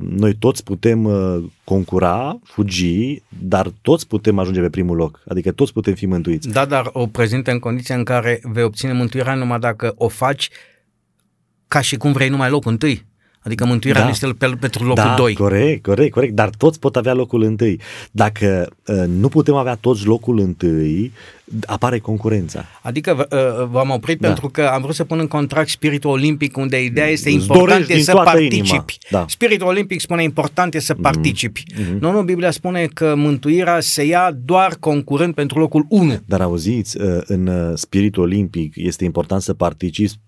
noi 0.00 0.34
toți 0.34 0.64
putem 0.64 1.04
uh, 1.04 1.44
concura, 1.64 2.38
fugi, 2.44 3.22
dar 3.38 3.70
toți 3.82 4.06
putem 4.06 4.38
ajunge 4.38 4.60
pe 4.60 4.70
primul 4.70 4.96
loc. 4.96 5.22
Adică 5.28 5.52
toți 5.52 5.72
putem 5.72 5.94
fi 5.94 6.06
mântuiți. 6.06 6.48
Da, 6.48 6.64
dar 6.64 6.90
o 6.92 7.06
prezintă 7.06 7.50
în 7.50 7.58
condiția 7.58 7.94
în 7.94 8.04
care 8.04 8.40
vei 8.42 8.62
obține 8.62 8.92
mântuirea 8.92 9.34
numai 9.34 9.58
dacă 9.58 9.94
o 9.96 10.08
faci 10.08 10.48
ca 11.68 11.80
și 11.80 11.96
cum 11.96 12.12
vrei 12.12 12.28
numai 12.28 12.50
locul 12.50 12.70
întâi. 12.70 13.06
Adică 13.46 13.66
mântuirea 13.66 14.00
da. 14.00 14.06
nu 14.06 14.12
este 14.12 14.26
pe, 14.38 14.56
pentru 14.60 14.84
locul 14.84 15.02
da, 15.02 15.14
2. 15.16 15.34
corect, 15.34 15.82
corect, 15.82 16.12
corect, 16.12 16.34
dar 16.34 16.50
toți 16.58 16.78
pot 16.78 16.96
avea 16.96 17.14
locul 17.14 17.42
întâi. 17.42 17.80
Dacă 18.10 18.68
uh, 18.86 19.04
nu 19.06 19.28
putem 19.28 19.54
avea 19.54 19.74
toți 19.74 20.06
locul 20.06 20.38
întâi, 20.38 21.12
apare 21.66 21.98
concurența. 21.98 22.64
Adică 22.82 23.26
uh, 23.30 23.68
v-am 23.70 23.90
oprit 23.90 24.20
da. 24.20 24.26
pentru 24.26 24.48
că 24.48 24.62
am 24.62 24.82
vrut 24.82 24.94
să 24.94 25.04
pun 25.04 25.18
în 25.18 25.26
contract 25.26 25.68
spiritul 25.68 26.10
olimpic 26.10 26.56
unde 26.56 26.82
ideea 26.82 27.06
este 27.06 27.30
important 27.30 27.88
e 27.88 27.98
să 28.00 28.12
participi. 28.12 28.98
Da. 29.10 29.24
Spiritul 29.28 29.66
olimpic 29.66 30.00
spune 30.00 30.22
important 30.22 30.74
e 30.74 30.78
să 30.78 30.94
mm-hmm. 30.94 31.00
participi. 31.00 31.64
Mm-hmm. 31.72 31.98
Nu, 31.98 32.12
nu, 32.12 32.22
Biblia 32.22 32.50
spune 32.50 32.86
că 32.94 33.14
mântuirea 33.16 33.80
se 33.80 34.04
ia 34.04 34.36
doar 34.44 34.76
concurând 34.80 35.34
pentru 35.34 35.58
locul 35.58 35.86
1. 35.88 36.18
Dar 36.24 36.40
auziți, 36.40 37.00
uh, 37.00 37.18
în 37.26 37.46
uh, 37.46 37.72
spiritul 37.74 38.22
olimpic 38.22 38.72
este 38.76 39.04
important 39.04 39.42
să 39.42 39.54
participi 39.54 40.18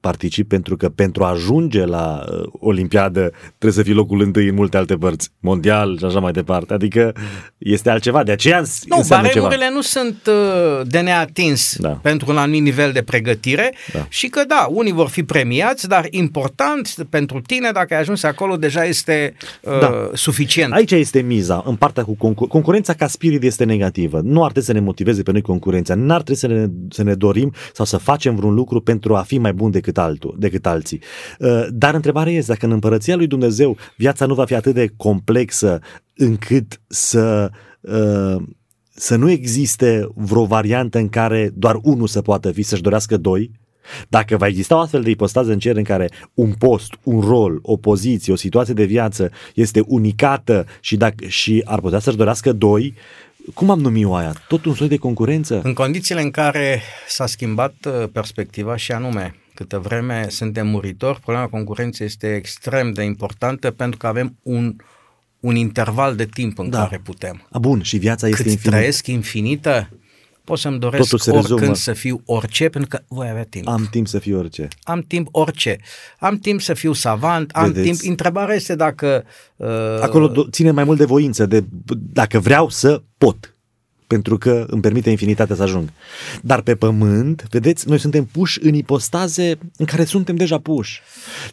particip 0.00 0.48
pentru 0.48 0.76
că 0.76 0.88
pentru 0.88 1.24
a 1.24 1.28
ajunge 1.28 1.84
la 1.84 2.24
uh, 2.30 2.48
Olimpiadă 2.52 3.32
trebuie 3.48 3.72
să 3.72 3.82
fii 3.82 3.94
locul 3.94 4.20
întâi 4.20 4.48
în 4.48 4.54
multe 4.54 4.76
alte 4.76 4.94
părți, 4.94 5.30
mondial 5.40 5.98
și 5.98 6.04
așa 6.04 6.20
mai 6.20 6.32
departe. 6.32 6.74
Adică 6.74 7.14
este 7.58 7.90
altceva, 7.90 8.22
de 8.22 8.32
aceea 8.32 8.62
Nu, 8.84 9.04
baremurile 9.08 9.70
nu 9.72 9.80
sunt 9.80 10.16
uh, 10.26 10.86
de 10.86 11.00
neatins 11.00 11.76
da. 11.78 11.88
pentru 11.88 12.30
un 12.30 12.36
anumit 12.36 12.62
nivel 12.62 12.92
de 12.92 13.02
pregătire 13.02 13.74
da. 13.92 14.06
și 14.08 14.28
că 14.28 14.44
da, 14.48 14.66
unii 14.70 14.92
vor 14.92 15.08
fi 15.08 15.22
premiați, 15.22 15.88
dar 15.88 16.06
important 16.10 16.94
pentru 17.10 17.40
tine 17.40 17.70
dacă 17.72 17.94
ai 17.94 18.00
ajuns 18.00 18.22
acolo 18.22 18.56
deja 18.56 18.84
este 18.84 19.34
uh, 19.62 19.80
da. 19.80 20.10
suficient. 20.12 20.72
Aici 20.72 20.90
este 20.90 21.20
miza, 21.20 21.62
în 21.66 21.76
partea 21.76 22.04
cu 22.04 22.14
concur- 22.14 22.48
concurența 22.48 22.92
ca 22.92 23.06
spirit 23.06 23.42
este 23.42 23.64
negativă. 23.64 24.20
Nu 24.24 24.44
ar 24.44 24.50
trebui 24.50 24.68
să 24.68 24.72
ne 24.72 24.80
motiveze 24.80 25.22
pe 25.22 25.32
noi 25.32 25.42
concurența, 25.42 25.94
n-ar 25.94 26.22
trebui 26.22 26.40
să 26.40 26.46
ne, 26.46 26.66
să 26.90 27.02
ne 27.02 27.14
dorim 27.14 27.52
sau 27.72 27.84
să 27.84 27.96
facem 27.96 28.34
vreun 28.34 28.54
lucru 28.54 28.80
pentru 28.80 29.16
a 29.16 29.20
fi 29.20 29.38
mai 29.38 29.52
bun 29.52 29.70
decât 29.70 29.89
decât, 29.92 29.98
altul, 29.98 30.36
decât 30.38 30.66
alții. 30.66 31.00
Uh, 31.38 31.66
dar 31.70 31.94
întrebarea 31.94 32.32
este 32.32 32.52
dacă 32.52 32.66
în 32.66 32.72
împărăția 32.72 33.16
lui 33.16 33.26
Dumnezeu 33.26 33.76
viața 33.96 34.26
nu 34.26 34.34
va 34.34 34.44
fi 34.44 34.54
atât 34.54 34.74
de 34.74 34.92
complexă 34.96 35.80
încât 36.14 36.80
să 36.86 37.50
uh, 37.80 38.36
să 38.94 39.16
nu 39.16 39.30
existe 39.30 40.08
vreo 40.14 40.44
variantă 40.44 40.98
în 40.98 41.08
care 41.08 41.50
doar 41.54 41.78
unul 41.82 42.06
să 42.06 42.22
poată 42.22 42.52
fi, 42.52 42.62
să-și 42.62 42.82
dorească 42.82 43.16
doi, 43.16 43.50
dacă 44.08 44.36
va 44.36 44.46
exista 44.46 44.76
o 44.76 44.78
astfel 44.78 45.02
de 45.02 45.10
ipostază 45.10 45.52
în 45.52 45.58
cer 45.58 45.76
în 45.76 45.82
care 45.82 46.10
un 46.34 46.52
post, 46.52 46.94
un 47.02 47.20
rol, 47.20 47.58
o 47.62 47.76
poziție, 47.76 48.32
o 48.32 48.36
situație 48.36 48.74
de 48.74 48.84
viață 48.84 49.30
este 49.54 49.82
unicată 49.86 50.66
și, 50.80 50.96
dacă, 50.96 51.26
și 51.26 51.62
ar 51.64 51.80
putea 51.80 51.98
să-și 51.98 52.16
dorească 52.16 52.52
doi, 52.52 52.94
cum 53.54 53.70
am 53.70 53.80
numit-o 53.80 54.14
aia? 54.14 54.34
Tot 54.48 54.64
un 54.64 54.74
soi 54.74 54.88
de 54.88 54.96
concurență? 54.96 55.60
În 55.64 55.72
condițiile 55.72 56.20
în 56.20 56.30
care 56.30 56.82
s-a 57.08 57.26
schimbat 57.26 57.74
uh, 57.86 58.08
perspectiva 58.12 58.76
și 58.76 58.92
anume 58.92 59.34
câtă 59.60 59.78
vreme 59.78 60.26
suntem 60.28 60.66
muritori, 60.66 61.20
problema 61.20 61.46
concurenței 61.46 62.06
este 62.06 62.34
extrem 62.34 62.92
de 62.92 63.02
importantă 63.02 63.70
pentru 63.70 63.98
că 63.98 64.06
avem 64.06 64.36
un, 64.42 64.76
un 65.40 65.54
interval 65.56 66.16
de 66.16 66.24
timp 66.24 66.58
în 66.58 66.70
da. 66.70 66.78
care 66.78 67.00
putem. 67.04 67.46
A, 67.50 67.58
bun, 67.58 67.82
și 67.82 67.96
viața 67.96 68.26
este 68.28 68.42
Cât 68.42 68.50
infinită. 68.50 68.76
trăiesc 68.76 69.06
infinită, 69.06 69.88
pot 70.44 70.58
să-mi 70.58 70.78
doresc 70.78 71.02
Totul 71.02 71.18
se 71.18 71.30
oricând 71.30 71.58
rezumă. 71.58 71.74
să 71.74 71.92
fiu 71.92 72.22
orice, 72.24 72.68
pentru 72.68 72.88
că 72.96 73.04
voi 73.08 73.28
avea 73.28 73.44
timp. 73.44 73.68
Am 73.68 73.88
timp 73.90 74.06
să 74.06 74.18
fiu 74.18 74.38
orice. 74.38 74.68
am 74.82 75.00
timp 75.00 75.28
orice. 75.30 75.78
Am 76.18 76.38
timp 76.38 76.60
să 76.60 76.74
fiu 76.74 76.92
savant, 76.92 77.50
am 77.50 77.72
Vedeți? 77.72 77.98
timp. 77.98 78.10
Întrebarea 78.10 78.54
este 78.54 78.74
dacă... 78.74 79.24
Uh, 79.56 79.68
Acolo 80.00 80.30
do- 80.32 80.50
ține 80.50 80.70
mai 80.70 80.84
mult 80.84 80.98
de 80.98 81.04
voință, 81.04 81.46
de 81.46 81.64
dacă 82.12 82.38
vreau 82.38 82.68
să 82.68 83.02
pot. 83.18 83.54
Pentru 84.10 84.38
că 84.38 84.64
îmi 84.68 84.80
permite 84.80 85.10
infinitatea 85.10 85.56
să 85.56 85.62
ajung. 85.62 85.92
Dar 86.42 86.60
pe 86.60 86.74
pământ, 86.74 87.46
vedeți, 87.50 87.88
noi 87.88 87.98
suntem 87.98 88.24
puși 88.24 88.58
în 88.62 88.74
ipostaze 88.74 89.58
în 89.76 89.86
care 89.86 90.04
suntem 90.04 90.36
deja 90.36 90.58
puși. 90.58 91.00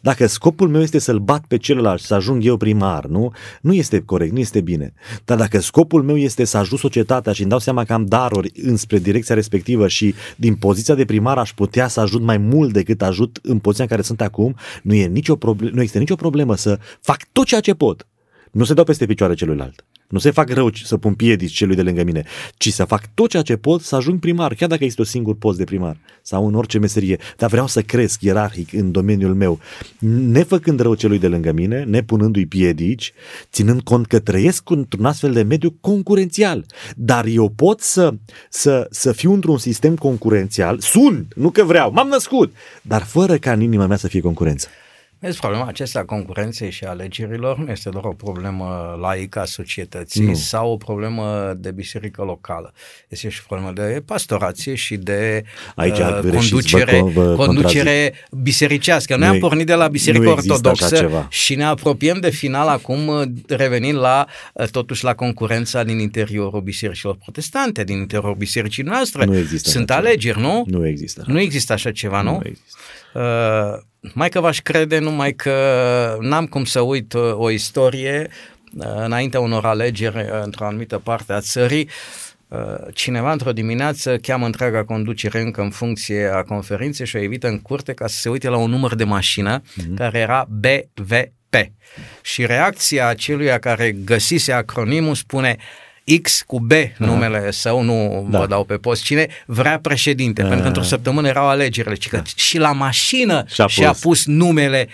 Dacă 0.02 0.28
scopul 0.28 0.68
meu 0.68 0.82
este 0.82 1.00
să-l 1.00 1.20
bat 1.20 1.46
pe 1.48 1.58
celălalt 1.58 2.00
și 2.00 2.06
să 2.06 2.14
ajung 2.14 2.46
eu 2.46 2.58
primar, 2.58 3.06
nu? 3.06 3.32
Nu 3.62 3.74
este 3.74 4.00
corect, 4.00 4.32
nu 4.32 4.40
este 4.40 4.62
bine. 4.62 4.94
Dar 5.26 5.38
dacă 5.38 5.60
scopul 5.60 6.04
meu 6.04 6.18
este 6.18 6.44
să 6.44 6.58
ajut 6.58 6.80
societatea 6.80 7.34
și 7.34 7.42
îmi 7.42 7.50
dau 7.50 7.60
seama 7.60 7.84
că 7.84 7.94
am 7.94 8.06
daruri 8.06 8.52
înspre 8.62 8.98
direcția 9.00 9.36
respectivă 9.36 9.88
și 9.88 10.16
din 10.36 10.56
poziția 10.56 10.96
de 10.96 11.06
primar 11.06 11.38
aș 11.38 11.54
putea 11.54 11.88
să 11.88 12.00
ajut 12.00 12.22
mai 12.22 12.38
mult 12.38 12.74
decât 12.74 13.02
ajut 13.02 13.40
în 13.42 13.60
poziția 13.60 13.84
în 13.84 13.90
care 13.90 14.02
sunt 14.02 14.22
acum, 14.22 14.56
nu, 14.84 14.94
e 14.94 15.06
nicio 15.06 15.36
problem, 15.36 15.70
nu 15.74 15.80
există 15.80 16.00
nicio 16.00 16.16
problemă 16.16 16.56
să 16.56 16.80
fac 17.02 17.18
tot 17.32 17.46
ceea 17.46 17.62
ce 17.62 17.74
pot. 17.74 18.08
Nu 18.52 18.64
se 18.64 18.74
dau 18.74 18.84
peste 18.84 19.06
picioare 19.06 19.34
celuilalt. 19.34 19.86
Nu 20.08 20.20
se 20.20 20.32
fac 20.32 20.50
rău 20.50 20.72
să 20.84 20.98
pun 20.98 21.14
piedici 21.14 21.54
celui 21.54 21.76
de 21.76 21.82
lângă 21.82 22.04
mine, 22.04 22.24
ci 22.58 22.74
să 22.74 22.86
fac 22.86 23.14
tot 23.14 23.30
ceea 23.30 23.42
ce 23.42 23.56
pot 23.56 23.82
să 23.82 23.96
ajung 23.96 24.20
primar, 24.20 24.54
chiar 24.54 24.70
dacă 24.70 24.84
este 24.84 25.02
un 25.02 25.08
singur 25.08 25.36
post 25.36 25.58
de 25.58 25.64
primar 25.64 25.98
sau 26.22 26.48
în 26.48 26.54
orice 26.54 26.80
meserie. 26.80 27.18
Dar 27.38 27.50
vreau 27.50 27.68
să 27.68 27.82
cresc 27.82 28.22
ierarhic 28.22 28.74
în 28.74 28.92
domeniul 28.92 29.36
meu, 29.36 29.60
nefăcând 30.32 30.80
rău 30.80 30.96
celui 30.96 31.20
de 31.20 31.28
lângă 31.28 31.52
mine, 31.52 31.84
nepunându-i 31.84 32.46
piedici, 32.46 33.14
ținând 33.52 33.82
cont 33.82 34.08
că 34.08 34.20
trăiesc 34.20 34.70
într-un 34.70 35.06
astfel 35.06 35.34
de 35.34 35.42
mediu 35.42 35.78
concurențial. 35.82 36.66
Dar 36.96 37.26
eu 37.26 37.50
pot 37.50 37.82
să, 37.82 38.14
să, 38.50 38.88
să 38.92 39.12
fiu 39.12 39.34
într-un 39.34 39.58
sistem 39.58 39.96
concurențial, 39.96 40.80
sunt, 40.80 41.34
nu 41.36 41.50
că 41.50 41.64
vreau, 41.64 41.92
m-am 41.92 42.08
născut, 42.08 42.56
dar 42.82 43.04
fără 43.04 43.38
ca 43.38 43.52
în 43.52 43.62
inima 43.62 43.86
mea 43.86 43.98
să 43.98 44.08
fie 44.08 44.22
concurență. 44.22 44.68
Vezi, 45.20 45.40
problema 45.40 45.66
aceasta 45.68 46.00
a 46.00 46.04
concurenței 46.06 46.72
și 46.72 46.84
a 46.84 46.90
alegerilor 46.90 47.58
nu 47.58 47.72
este 47.72 47.90
doar 47.90 48.04
o 48.04 48.14
problemă 48.14 48.98
laică 49.02 49.40
a 49.40 49.46
societății 49.46 50.26
Nu. 50.26 50.34
sau 50.34 50.72
o 50.72 50.78
problemă 50.78 51.54
de 51.58 51.72
biserică 51.72 52.24
locală. 52.24 52.74
Este 53.10 53.30
și 53.30 53.40
o 53.44 53.46
problemă 53.48 53.72
de 53.76 54.02
pastorație 54.06 54.76
și 54.76 54.96
de 54.98 55.44
Aici 55.76 55.98
uh, 55.98 56.20
greșiți, 56.22 56.50
conducere, 56.52 57.02
vă- 57.02 57.34
vă 57.36 57.46
conducere 57.46 58.14
bisericească. 58.42 59.16
Noi 59.16 59.24
Nu 59.26 59.30
am 59.30 59.36
e- 59.36 59.40
pornit 59.40 59.66
de 59.66 59.74
la 59.74 59.88
biserica 59.88 60.24
nu 60.24 60.30
există 60.32 60.54
așa 60.54 60.68
ortodoxă 60.70 60.96
ceva. 60.96 61.28
și 61.30 61.56
ne 61.56 61.64
apropiem 61.64 62.20
de 62.20 62.30
final 62.30 62.68
acum 62.68 63.08
uh, 63.08 63.22
revenind 63.48 63.98
la 63.98 64.26
uh, 64.54 64.68
totuși 64.68 65.04
la 65.04 65.16
concurența 65.16 65.84
din 65.84 66.00
interiorul 66.00 66.62
bisericilor 66.62 67.16
protestante, 67.16 67.84
din 67.84 67.98
interiorul 67.98 68.36
bisericii 68.36 68.84
noastre. 68.84 69.26
Nu 69.26 69.38
există 69.38 69.70
Sunt 69.70 69.90
așa 69.90 70.00
ceva. 70.00 70.10
alegeri, 70.10 70.40
nu? 70.40 70.64
Nu 70.68 70.88
există. 70.88 71.24
Nu 71.28 71.40
există 71.40 71.74
așa 71.74 71.92
ceva, 71.92 72.22
nu? 72.22 72.32
Nu 72.32 72.42
există. 72.46 72.78
Uh, 73.14 73.22
mai 74.14 74.30
că 74.30 74.40
v-aș 74.40 74.60
crede, 74.60 75.00
numai 75.00 75.34
că 75.34 75.54
n-am 76.20 76.46
cum 76.46 76.66
să 76.66 76.80
uit 76.82 77.14
uh, 77.14 77.34
o 77.34 77.50
istorie 77.50 78.30
uh, 78.78 78.86
înaintea 78.96 79.40
unor 79.40 79.66
alegeri 79.66 80.18
uh, 80.18 80.42
într-o 80.44 80.66
anumită 80.66 80.98
parte 80.98 81.34
a 81.34 81.40
țării. 81.40 81.90
Uh, 82.48 82.60
Cineva 82.94 83.32
într-o 83.32 83.52
dimineață 83.52 84.18
cheamă 84.18 84.46
întreaga 84.46 84.84
conducere 84.84 85.42
încă 85.42 85.62
în 85.62 85.70
funcție 85.70 86.26
a 86.34 86.44
conferinței 86.44 87.06
și 87.06 87.16
o 87.16 87.20
evită 87.20 87.48
în 87.48 87.60
curte 87.60 87.94
ca 87.94 88.08
să 88.08 88.20
se 88.20 88.30
uite 88.30 88.48
la 88.50 88.58
un 88.58 88.70
număr 88.70 88.96
de 88.96 89.04
mașină 89.04 89.62
Mhm. 89.76 89.96
care 89.96 90.20
era 90.20 90.48
BVP. 90.50 91.56
Și 92.22 92.46
reacția 92.46 93.08
aceluia 93.08 93.60
care 93.60 93.92
găsise 93.92 94.52
acronimul 94.52 95.16
spune 95.16 95.56
X 96.22 96.44
cu 96.48 96.60
B 96.60 96.72
numele 96.98 97.52
său, 97.52 97.82
nu 97.82 98.28
Da. 98.30 98.40
vă 98.40 98.48
dau 98.48 98.64
pe 98.64 98.76
post 98.78 99.04
cine, 99.04 99.28
vrea 99.46 99.80
președinte, 99.80 100.42
pentru 100.42 100.60
că 100.62 100.68
într-o 100.68 100.84
săptămână 100.84 101.28
erau 101.28 101.48
alegerile, 101.48 101.96
ci 101.96 102.08
că 102.08 102.22
și 102.36 102.58
la 102.58 102.72
mașină 102.72 103.44
Și-a 103.48 103.68
și-a 103.68 103.90
pus. 103.92 104.00
pus 104.00 104.26
numele, 104.26 104.88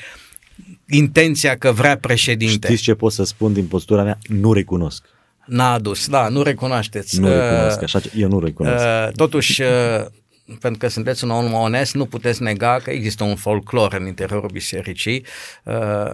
intenția 0.89 1.57
că 1.57 1.71
vrea 1.71 1.97
președinte. 1.97 2.67
Știți 2.67 2.81
ce 2.83 2.93
pot 2.93 3.11
să 3.11 3.23
spun 3.23 3.53
din 3.53 3.65
postura 3.65 4.03
mea? 4.03 4.17
Nu 4.27 4.53
recunosc. 4.53 5.03
N-a 5.45 5.73
adus, 5.73 6.07
da, 6.07 6.27
nu 6.27 6.41
recunoașteți. 6.41 7.19
Nu 7.19 7.27
Uh, 7.27 7.33
recunosc. 7.33 7.81
Așa, 7.83 7.99
ce- 7.99 8.11
eu 8.17 8.27
nu 8.29 8.39
recunosc. 8.39 8.83
Uh, 8.85 9.11
totuși, 9.15 9.61
uh, 9.61 9.67
pentru 10.59 10.79
că 10.79 10.87
sunteți 10.87 11.23
un 11.23 11.29
om 11.29 11.53
onest, 11.53 11.93
nu 11.93 12.05
puteți 12.05 12.41
nega 12.43 12.79
că 12.83 12.89
există 12.89 13.23
un 13.23 13.35
folclor 13.35 13.93
în 13.99 14.07
interiorul 14.07 14.49
bisericii 14.53 15.25
uh, 15.63 16.13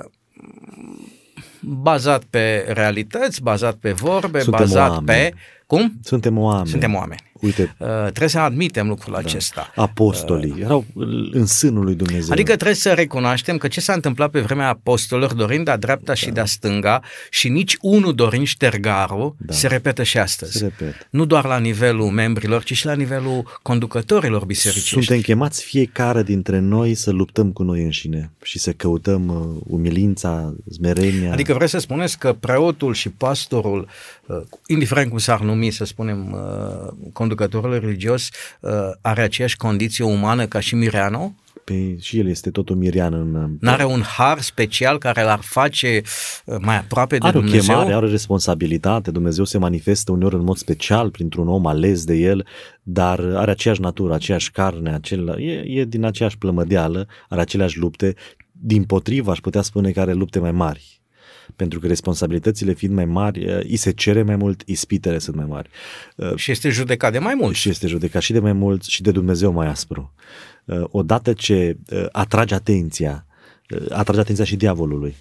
bazat 1.62 2.24
pe 2.24 2.66
realități, 2.74 3.41
bazat 3.41 3.76
pe 3.76 3.91
vorbe, 3.91 4.39
Suntem 4.39 4.60
bazat 4.62 4.89
oameni. 4.89 5.05
pe... 5.05 5.34
Cum? 5.68 5.99
Suntem 6.03 6.38
oameni. 6.38 6.68
Suntem 6.68 6.95
oameni. 6.95 7.28
Uite, 7.41 7.75
Uh, 7.77 7.87
trebuie 8.01 8.27
să 8.29 8.39
admitem 8.39 8.87
lucrul 8.87 9.15
acesta. 9.15 9.71
apostolii 9.75 10.55
erau 10.59 10.85
în 11.31 11.45
sânul 11.45 11.83
lui 11.83 11.95
Dumnezeu. 11.95 12.31
Adică 12.31 12.53
trebuie 12.55 12.75
să 12.75 12.91
recunoaștem 12.93 13.57
că 13.57 13.67
ce 13.67 13.81
s-a 13.81 13.93
întâmplat 13.93 14.29
pe 14.29 14.39
vremea 14.39 14.67
apostolilor 14.67 15.33
dorind 15.33 15.65
de-a 15.65 15.77
dreapta 15.77 16.13
și 16.13 16.29
de-a 16.29 16.45
stânga 16.45 17.01
și 17.29 17.49
nici 17.49 17.77
unul 17.81 18.15
dorind 18.15 18.45
ștergarul, 18.45 19.35
Da. 19.37 19.53
se 19.53 19.67
repetă 19.67 20.03
și 20.03 20.17
astăzi. 20.17 20.57
Se 20.57 20.63
repet. 20.63 21.07
Nu 21.09 21.25
doar 21.25 21.45
la 21.45 21.57
nivelul 21.57 22.09
membrilor, 22.09 22.63
ci 22.63 22.73
și 22.73 22.85
la 22.85 22.93
nivelul 22.93 23.59
conducătorilor 23.61 24.45
bisericești. 24.45 24.89
Suntem 24.89 25.21
chemați 25.21 25.63
fiecare 25.63 26.23
dintre 26.23 26.59
noi 26.59 26.93
să 26.93 27.11
luptăm 27.11 27.51
cu 27.51 27.63
noi 27.63 27.83
înșine 27.83 28.31
și 28.43 28.59
să 28.59 28.71
căutăm 28.71 29.27
uh, 29.27 29.61
umilința, 29.67 30.53
smerenia. 30.71 31.31
Adică 31.31 31.53
vreți 31.53 31.71
să 31.71 31.77
spuneți 31.77 32.17
că 32.17 32.33
preotul 32.39 32.93
și 32.93 33.09
pastorul, 33.09 33.87
uh, 34.25 34.41
indiferent 34.67 35.09
cum 35.09 35.17
s-ar 35.17 35.41
numi, 35.41 35.71
să 35.71 35.85
spunem, 35.85 36.31
uh, 36.31 36.93
conducătorul 37.30 37.80
religios, 37.80 38.30
uh, 38.59 38.71
are 39.01 39.21
aceeași 39.21 39.57
condiție 39.57 40.05
umană 40.05 40.45
ca 40.45 40.59
și 40.59 40.75
Mireanu? 40.75 41.36
Pe, 41.63 41.97
și 41.99 42.19
el 42.19 42.27
este 42.27 42.51
tot 42.51 42.69
o 42.69 42.73
mirian 42.73 43.13
în... 43.13 43.57
N-are 43.59 43.86
un 43.86 44.01
har 44.01 44.39
special 44.39 44.97
care 44.97 45.23
l-ar 45.23 45.39
face 45.41 46.01
uh, 46.45 46.55
mai 46.61 46.77
aproape 46.77 47.17
de 47.17 47.27
are 47.27 47.38
o 47.38 47.41
Dumnezeu? 47.41 47.75
chemare, 47.75 47.93
are 47.93 48.05
o 48.05 48.09
responsabilitate, 48.09 49.11
Dumnezeu 49.11 49.43
se 49.43 49.57
manifestă 49.57 50.11
uneori 50.11 50.36
în 50.36 50.43
mod 50.43 50.57
special 50.57 51.09
printr-un 51.09 51.47
om 51.47 51.65
ales 51.65 52.03
de 52.03 52.15
el, 52.15 52.45
dar 52.84 53.19
are 53.19 53.51
aceeași 53.51 53.82
natură, 53.82 54.13
aceeași 54.13 54.51
carne, 54.51 54.93
acel, 54.93 55.36
e, 55.39 55.80
e 55.80 55.86
din 55.86 56.05
aceeași 56.05 56.38
plămădeală, 56.38 57.07
are 57.30 57.41
aceleași 57.41 57.77
lupte, 57.77 58.15
din 58.51 58.84
potrivă 58.84 59.32
aș 59.32 59.39
putea 59.39 59.61
spune 59.61 59.91
că 59.91 59.99
are 59.99 60.13
lupte 60.13 60.39
mai 60.39 60.51
mari. 60.51 60.98
Pentru 61.60 61.80
că 61.80 61.88
responsabilitățile 61.88 62.74
fiind 62.74 62.93
mai 62.93 63.05
mari, 63.05 63.45
uh, 63.45 63.60
îi 63.64 63.76
se 63.76 63.91
cere 63.91 64.24
mai 64.24 64.36
mult, 64.36 64.62
ispitele 64.66 65.18
sunt 65.18 65.36
mai 65.36 65.45
mari. 65.45 65.70
Uh, 66.16 66.36
Și 66.36 66.51
este 66.51 66.70
judecat 66.70 67.12
de 67.12 67.20
mai 67.20 67.34
mult. 67.34 67.55
și 67.55 67.70
este 67.70 67.88
judecat 67.88 68.22
și 68.22 68.32
de 68.32 68.39
mai 68.39 68.53
mult 68.53 68.84
și 68.84 69.01
de 69.01 69.12
Dumnezeu 69.12 69.51
mai 69.51 69.68
aspru. 69.68 70.14
Uh, 70.66 70.84
Odată 70.91 71.34
ce 71.34 71.78
uh, 71.91 72.05
atrage 72.12 72.53
atenția, 72.53 73.26
uh, 73.70 73.86
atrage 73.89 74.20
atenția 74.20 74.43
și 74.45 74.55
diavolului. 74.55 75.16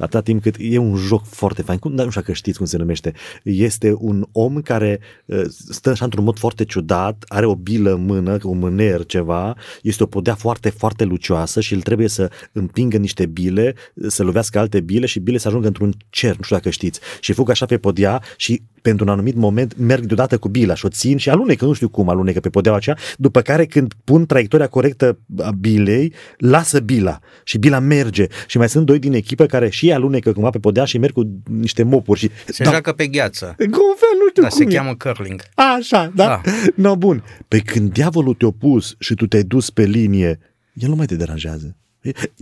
Atâta 0.00 0.20
timp 0.20 0.42
cât 0.42 0.54
e 0.58 0.78
un 0.78 0.96
joc 0.96 1.24
foarte 1.26 1.62
fain, 1.62 1.78
cum, 1.78 1.94
dar 1.94 2.04
nu 2.04 2.10
știu 2.10 2.22
că 2.22 2.32
știți 2.32 2.58
cum 2.58 2.66
se 2.66 2.76
numește, 2.76 3.12
este 3.42 3.94
un 3.98 4.26
om 4.32 4.60
care 4.60 5.00
uh, 5.24 5.42
stă 5.48 5.90
așa 5.90 6.04
într-un 6.04 6.24
mod 6.24 6.38
foarte 6.38 6.64
ciudat, 6.64 7.24
are 7.28 7.46
o 7.46 7.54
bilă 7.54 7.92
în 7.92 8.04
mână, 8.04 8.38
un 8.42 8.58
mâner 8.58 9.04
ceva, 9.04 9.56
este 9.82 10.02
o 10.02 10.06
podea 10.06 10.34
foarte, 10.34 10.70
foarte 10.70 11.04
lucioasă 11.04 11.60
și 11.60 11.74
el 11.74 11.80
trebuie 11.80 12.08
să 12.08 12.30
împingă 12.52 12.96
niște 12.96 13.26
bile, 13.26 13.74
să 14.06 14.22
lovească 14.22 14.58
alte 14.58 14.80
bile 14.80 15.06
și 15.06 15.18
bile 15.18 15.38
să 15.38 15.48
ajungă 15.48 15.66
într-un 15.66 15.94
cer, 16.10 16.36
nu 16.36 16.42
știu 16.42 16.56
dacă 16.56 16.70
știți. 16.70 17.00
Și 17.20 17.32
fug 17.32 17.50
așa 17.50 17.66
pe 17.66 17.78
podea 17.78 18.22
și 18.36 18.62
pentru 18.82 19.04
un 19.04 19.10
anumit 19.10 19.34
moment 19.34 19.76
merg 19.78 20.04
deodată 20.04 20.38
cu 20.38 20.48
bila 20.48 20.74
și 20.74 20.86
o 20.86 20.88
țin 20.88 21.16
și 21.16 21.30
alunecă, 21.30 21.64
nu 21.64 21.72
știu 21.72 21.88
cum 21.88 22.08
alunecă 22.08 22.40
pe 22.40 22.48
podeaua 22.48 22.78
aceea, 22.78 22.96
după 23.16 23.40
care 23.40 23.66
când 23.66 23.92
pun 24.04 24.26
traiectoria 24.26 24.66
corectă 24.66 25.18
a 25.38 25.50
bilei, 25.50 26.12
lasă 26.36 26.80
bila 26.80 27.18
și 27.44 27.58
bila 27.58 27.78
merge. 27.78 28.26
Și 28.46 28.58
mai 28.58 28.68
sunt 28.68 28.86
doi 28.86 28.98
din 28.98 29.12
echipă 29.12 29.46
care 29.46 29.68
și 29.68 29.89
ei 29.90 29.96
alunecă 29.96 30.32
cumva 30.32 30.50
pe 30.50 30.58
podea 30.58 30.84
și 30.84 30.98
merg 30.98 31.12
cu 31.12 31.42
niște 31.44 31.82
mopuri 31.82 32.18
și 32.18 32.30
Se 32.46 32.64
da, 32.64 32.70
joacă 32.70 32.92
pe 32.92 33.06
gheață. 33.06 33.54
în 33.58 33.66
un 33.66 33.72
fel, 33.96 34.08
nu 34.18 34.28
știu 34.28 34.42
Dar 34.42 34.50
cum 34.50 34.60
se 34.60 34.66
e. 34.68 34.74
cheamă 34.76 34.94
curling. 34.94 35.42
Așa, 35.54 36.12
da? 36.14 36.26
Da. 36.26 36.40
da. 36.44 36.50
No, 36.74 36.96
bun. 36.96 37.24
Pe 37.48 37.58
când 37.58 37.92
diavolul 37.92 38.34
te-a 38.34 38.50
pus 38.58 38.94
și 38.98 39.14
tu 39.14 39.26
te-ai 39.26 39.42
dus 39.42 39.70
pe 39.70 39.82
linie, 39.84 40.38
el 40.74 40.88
nu 40.88 40.94
mai 40.94 41.06
te 41.06 41.16
deranjează. 41.16 41.76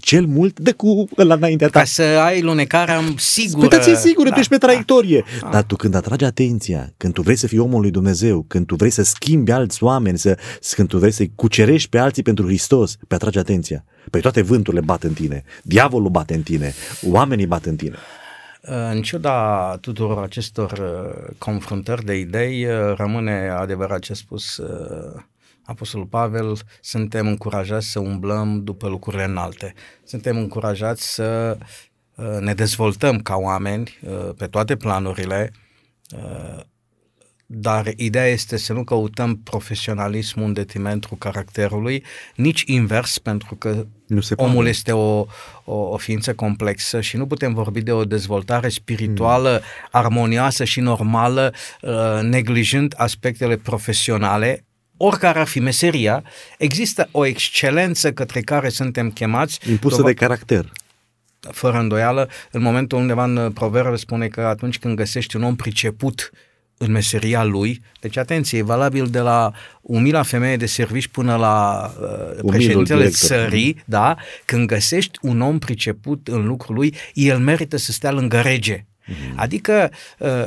Cel 0.01 0.27
mult 0.27 0.61
de 0.61 0.73
cu 0.73 1.09
la 1.15 1.35
înaintea 1.35 1.69
ta. 1.69 1.79
Ca 1.79 1.85
să 1.85 2.03
ai 2.03 2.43
lunecarea 2.43 3.01
sigură. 3.17 3.69
Păi, 3.69 3.79
da, 3.79 3.85
ți 3.85 4.01
sigură, 4.01 4.29
Da, 4.29 4.35
tu 4.35 4.41
ești 4.41 4.53
pe 4.53 4.59
da. 4.59 4.67
traiectorie. 4.67 5.25
Dar 5.51 5.63
tu 5.63 5.77
când 5.77 5.95
atragi 5.95 6.25
atenția, 6.25 6.93
când 6.97 7.13
tu 7.13 7.23
vrei 7.23 7.37
să 7.37 7.47
fii 7.47 7.59
omul 7.59 7.81
lui 7.81 7.91
Dumnezeu, 7.91 8.45
când 8.49 8.67
tu 8.67 8.75
vrei 8.75 8.91
să 8.91 9.03
schimbi 9.03 9.51
alți 9.51 9.83
oameni, 9.83 10.19
să, 10.19 10.39
când 10.71 10.89
tu 10.89 10.99
vrei 10.99 11.11
să-i 11.11 11.33
cucerești 11.35 11.89
pe 11.89 11.99
alții 11.99 12.23
pentru 12.23 12.47
Hristos, 12.47 12.97
pe 13.09 13.15
atragi 13.15 13.39
atenția. 13.39 13.85
Păi 14.11 14.21
toate 14.21 14.43
vânturile 14.43 14.83
bat 14.83 15.03
în 15.03 15.13
tine, 15.13 15.45
diavolul 15.63 16.11
bate 16.11 16.35
în 16.35 16.43
tine, 16.43 16.75
oamenii 17.03 17.47
bat 17.47 17.65
în 17.65 17.77
tine. 17.77 17.97
În 18.93 19.03
ciuda 19.03 19.77
tuturor 19.81 20.23
acestor 20.23 20.73
uh, 20.73 21.35
confruntări 21.39 22.05
de 22.05 22.19
idei, 22.19 22.65
uh, 22.65 22.95
rămâne 22.97 23.49
adevărat 23.59 23.99
ce 23.99 24.13
a 24.13 24.15
spus 24.15 24.57
uh, 24.57 25.23
Apostolul 25.69 26.07
Pavel, 26.07 26.57
suntem 26.81 27.27
încurajați 27.27 27.91
să 27.91 27.99
umblăm 27.99 28.65
după 28.65 28.89
lucrurile 28.89 29.25
înalte. 29.25 29.75
Suntem 30.05 30.37
încurajați 30.37 31.15
să 31.15 31.59
uh, 32.15 32.39
ne 32.41 32.55
dezvoltăm 32.55 33.21
ca 33.21 33.37
oameni 33.37 33.99
uh, 34.03 34.31
pe 34.37 34.47
toate 34.47 34.77
planurile, 34.77 35.53
uh, 36.17 36.63
dar 37.47 37.93
ideea 37.97 38.27
este 38.27 38.57
să 38.57 38.73
nu 38.73 38.85
căutăm 38.85 39.37
profesionalismul 39.37 40.47
în 40.47 40.53
detrimentul 40.53 41.17
caracterului, 41.19 42.05
nici 42.35 42.63
invers, 42.67 43.19
pentru 43.19 43.55
că 43.55 43.87
nu 44.07 44.21
se 44.21 44.35
omul 44.37 44.55
poate. 44.55 44.69
este 44.69 44.93
o, 44.93 45.27
o, 45.65 45.75
o 45.75 45.97
ființă 45.97 46.35
complexă 46.35 47.01
și 47.01 47.17
nu 47.17 47.27
putem 47.27 47.55
vorbi 47.55 47.83
de 47.83 47.93
o 47.93 48.05
dezvoltare 48.05 48.69
spirituală 48.69 49.51
mm. 49.51 49.89
armonioasă 49.91 50.65
și 50.65 50.81
normală, 50.81 51.53
uh, 51.83 52.21
neglijând 52.23 52.95
aspectele 52.97 53.57
profesionale, 53.57 54.63
oricare 54.99 55.39
ar 55.39 55.47
fi 55.47 55.61
meseria, 55.61 56.23
există 56.59 57.09
o 57.11 57.27
excelență 57.27 58.13
către 58.13 58.41
care 58.41 58.69
suntem 58.69 59.11
chemați. 59.11 59.71
Impusă 59.71 60.03
de 60.03 60.15
caracter 60.15 60.73
fără 61.41 61.79
îndoială, 61.79 62.29
în 62.51 62.63
momentul 62.63 62.99
undeva 62.99 63.25
în 63.25 63.53
proverbe 63.53 63.97
spune 63.97 64.29
că 64.29 64.41
atunci 64.41 64.79
când 64.79 64.97
găsești 64.97 65.37
un 65.37 65.43
om 65.43 65.57
priceput 65.57 66.31
în 66.77 66.91
meseria 66.91 67.45
lui, 67.45 67.83
deci 68.01 68.17
atenție, 68.17 68.59
e 68.59 68.63
valabil 68.63 69.07
de 69.07 69.19
la 69.19 69.53
umila 69.83 70.23
femeie 70.23 70.57
de 70.57 70.67
servici 70.67 71.09
până 71.09 71.37
la 71.37 71.91
uh, 72.01 72.45
președintele 72.47 72.99
director. 72.99 73.29
țării, 73.29 73.83
da, 73.85 74.17
când 74.45 74.67
găsești 74.67 75.19
un 75.23 75.41
om 75.41 75.59
priceput 75.59 76.29
în 76.29 76.47
lucrul 76.47 76.75
lui, 76.75 76.95
el 77.15 77.39
merită 77.39 77.77
să 77.77 77.93
stea 77.93 78.11
lângă 78.11 78.41
rege. 78.41 78.77
Mm-hmm. 78.77 79.35
Adică 79.35 79.91
uh, 80.19 80.45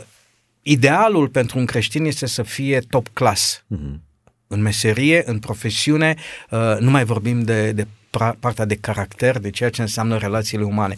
idealul 0.61 1.27
pentru 1.27 1.59
un 1.59 1.65
creștin 1.65 2.05
este 2.05 2.25
să 2.25 2.43
fie 2.43 2.79
top 2.79 3.07
class. 3.13 3.63
Mm-hmm. 3.75 4.10
În 4.53 4.61
meserie, 4.61 5.23
în 5.25 5.39
profesiune, 5.39 6.15
uh, 6.49 6.75
nu 6.79 6.89
mai 6.89 7.03
vorbim 7.03 7.43
de, 7.43 7.71
de 7.71 7.87
partea 8.39 8.65
de 8.65 8.75
caracter, 8.75 9.39
de 9.39 9.49
ceea 9.49 9.69
ce 9.69 9.81
înseamnă 9.81 10.17
relațiile 10.17 10.63
umane. 10.63 10.95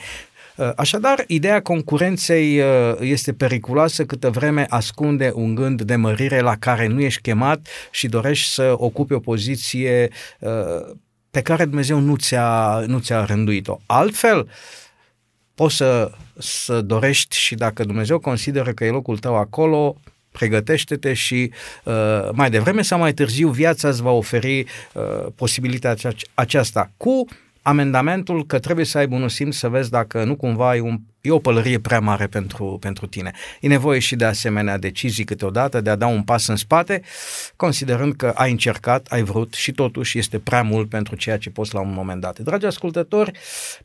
Uh, 0.56 0.72
așadar, 0.76 1.24
ideea 1.28 1.62
concurenței 1.62 2.60
uh, 2.60 2.66
este 3.00 3.34
periculoasă 3.34 4.06
câtă 4.06 4.30
vreme 4.30 4.66
ascunde 4.70 5.32
un 5.36 5.56
gând 5.56 5.82
de 5.82 5.96
mărire 5.96 6.40
la 6.40 6.56
care 6.56 6.88
nu 6.88 7.02
ești 7.02 7.22
chemat 7.22 7.68
și 7.92 8.08
dorești 8.08 8.54
să 8.54 8.74
ocupi 8.78 9.14
o 9.14 9.20
poziție 9.20 10.10
uh, 10.40 10.96
pe 11.32 11.42
care 11.42 11.66
Dumnezeu 11.66 12.00
nu 12.00 12.16
ți-a, 12.16 12.84
nu 12.88 13.00
ți-a 13.00 13.26
rânduit-o. 13.26 13.80
Altfel, 13.86 14.50
poți 15.56 15.76
să, 15.76 16.12
să 16.38 16.82
dorești 16.82 17.38
și 17.38 17.56
dacă 17.56 17.84
Dumnezeu 17.84 18.20
consideră 18.20 18.72
că 18.74 18.86
e 18.86 18.90
locul 18.90 19.18
tău 19.18 19.36
acolo, 19.36 19.96
pregătește-te 20.34 21.14
și 21.14 21.52
uh, 21.84 21.94
mai 22.32 22.50
devreme 22.50 22.82
sau 22.82 23.00
mai 23.00 23.14
târziu 23.14 23.50
viața 23.50 23.88
îți 23.88 24.02
va 24.02 24.12
oferi 24.12 24.60
uh, 24.60 25.04
posibilitatea 25.36 26.12
aceasta. 26.34 26.92
Cu 26.98 27.26
amendamentul 27.62 28.46
că 28.46 28.60
trebuie 28.60 28.86
să 28.86 28.98
ai 28.98 29.08
bunul 29.08 29.30
simț 29.30 29.56
să 29.56 29.70
vezi 29.70 29.90
dacă 29.90 30.24
nu 30.24 30.36
cumva 30.36 30.70
ai 30.70 30.80
un 30.80 31.00
e 31.26 31.32
o 31.32 31.40
pălărie 31.40 31.80
prea 31.80 32.00
mare 32.00 32.28
pentru, 32.28 32.78
pentru 32.80 33.06
tine. 33.08 33.32
E 33.60 33.68
nevoie 33.68 34.00
și 34.00 34.16
de 34.16 34.26
asemenea 34.26 34.78
decizii 34.78 35.24
câteodată, 35.24 35.82
de 35.82 35.90
a 35.90 35.96
da 35.96 36.08
un 36.08 36.24
pas 36.24 36.48
în 36.48 36.56
spate, 36.56 37.02
considerând 37.56 38.16
că 38.16 38.32
ai 38.36 38.52
încercat, 38.52 39.08
ai 39.10 39.24
vrut 39.24 39.54
și 39.54 39.72
totuși 39.72 40.18
este 40.18 40.40
prea 40.40 40.62
mult 40.62 40.90
pentru 40.90 41.16
ceea 41.16 41.38
ce 41.38 41.50
poți 41.50 41.74
la 41.74 41.80
un 41.80 41.94
moment 41.94 42.22
dat. 42.22 42.40
Dragi 42.40 42.66
ascultători, 42.66 43.32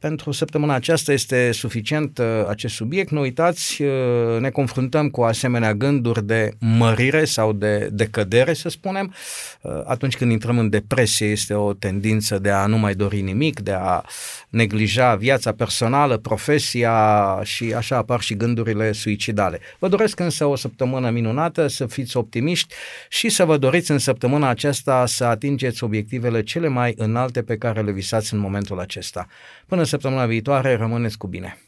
pentru 0.00 0.32
săptămâna 0.32 0.74
aceasta 0.74 1.12
este 1.12 1.52
suficient 1.52 2.18
uh, 2.18 2.26
acest 2.48 2.74
subiect. 2.74 3.10
Nu 3.10 3.20
uitați, 3.20 3.82
uh, 3.82 4.40
ne 4.40 4.50
confruntăm 4.50 5.08
cu 5.08 5.22
asemenea 5.22 5.74
gânduri 5.74 6.26
de 6.26 6.50
mărire 6.58 7.24
sau 7.24 7.52
de, 7.52 7.88
de 7.92 8.04
cădere, 8.04 8.54
să 8.54 8.68
spunem. 8.68 9.14
Uh, 9.60 9.72
atunci 9.84 10.16
când 10.16 10.30
intrăm 10.30 10.58
în 10.58 10.68
depresie 10.68 11.26
este 11.26 11.54
o 11.54 11.72
tendință 11.72 12.38
de 12.38 12.50
a 12.50 12.66
nu 12.66 12.78
mai 12.78 12.94
dori 12.94 13.20
nimic, 13.20 13.60
de 13.60 13.72
a 13.72 14.02
neglija 14.48 15.14
viața 15.14 15.52
personală, 15.52 16.16
profesia, 16.16 17.26
și 17.42 17.74
așa 17.74 17.96
apar 17.96 18.20
și 18.20 18.36
gândurile 18.36 18.92
suicidale. 18.92 19.60
Vă 19.78 19.88
doresc 19.88 20.20
însă 20.20 20.44
o 20.44 20.56
săptămână 20.56 21.10
minunată, 21.10 21.66
să 21.66 21.86
fiți 21.86 22.16
optimiști 22.16 22.74
și 23.08 23.28
să 23.28 23.44
vă 23.44 23.56
doriți 23.56 23.90
în 23.90 23.98
săptămâna 23.98 24.48
aceasta 24.48 25.06
să 25.06 25.24
atingeți 25.24 25.84
obiectivele 25.84 26.42
cele 26.42 26.68
mai 26.68 26.94
înalte 26.96 27.42
pe 27.42 27.56
care 27.56 27.82
le 27.82 27.92
visați 27.92 28.34
în 28.34 28.38
momentul 28.38 28.80
acesta. 28.80 29.26
Până 29.66 29.82
săptămâna 29.82 30.26
viitoare, 30.26 30.76
rămâneți 30.76 31.18
cu 31.18 31.26
bine! 31.26 31.67